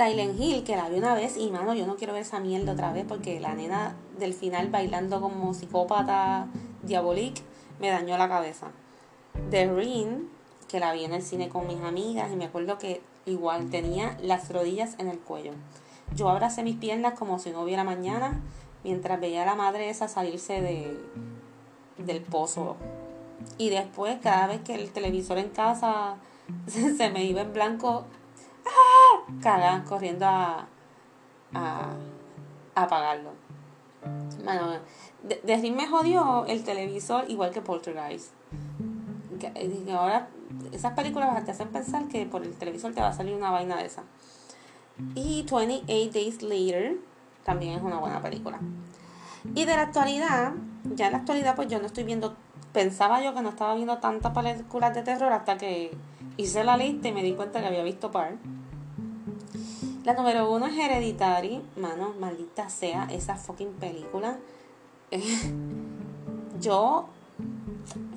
Silent 0.00 0.40
Hill, 0.40 0.64
que 0.64 0.76
la 0.76 0.88
vi 0.88 0.96
una 0.96 1.14
vez 1.14 1.36
y 1.36 1.50
mano, 1.50 1.74
yo 1.74 1.86
no 1.86 1.96
quiero 1.96 2.14
ver 2.14 2.22
esa 2.22 2.40
mierda 2.40 2.72
otra 2.72 2.90
vez 2.90 3.04
porque 3.06 3.38
la 3.38 3.54
nena 3.54 3.96
del 4.18 4.32
final 4.32 4.70
bailando 4.70 5.20
como 5.20 5.52
psicópata 5.52 6.48
diabolique 6.82 7.42
me 7.80 7.90
dañó 7.90 8.16
la 8.16 8.26
cabeza. 8.26 8.68
The 9.50 9.70
Ring, 9.70 10.28
que 10.68 10.80
la 10.80 10.94
vi 10.94 11.04
en 11.04 11.12
el 11.12 11.20
cine 11.20 11.50
con 11.50 11.66
mis 11.66 11.82
amigas 11.82 12.32
y 12.32 12.36
me 12.36 12.46
acuerdo 12.46 12.78
que 12.78 13.02
igual 13.26 13.68
tenía 13.68 14.16
las 14.22 14.50
rodillas 14.50 14.94
en 14.98 15.08
el 15.08 15.18
cuello. 15.18 15.52
Yo 16.16 16.30
abracé 16.30 16.62
mis 16.62 16.76
piernas 16.76 17.12
como 17.18 17.38
si 17.38 17.50
no 17.50 17.60
hubiera 17.60 17.84
mañana 17.84 18.40
mientras 18.82 19.20
veía 19.20 19.42
a 19.42 19.46
la 19.46 19.54
madre 19.54 19.90
esa 19.90 20.08
salirse 20.08 20.62
de, 20.62 20.98
del 21.98 22.22
pozo. 22.22 22.76
Y 23.58 23.68
después, 23.68 24.16
cada 24.22 24.46
vez 24.46 24.62
que 24.62 24.76
el 24.76 24.92
televisor 24.92 25.36
en 25.36 25.50
casa 25.50 26.16
se 26.66 27.10
me 27.10 27.24
iba 27.24 27.42
en 27.42 27.52
blanco, 27.52 28.06
¡Ah! 29.44 29.82
corriendo 29.88 30.26
a, 30.26 30.66
a, 31.54 31.90
apagarlo. 32.74 33.30
Bueno, 34.44 34.78
de, 35.22 35.72
me 35.72 35.86
jodió 35.86 36.46
el 36.46 36.64
televisor 36.64 37.24
igual 37.28 37.50
que 37.50 37.60
Poltergeist. 37.60 38.32
Que, 39.38 39.92
ahora 39.92 40.28
esas 40.72 40.92
películas 40.92 41.44
te 41.44 41.50
hacen 41.50 41.68
pensar 41.68 42.08
que 42.08 42.26
por 42.26 42.42
el 42.42 42.54
televisor 42.54 42.92
te 42.92 43.00
va 43.00 43.08
a 43.08 43.12
salir 43.12 43.34
una 43.34 43.50
vaina 43.50 43.76
de 43.76 43.86
esa. 43.86 44.02
Y 45.14 45.46
28 45.50 46.12
Days 46.12 46.42
Later 46.42 46.96
también 47.44 47.74
es 47.74 47.82
una 47.82 47.98
buena 47.98 48.20
película. 48.20 48.60
Y 49.54 49.64
de 49.64 49.74
la 49.76 49.82
actualidad, 49.82 50.52
ya 50.94 51.06
en 51.06 51.12
la 51.12 51.18
actualidad 51.18 51.56
pues 51.56 51.68
yo 51.68 51.78
no 51.78 51.86
estoy 51.86 52.04
viendo, 52.04 52.36
pensaba 52.72 53.22
yo 53.22 53.34
que 53.34 53.40
no 53.40 53.50
estaba 53.50 53.74
viendo 53.74 53.98
tantas 53.98 54.32
películas 54.32 54.94
de 54.94 55.02
terror 55.02 55.32
hasta 55.32 55.56
que 55.56 55.96
hice 56.36 56.64
la 56.64 56.76
lista 56.76 57.08
y 57.08 57.12
me 57.12 57.22
di 57.22 57.32
cuenta 57.32 57.60
que 57.60 57.66
había 57.66 57.82
visto 57.82 58.10
par. 58.10 58.34
La 60.10 60.16
número 60.16 60.50
uno 60.50 60.66
es 60.66 60.76
Hereditary. 60.76 61.62
Mano, 61.76 62.12
maldita 62.18 62.68
sea 62.68 63.06
esa 63.12 63.36
fucking 63.36 63.74
película. 63.74 64.38
yo 66.60 67.06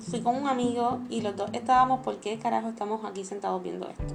fui 0.00 0.20
con 0.20 0.34
un 0.34 0.48
amigo 0.48 0.98
y 1.08 1.20
los 1.20 1.36
dos 1.36 1.50
estábamos, 1.52 2.00
¿por 2.00 2.16
qué 2.16 2.36
carajo 2.40 2.70
estamos 2.70 3.04
aquí 3.04 3.24
sentados 3.24 3.62
viendo 3.62 3.88
esto? 3.88 4.12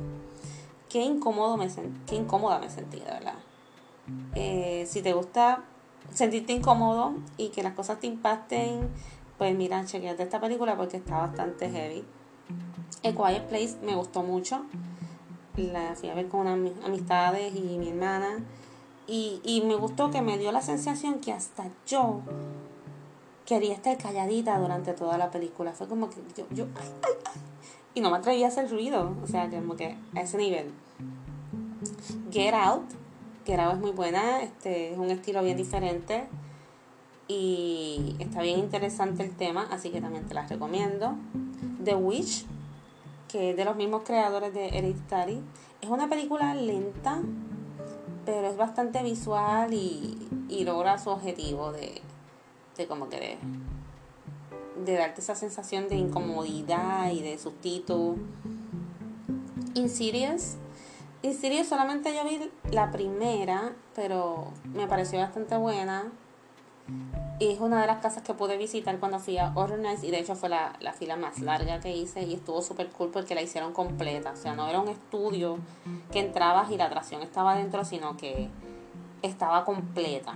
Qué 0.89 1.01
incómodo 1.01 1.55
me 1.55 1.69
qué 2.05 2.15
incómoda 2.15 2.59
me 2.59 2.69
sentí, 2.69 2.99
de 2.99 3.05
verdad. 3.05 3.35
Eh, 4.35 4.85
si 4.85 5.01
te 5.01 5.13
gusta 5.13 5.63
sentirte 6.13 6.51
incómodo 6.51 7.13
y 7.37 7.47
que 7.47 7.63
las 7.63 7.75
cosas 7.75 7.97
te 8.01 8.07
impacten, 8.07 8.89
pues 9.37 9.55
mira, 9.55 9.85
chequeate 9.85 10.23
esta 10.23 10.41
película 10.41 10.75
porque 10.75 10.97
está 10.97 11.19
bastante 11.19 11.69
heavy. 11.69 12.03
A 13.05 13.11
Quiet 13.13 13.47
Place 13.47 13.77
me 13.81 13.95
gustó 13.95 14.21
mucho. 14.21 14.65
La 15.59 15.93
fui 15.95 16.09
a 16.09 16.15
ver 16.15 16.27
con 16.29 16.47
unas 16.47 16.71
amistades 16.85 17.53
y 17.53 17.77
mi 17.77 17.89
hermana. 17.89 18.39
Y, 19.07 19.63
me 19.65 19.75
gustó 19.75 20.11
que 20.11 20.21
me 20.21 20.37
dio 20.37 20.51
la 20.51 20.61
sensación 20.61 21.19
que 21.19 21.33
hasta 21.33 21.65
yo 21.87 22.21
quería 23.45 23.73
estar 23.73 23.97
calladita 23.97 24.59
durante 24.59 24.93
toda 24.93 25.17
la 25.17 25.31
película. 25.31 25.73
Fue 25.73 25.87
como 25.87 26.09
que 26.09 26.17
yo, 26.37 26.45
yo. 26.51 26.65
Y 27.95 28.01
no 28.01 28.11
me 28.11 28.17
atrevía 28.17 28.45
a 28.45 28.49
hacer 28.49 28.69
ruido. 28.69 29.15
O 29.23 29.27
sea, 29.27 29.49
como 29.49 29.75
que 29.75 29.97
a 30.15 30.21
ese 30.21 30.37
nivel. 30.37 30.71
Get 32.31 32.53
Out. 32.53 32.83
Get 33.45 33.59
Out 33.59 33.73
es 33.73 33.79
muy 33.79 33.91
buena. 33.91 34.43
Este, 34.43 34.93
es 34.93 34.97
un 34.99 35.09
estilo 35.09 35.41
bien 35.41 35.57
diferente. 35.57 36.27
Y 37.27 38.15
está 38.19 38.43
bien 38.43 38.59
interesante 38.59 39.23
el 39.23 39.35
tema. 39.35 39.67
Así 39.71 39.89
que 39.89 40.01
también 40.01 40.27
te 40.27 40.35
las 40.35 40.49
recomiendo. 40.49 41.15
The 41.83 41.95
Witch. 41.95 42.45
Que 43.29 43.51
es 43.51 43.57
de 43.57 43.63
los 43.63 43.75
mismos 43.75 44.03
creadores 44.03 44.53
de 44.53 44.67
Hereditary. 44.67 45.41
Es 45.81 45.89
una 45.89 46.09
película 46.09 46.53
lenta. 46.53 47.21
Pero 48.25 48.47
es 48.47 48.57
bastante 48.57 49.01
visual 49.01 49.73
y, 49.73 50.27
y 50.49 50.63
logra 50.65 50.99
su 50.99 51.09
objetivo 51.09 51.71
de 51.71 52.01
como 52.87 53.09
que 53.09 53.37
de, 54.85 54.97
darte 54.97 55.21
esa 55.21 55.35
sensación 55.35 55.87
de 55.89 55.95
incomodidad 55.95 57.11
y 57.11 57.21
de 57.21 57.37
sustito. 57.37 58.15
Insidious. 59.73 60.55
Insidious 61.21 61.67
solamente 61.67 62.13
yo 62.15 62.23
vi 62.23 62.49
la 62.71 62.91
primera, 62.91 63.73
pero 63.95 64.51
me 64.73 64.87
pareció 64.87 65.19
bastante 65.19 65.57
buena. 65.57 66.11
Y 67.39 67.51
es 67.51 67.59
una 67.61 67.79
de 67.79 67.87
las 67.87 67.99
casas 67.99 68.21
que 68.21 68.33
pude 68.33 68.57
visitar 68.57 68.99
cuando 68.99 69.17
fui 69.19 69.37
a 69.37 69.51
Nights 69.51 70.03
y 70.03 70.11
de 70.11 70.19
hecho 70.19 70.35
fue 70.35 70.49
la, 70.49 70.73
la 70.81 70.91
fila 70.91 71.15
más 71.15 71.39
larga 71.39 71.79
que 71.79 71.95
hice 71.95 72.23
y 72.23 72.33
estuvo 72.33 72.61
súper 72.61 72.89
cool 72.89 73.11
porque 73.11 73.33
la 73.33 73.41
hicieron 73.41 73.71
completa. 73.71 74.31
O 74.31 74.35
sea, 74.35 74.55
no 74.55 74.67
era 74.67 74.81
un 74.81 74.89
estudio 74.89 75.57
que 76.11 76.19
entrabas 76.19 76.69
y 76.69 76.75
la 76.75 76.85
atracción 76.85 77.21
estaba 77.21 77.55
dentro, 77.55 77.85
sino 77.85 78.17
que 78.17 78.49
estaba 79.21 79.63
completa 79.63 80.33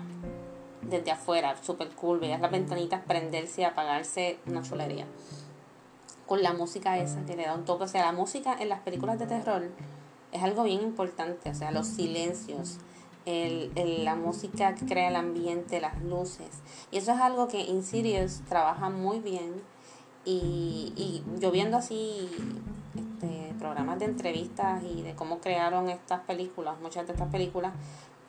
desde 0.82 1.12
afuera, 1.12 1.56
súper 1.62 1.90
cool, 1.90 2.20
veías 2.20 2.42
las 2.42 2.52
ventanitas 2.52 3.02
prenderse 3.06 3.62
y 3.62 3.64
apagarse, 3.64 4.40
una 4.46 4.62
chulería. 4.62 5.06
Con 6.26 6.42
la 6.42 6.54
música 6.54 6.98
esa 6.98 7.26
que 7.26 7.36
le 7.36 7.46
da 7.46 7.56
un 7.56 7.66
toque, 7.66 7.84
o 7.84 7.88
sea, 7.88 8.06
la 8.06 8.12
música 8.12 8.56
en 8.60 8.70
las 8.70 8.80
películas 8.80 9.20
de 9.20 9.28
terror 9.28 9.70
es 10.32 10.44
algo 10.44 10.64
bien 10.64 10.82
importante, 10.82 11.50
o 11.50 11.56
sea, 11.56 11.72
los 11.72 11.88
silencios, 11.88 12.78
el, 13.26 13.72
la 14.04 14.16
música 14.16 14.76
crea 14.88 15.10
el 15.10 15.16
ambiente, 15.16 15.80
las 15.82 16.02
luces. 16.04 16.50
Y 16.92 16.98
eso 16.98 17.12
es 17.12 17.20
algo 17.20 17.48
que 17.48 17.62
Insidious 17.62 18.42
trabaja 18.48 18.90
muy 18.90 19.20
bien. 19.20 19.62
Y, 20.26 20.94
y 20.96 21.24
yo 21.40 21.52
viendo 21.52 21.78
así 21.78 22.30
este, 22.96 23.54
programas 23.60 24.00
de 24.00 24.06
entrevistas 24.06 24.82
y 24.84 25.02
de 25.02 25.16
cómo 25.16 25.40
crearon 25.40 25.90
estas 25.90 26.22
películas, 26.22 26.80
muchas 26.82 27.06
de 27.08 27.14
estas 27.14 27.30
películas, 27.30 27.74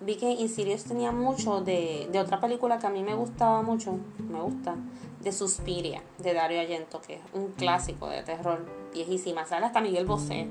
vi 0.01 0.17
que 0.17 0.31
Insidious 0.31 0.85
tenía 0.85 1.13
mucho 1.13 1.61
de, 1.61 2.09
de 2.11 2.19
otra 2.19 2.41
película 2.41 2.79
que 2.79 2.87
a 2.87 2.91
mí 2.91 3.03
me 3.03 3.15
gustaba 3.15 3.63
mucho, 3.63 3.99
me 4.19 4.41
gusta, 4.41 4.75
de 5.21 5.33
Suspiria, 5.33 6.03
de 6.19 6.35
Dario 6.35 6.61
Argento, 6.61 7.01
que 7.01 7.15
es 7.15 7.21
un 7.33 7.53
clásico 7.53 8.09
de 8.09 8.23
terror 8.23 8.65
viejísima. 8.93 9.47
Sale 9.47 9.67
hasta 9.67 9.81
Miguel 9.81 10.05
Bosé. 10.05 10.49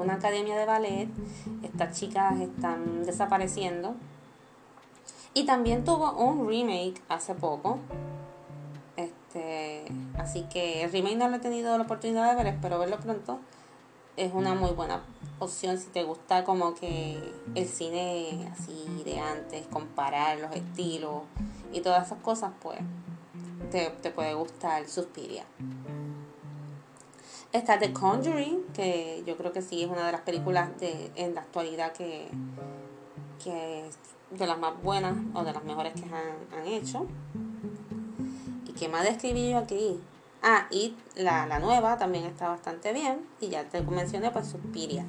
Una 0.00 0.14
academia 0.14 0.56
de 0.56 0.64
ballet. 0.64 1.08
Estas 1.62 1.98
chicas 1.98 2.40
están 2.40 3.04
desapareciendo. 3.04 3.94
Y 5.34 5.44
también 5.44 5.84
tuvo 5.84 6.12
un 6.12 6.48
remake 6.48 7.02
hace 7.08 7.34
poco. 7.34 7.78
Este, 8.96 9.84
así 10.18 10.46
que 10.50 10.84
el 10.84 10.92
remake 10.92 11.16
no 11.16 11.28
lo 11.28 11.36
he 11.36 11.40
tenido 11.40 11.76
la 11.76 11.84
oportunidad 11.84 12.30
de 12.30 12.42
ver, 12.42 12.54
espero 12.54 12.78
verlo 12.78 12.98
pronto. 12.98 13.40
Es 14.16 14.32
una 14.32 14.54
muy 14.54 14.70
buena 14.70 15.02
opción 15.38 15.78
si 15.78 15.88
te 15.88 16.02
gusta 16.02 16.44
como 16.44 16.74
que 16.74 17.18
el 17.54 17.68
cine 17.68 18.50
así 18.52 19.02
de 19.04 19.20
antes, 19.20 19.66
comparar 19.68 20.38
los 20.38 20.54
estilos 20.54 21.22
y 21.72 21.80
todas 21.80 22.06
esas 22.06 22.18
cosas, 22.18 22.52
pues 22.60 22.78
te, 23.70 24.10
puede 24.10 24.34
gustar 24.34 24.88
Suspiria. 24.88 25.44
Está 27.52 27.78
The 27.78 27.92
Conjuring, 27.92 28.62
que 28.74 29.24
yo 29.26 29.36
creo 29.36 29.52
que 29.52 29.60
sí 29.60 29.82
es 29.82 29.90
una 29.90 30.06
de 30.06 30.12
las 30.12 30.20
películas 30.20 30.78
de, 30.78 31.10
en 31.16 31.34
la 31.34 31.40
actualidad 31.40 31.92
que, 31.92 32.28
que 33.42 33.86
es 33.86 33.98
de 34.30 34.46
las 34.46 34.58
más 34.58 34.80
buenas 34.82 35.16
o 35.34 35.42
de 35.42 35.52
las 35.52 35.64
mejores 35.64 35.94
que 35.94 36.04
han, 36.04 36.58
han 36.58 36.66
hecho. 36.66 37.06
¿Y 38.68 38.72
qué 38.72 38.88
más 38.88 39.02
describí 39.02 39.50
yo 39.50 39.58
aquí? 39.58 40.00
Ah, 40.42 40.68
y 40.70 40.94
la, 41.16 41.46
la, 41.46 41.58
nueva 41.58 41.98
también 41.98 42.24
está 42.24 42.48
bastante 42.48 42.92
bien. 42.92 43.26
Y 43.40 43.48
ya 43.48 43.64
te 43.64 43.82
mencioné, 43.82 44.30
pues 44.30 44.46
Suspiria. 44.46 45.04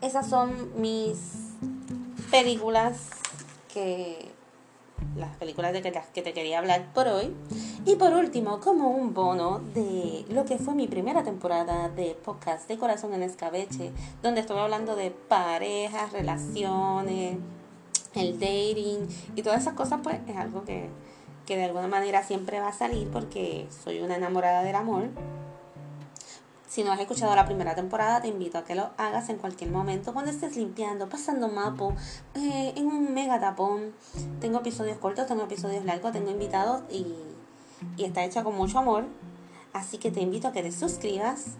Esas 0.00 0.28
son 0.28 0.80
mis 0.80 1.18
películas 2.30 3.10
que. 3.72 4.35
Las 5.16 5.36
películas 5.36 5.72
de 5.72 5.82
que, 5.82 6.22
te 6.22 6.32
quería 6.32 6.58
hablar 6.58 6.92
por 6.94 7.08
hoy. 7.08 7.34
Y 7.84 7.96
por 7.96 8.12
último, 8.12 8.60
como 8.60 8.90
un 8.90 9.14
bono 9.14 9.60
de 9.74 10.24
lo 10.28 10.44
que 10.44 10.58
fue 10.58 10.74
mi 10.74 10.88
primera 10.88 11.22
temporada 11.24 11.88
de 11.88 12.16
podcast 12.24 12.68
de 12.68 12.78
Corazón 12.78 13.14
en 13.14 13.22
Escabeche, 13.22 13.92
donde 14.22 14.40
estoy 14.40 14.58
hablando 14.58 14.96
de 14.96 15.10
parejas, 15.10 16.12
relaciones, 16.12 17.38
el 18.14 18.40
dating 18.40 19.08
y 19.34 19.42
todas 19.42 19.62
esas 19.62 19.74
cosas, 19.74 20.00
pues 20.02 20.18
es 20.26 20.36
algo 20.36 20.64
que 20.64 20.88
que 21.46 21.56
de 21.56 21.64
alguna 21.64 21.86
manera 21.86 22.22
siempre 22.22 22.60
va 22.60 22.68
a 22.68 22.72
salir 22.72 23.08
porque 23.08 23.66
soy 23.84 24.00
una 24.00 24.16
enamorada 24.16 24.62
del 24.62 24.74
amor. 24.74 25.08
Si 26.68 26.82
no 26.82 26.92
has 26.92 27.00
escuchado 27.00 27.34
la 27.36 27.46
primera 27.46 27.74
temporada, 27.74 28.20
te 28.20 28.28
invito 28.28 28.58
a 28.58 28.64
que 28.64 28.74
lo 28.74 28.90
hagas 28.96 29.28
en 29.28 29.36
cualquier 29.36 29.70
momento, 29.70 30.12
cuando 30.12 30.30
estés 30.30 30.56
limpiando, 30.56 31.08
pasando 31.08 31.48
mapo, 31.48 31.94
eh, 32.34 32.72
en 32.76 32.86
un 32.86 33.14
mega 33.14 33.38
tapón. 33.38 33.92
Tengo 34.40 34.58
episodios 34.58 34.98
cortos, 34.98 35.26
tengo 35.26 35.44
episodios 35.44 35.84
largos, 35.84 36.12
tengo 36.12 36.30
invitados 36.30 36.82
y, 36.90 37.06
y 37.96 38.04
está 38.04 38.24
hecha 38.24 38.42
con 38.42 38.56
mucho 38.56 38.78
amor. 38.78 39.06
Así 39.72 39.98
que 39.98 40.10
te 40.10 40.20
invito 40.20 40.48
a 40.48 40.52
que 40.52 40.62
te 40.62 40.72
suscribas 40.72 41.56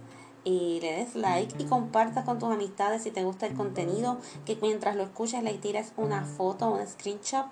y 0.47 0.79
le 0.81 0.93
des 0.93 1.17
like 1.17 1.61
y 1.61 1.67
compartas 1.67 2.25
con 2.25 2.39
tus 2.39 2.49
amistades 2.49 3.03
si 3.03 3.11
te 3.11 3.25
gusta 3.25 3.47
el 3.47 3.55
contenido, 3.55 4.19
que 4.45 4.57
mientras 4.63 4.95
lo 4.95 5.03
escuches 5.03 5.43
le 5.43 5.55
tires 5.55 5.93
una 5.97 6.25
foto, 6.25 6.71
un 6.71 6.87
screenshot 6.87 7.47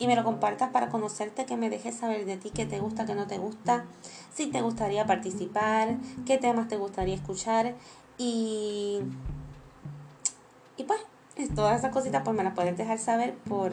y 0.00 0.08
me 0.08 0.16
lo 0.16 0.24
compartas 0.24 0.70
para 0.70 0.88
conocerte, 0.88 1.46
que 1.46 1.56
me 1.56 1.70
dejes 1.70 1.94
saber 1.94 2.24
de 2.24 2.36
ti 2.36 2.50
qué 2.50 2.66
te 2.66 2.80
gusta, 2.80 3.06
qué 3.06 3.14
no 3.14 3.28
te 3.28 3.38
gusta, 3.38 3.84
si 4.34 4.48
te 4.48 4.62
gustaría 4.62 5.06
participar, 5.06 5.96
qué 6.26 6.38
temas 6.38 6.66
te 6.66 6.76
gustaría 6.76 7.14
escuchar 7.14 7.76
y, 8.18 8.98
y 10.76 10.82
pues 10.82 11.00
todas 11.54 11.78
esas 11.78 11.92
cositas 11.92 12.22
pues 12.24 12.36
me 12.36 12.42
las 12.42 12.54
puedes 12.54 12.76
dejar 12.76 12.98
saber 12.98 13.36
por 13.48 13.72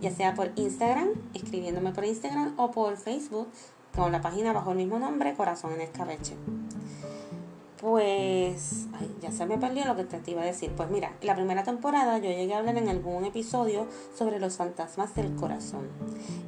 ya 0.00 0.12
sea 0.12 0.34
por 0.34 0.52
Instagram, 0.54 1.08
escribiéndome 1.34 1.90
por 1.90 2.04
Instagram 2.04 2.54
o 2.56 2.70
por 2.70 2.96
Facebook 2.96 3.48
con 3.96 4.12
la 4.12 4.20
página 4.20 4.52
bajo 4.52 4.70
el 4.70 4.76
mismo 4.76 5.00
nombre, 5.00 5.34
Corazón 5.34 5.72
en 5.72 5.80
Escabeche. 5.80 6.36
Pues, 7.82 8.86
ay, 8.92 9.12
ya 9.20 9.32
se 9.32 9.44
me 9.44 9.58
perdió 9.58 9.84
lo 9.84 9.96
que 9.96 10.04
te 10.04 10.30
iba 10.30 10.42
a 10.42 10.44
decir. 10.44 10.70
Pues 10.76 10.88
mira, 10.88 11.16
la 11.20 11.34
primera 11.34 11.64
temporada 11.64 12.18
yo 12.18 12.30
llegué 12.30 12.54
a 12.54 12.58
hablar 12.58 12.76
en 12.76 12.88
algún 12.88 13.24
episodio 13.24 13.88
sobre 14.16 14.38
los 14.38 14.56
fantasmas 14.56 15.16
del 15.16 15.34
corazón. 15.34 15.88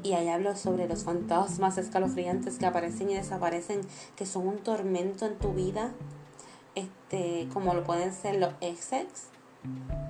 Y 0.05 0.13
ahí 0.13 0.29
hablo 0.29 0.55
sobre 0.55 0.87
los 0.87 1.03
fantasmas 1.03 1.77
escalofriantes 1.77 2.57
que 2.57 2.67
aparecen 2.67 3.11
y 3.11 3.15
desaparecen, 3.15 3.81
que 4.15 4.27
son 4.27 4.47
un 4.47 4.59
tormento 4.59 5.27
en 5.27 5.37
tu 5.37 5.53
vida, 5.53 5.91
este, 6.77 7.49
como 7.53 7.75
lo 7.75 7.83
pueden 7.83 8.13
ser 8.13 8.37
los 8.37 8.53
exes, 8.61 9.07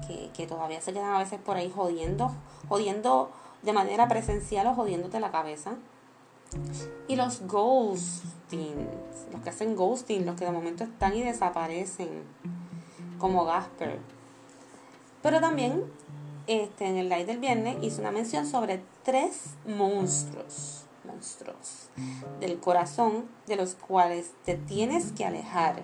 que, 0.06 0.28
que 0.34 0.46
todavía 0.46 0.82
se 0.82 0.92
quedan 0.92 1.14
a 1.14 1.20
veces 1.20 1.40
por 1.40 1.56
ahí 1.56 1.72
jodiendo, 1.74 2.34
jodiendo 2.68 3.30
de 3.62 3.72
manera 3.72 4.08
presencial 4.08 4.66
o 4.66 4.74
jodiéndote 4.74 5.20
la 5.20 5.30
cabeza. 5.30 5.78
Y 7.08 7.16
los 7.16 7.46
ghosting, 7.46 8.88
los 9.32 9.42
que 9.42 9.50
hacen 9.50 9.76
ghosting, 9.76 10.24
los 10.26 10.36
que 10.36 10.44
de 10.44 10.52
momento 10.52 10.84
están 10.84 11.14
y 11.14 11.22
desaparecen, 11.22 12.22
como 13.18 13.44
Gasper. 13.44 13.98
Pero 15.22 15.40
también 15.40 15.84
este, 16.46 16.86
en 16.86 16.96
el 16.96 17.08
live 17.08 17.24
del 17.24 17.38
viernes 17.38 17.76
hice 17.82 18.00
una 18.00 18.10
mención 18.10 18.46
sobre 18.46 18.82
tres 19.02 19.54
monstruos, 19.66 20.84
monstruos 21.04 21.88
del 22.40 22.60
corazón 22.60 23.24
de 23.46 23.56
los 23.56 23.74
cuales 23.74 24.32
te 24.44 24.54
tienes 24.54 25.12
que 25.12 25.24
alejar. 25.24 25.82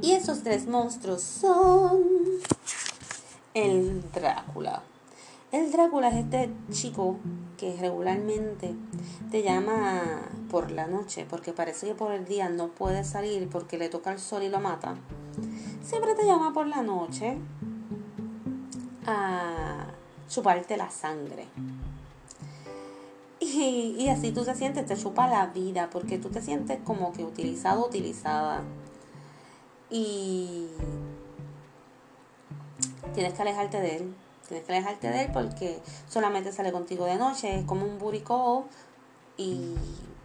Y 0.00 0.12
esos 0.12 0.42
tres 0.42 0.66
monstruos 0.66 1.22
son 1.22 2.02
el 3.54 4.02
Drácula. 4.12 4.82
El 5.52 5.70
Drácula 5.70 6.08
es 6.08 6.14
este 6.14 6.50
chico 6.70 7.18
que 7.58 7.76
regularmente 7.76 8.74
te 9.30 9.42
llama 9.42 10.00
por 10.50 10.70
la 10.70 10.86
noche, 10.86 11.26
porque 11.28 11.52
parece 11.52 11.88
que 11.88 11.94
por 11.94 12.12
el 12.12 12.24
día 12.24 12.48
no 12.48 12.68
puede 12.68 13.04
salir 13.04 13.50
porque 13.50 13.76
le 13.76 13.90
toca 13.90 14.12
el 14.12 14.18
sol 14.18 14.42
y 14.42 14.48
lo 14.48 14.60
mata. 14.60 14.94
Siempre 15.84 16.14
te 16.14 16.24
llama 16.24 16.54
por 16.54 16.66
la 16.66 16.80
noche 16.80 17.36
a 19.06 19.88
chuparte 20.26 20.78
la 20.78 20.90
sangre. 20.90 21.46
Y, 23.40 24.08
así 24.08 24.32
tú 24.32 24.44
te 24.44 24.54
sientes, 24.54 24.86
te 24.86 24.96
chupa 24.96 25.28
la 25.28 25.48
vida, 25.48 25.90
porque 25.90 26.16
tú 26.16 26.30
te 26.30 26.40
sientes 26.40 26.78
como 26.82 27.12
que 27.12 27.24
utilizado, 27.24 27.86
utilizada. 27.86 28.62
Y 29.90 30.68
tienes 33.12 33.34
que 33.34 33.42
alejarte 33.42 33.80
de 33.80 33.96
él. 33.96 34.14
Tienes 34.48 34.66
que 34.66 34.72
alejarte 34.72 35.08
de 35.08 35.22
él 35.22 35.30
porque 35.32 35.80
solamente 36.08 36.52
sale 36.52 36.72
contigo 36.72 37.06
de 37.06 37.16
noche, 37.16 37.58
es 37.58 37.64
como 37.64 37.84
un 37.84 37.98
buricó 37.98 38.66
y, 39.36 39.74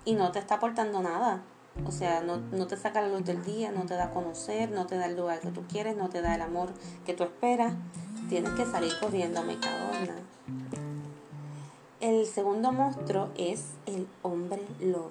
y 0.06 0.14
no 0.14 0.32
te 0.32 0.40
está 0.40 0.56
aportando 0.56 1.02
nada. 1.02 1.44
O 1.86 1.92
sea, 1.92 2.22
no, 2.22 2.38
no, 2.38 2.66
te 2.68 2.76
saca 2.76 3.02
la 3.02 3.10
luz 3.10 3.24
del 3.24 3.44
día, 3.44 3.72
no 3.72 3.86
te 3.86 3.94
da 3.94 4.06
a 4.06 4.12
conocer, 4.12 4.72
no 4.72 4.88
te 4.88 4.98
da 4.98 5.06
el 5.06 5.16
lugar 5.16 5.40
que 5.40 5.52
tú 5.52 5.64
quieres, 5.70 5.96
no 5.96 6.10
te 6.10 6.22
da 6.22 6.34
el 6.34 6.42
amor 6.42 6.70
que 7.06 7.14
tú 7.14 7.24
esperas. 7.24 7.74
Tienes 8.30 8.52
que 8.54 8.66
salir 8.66 8.92
corriendo, 9.00 9.44
me 9.44 9.60
cadona. 9.60 10.16
El 12.00 12.28
segundo 12.28 12.72
monstruo 12.72 13.30
es 13.36 13.74
el 13.88 14.08
hombre 14.22 14.62
lobo. 14.80 15.10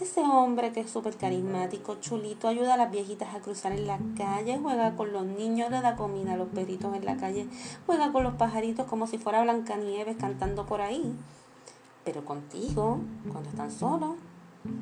Ese 0.00 0.20
hombre 0.20 0.70
que 0.70 0.78
es 0.78 0.90
súper 0.90 1.16
carismático, 1.16 1.96
chulito, 1.96 2.46
ayuda 2.46 2.74
a 2.74 2.76
las 2.76 2.92
viejitas 2.92 3.34
a 3.34 3.40
cruzar 3.40 3.72
en 3.72 3.88
la 3.88 3.98
calle, 4.16 4.60
juega 4.62 4.94
con 4.94 5.12
los 5.12 5.24
niños, 5.24 5.72
le 5.72 5.80
da 5.80 5.96
comida 5.96 6.34
a 6.34 6.36
los 6.36 6.46
perritos 6.50 6.94
en 6.94 7.04
la 7.04 7.16
calle, 7.16 7.48
juega 7.84 8.12
con 8.12 8.22
los 8.22 8.34
pajaritos 8.34 8.86
como 8.86 9.08
si 9.08 9.18
fuera 9.18 9.42
Blancanieves 9.42 10.16
cantando 10.18 10.66
por 10.66 10.82
ahí. 10.82 11.16
Pero 12.04 12.24
contigo, 12.24 13.00
cuando 13.32 13.50
están 13.50 13.72
solos, 13.72 14.12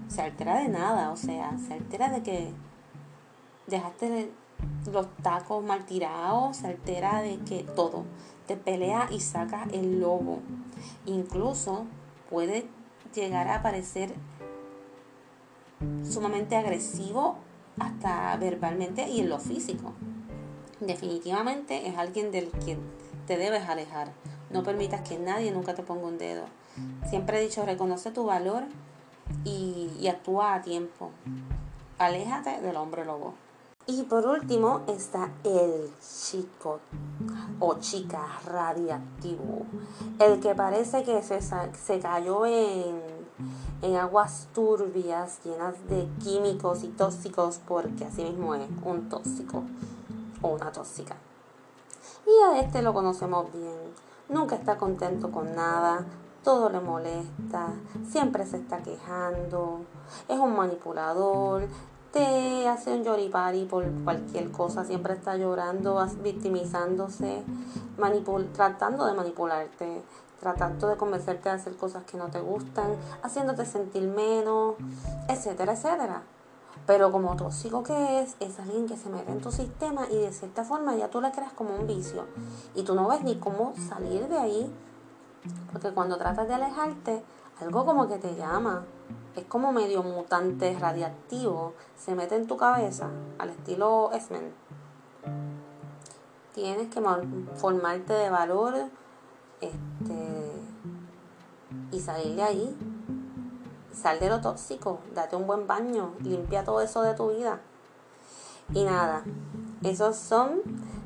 se 0.09 0.21
altera 0.21 0.59
de 0.59 0.69
nada, 0.69 1.13
o 1.13 1.17
sea, 1.17 1.57
se 1.67 1.73
altera 1.73 2.11
de 2.11 2.23
que 2.23 2.53
dejaste 3.67 4.31
los 4.93 5.09
tacos 5.23 5.65
mal 5.65 5.87
tirados, 5.87 6.59
se 6.59 6.67
altera 6.67 7.23
de 7.23 7.39
que 7.39 7.63
todo 7.63 8.05
te 8.47 8.57
pelea 8.57 9.09
y 9.11 9.21
saca 9.21 9.67
el 9.73 10.01
lobo. 10.01 10.41
Incluso 11.05 11.87
puede 12.31 12.67
llegar 13.15 13.49
a 13.49 13.63
parecer 13.63 14.15
sumamente 16.03 16.57
agresivo 16.57 17.37
hasta 17.79 18.37
verbalmente 18.37 19.09
y 19.09 19.21
en 19.21 19.29
lo 19.29 19.39
físico. 19.39 19.93
Definitivamente 20.81 21.89
es 21.89 21.97
alguien 21.97 22.31
del 22.31 22.51
que 22.51 22.79
te 23.27 23.37
debes 23.37 23.69
alejar. 23.69 24.13
No 24.51 24.63
permitas 24.63 25.07
que 25.07 25.19
nadie 25.19 25.51
nunca 25.51 25.75
te 25.75 25.83
ponga 25.83 26.07
un 26.07 26.19
dedo. 26.19 26.45
Siempre 27.09 27.39
he 27.39 27.43
dicho, 27.43 27.65
reconoce 27.65 28.11
tu 28.11 28.25
valor 28.25 28.65
y, 29.45 29.91
y 29.99 30.09
actúa 30.09 30.55
a 30.55 30.63
tiempo. 30.63 31.11
Aléjate 31.99 32.61
del 32.61 32.77
hombre 32.77 33.05
lobo. 33.05 33.35
Y 33.87 34.03
por 34.03 34.27
último 34.27 34.83
está 34.89 35.31
el 35.45 35.91
chico 36.01 36.81
o 37.61 37.75
chica 37.75 38.27
radiactivo, 38.45 39.67
el 40.19 40.41
que 40.41 40.55
parece 40.55 41.05
que 41.05 41.23
se, 41.23 41.41
se 41.41 42.01
cayó 42.01 42.47
en, 42.47 43.01
en 43.83 43.97
aguas 43.97 44.49
turbias 44.55 45.39
llenas 45.45 45.75
de 45.89 46.09
químicos 46.23 46.85
y 46.85 46.89
tóxicos 46.89 47.61
porque 47.67 48.05
así 48.05 48.25
mismo 48.25 48.55
es 48.55 48.69
un 48.85 49.09
tóxico 49.09 49.63
o 50.43 50.49
una 50.49 50.73
tóxica. 50.73 51.17
Y 52.27 52.45
a 52.45 52.61
este 52.61 52.83
lo 52.83 52.93
conocemos 52.93 53.53
bien, 53.53 53.79
nunca 54.29 54.57
está 54.57 54.77
contento 54.77 55.31
con 55.31 55.55
nada, 55.55 56.05
todo 56.43 56.69
le 56.69 56.81
molesta, 56.81 57.75
siempre 58.09 58.47
se 58.47 58.59
está 58.59 58.79
quejando, 58.83 59.81
es 60.29 60.39
un 60.39 60.55
manipulador, 60.55 61.67
te 62.17 62.67
hace 62.67 62.95
un 62.95 63.05
yoripari 63.05 63.67
por 63.67 63.85
cualquier 64.03 64.51
cosa, 64.51 64.87
siempre 64.87 65.13
está 65.13 65.37
llorando, 65.37 66.03
victimizándose, 66.23 67.43
tratando 68.55 69.05
de 69.05 69.13
manipularte, 69.13 70.03
tratando 70.41 70.89
de 70.89 70.97
convencerte 70.97 71.51
de 71.51 71.57
hacer 71.57 71.77
cosas 71.77 72.05
que 72.05 72.17
no 72.17 72.29
te 72.29 72.41
gustan, 72.41 72.97
haciéndote 73.23 73.67
sentir 73.67 74.09
menos, 74.09 74.77
etcétera, 75.29 75.75
etcétera. 75.75 76.23
Pero 76.87 77.13
como 77.13 77.37
tóxico 77.37 77.83
que 77.83 78.23
es, 78.23 78.37
es 78.41 78.59
alguien 78.61 78.87
que 78.87 78.97
se 78.97 79.11
mete 79.11 79.31
en 79.31 79.43
tu 79.43 79.53
sistema 79.53 80.07
y 80.11 80.17
de 80.17 80.33
cierta 80.33 80.65
forma 80.65 80.97
ya 80.97 81.11
tú 81.11 81.21
le 81.21 81.33
creas 81.33 81.53
como 81.53 81.77
un 81.77 81.87
vicio. 81.87 82.25
Y 82.75 82.85
tú 82.85 82.95
no 82.95 83.09
ves 83.09 83.25
ni 83.25 83.37
cómo 83.37 83.75
salir 83.91 84.27
de 84.29 84.39
ahí. 84.39 84.75
Porque 85.71 85.91
cuando 85.91 86.17
tratas 86.17 86.49
de 86.49 86.55
alejarte, 86.55 87.23
algo 87.61 87.85
como 87.85 88.09
que 88.09 88.17
te 88.17 88.35
llama, 88.37 88.87
es 89.37 89.45
como 89.45 89.73
medio 89.73 90.03
mutante 90.03 90.77
radiactivo, 90.79 91.75
se 91.97 92.15
mete 92.15 92.37
en 92.37 92.47
tu 92.47 92.57
cabeza, 92.57 93.11
al 93.39 93.51
estilo 93.51 94.11
X-Men. 94.13 94.53
Tienes 96.55 96.89
que 96.89 97.03
formarte 97.57 98.15
de 98.15 98.31
valor 98.31 98.75
este, 99.61 100.53
y 101.93 102.01
salir 102.01 102.35
de 102.37 102.43
ahí. 102.43 102.77
Sal 103.93 104.21
de 104.21 104.29
lo 104.29 104.41
tóxico, 104.41 105.01
date 105.15 105.37
un 105.37 105.47
buen 105.47 105.67
baño, 105.67 106.15
limpia 106.23 106.65
todo 106.65 106.81
eso 106.81 107.03
de 107.03 107.15
tu 107.15 107.31
vida. 107.31 107.61
Y 108.73 108.85
nada, 108.85 109.23
esos 109.83 110.17
son 110.17 110.63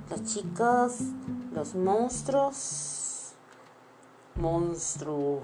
los 0.09 0.25
chicos, 0.25 0.99
los 1.53 1.75
monstruos, 1.75 3.00
monstruos 4.37 5.41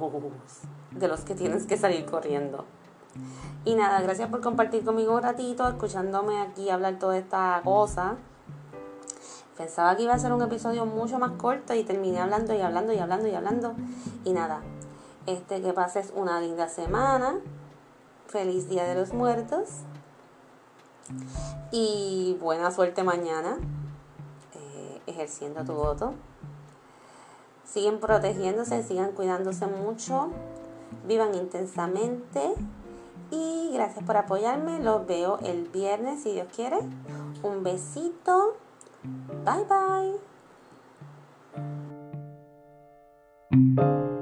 de 0.90 1.08
los 1.08 1.20
que 1.20 1.34
tienes 1.34 1.66
que 1.66 1.76
salir 1.76 2.06
corriendo. 2.06 2.64
Y 3.64 3.74
nada, 3.74 4.00
gracias 4.00 4.28
por 4.28 4.40
compartir 4.40 4.84
conmigo 4.84 5.14
un 5.14 5.22
ratito, 5.22 5.66
escuchándome 5.68 6.40
aquí 6.40 6.70
hablar 6.70 6.98
toda 6.98 7.18
esta 7.18 7.60
cosa. 7.64 8.16
Pensaba 9.56 9.96
que 9.96 10.02
iba 10.02 10.14
a 10.14 10.18
ser 10.18 10.32
un 10.32 10.42
episodio 10.42 10.84
mucho 10.84 11.18
más 11.18 11.32
corto 11.32 11.74
y 11.74 11.82
terminé 11.82 12.20
hablando 12.20 12.54
y 12.54 12.60
hablando 12.60 12.92
y 12.92 12.98
hablando 12.98 13.26
y 13.26 13.34
hablando. 13.34 13.74
Y 14.24 14.32
nada, 14.32 14.60
este 15.26 15.62
que 15.62 15.72
pases 15.72 16.12
una 16.14 16.40
linda 16.40 16.68
semana. 16.68 17.36
Feliz 18.28 18.68
Día 18.68 18.84
de 18.84 18.94
los 18.94 19.12
Muertos. 19.12 19.68
Y 21.72 22.36
buena 22.40 22.70
suerte 22.70 23.02
mañana 23.02 23.56
eh, 24.54 25.00
ejerciendo 25.06 25.64
tu 25.64 25.72
voto. 25.72 26.14
Siguen 27.66 27.98
protegiéndose, 28.00 28.82
sigan 28.82 29.12
cuidándose 29.12 29.66
mucho. 29.66 30.30
Vivan 31.06 31.34
intensamente 31.34 32.54
y 33.30 33.70
gracias 33.74 34.04
por 34.04 34.16
apoyarme. 34.16 34.80
Los 34.80 35.06
veo 35.06 35.38
el 35.42 35.68
viernes 35.68 36.22
si 36.22 36.32
Dios 36.32 36.46
quiere. 36.54 36.78
Un 37.42 37.62
besito. 37.62 38.56
Bye 39.44 39.64
bye. 43.50 44.15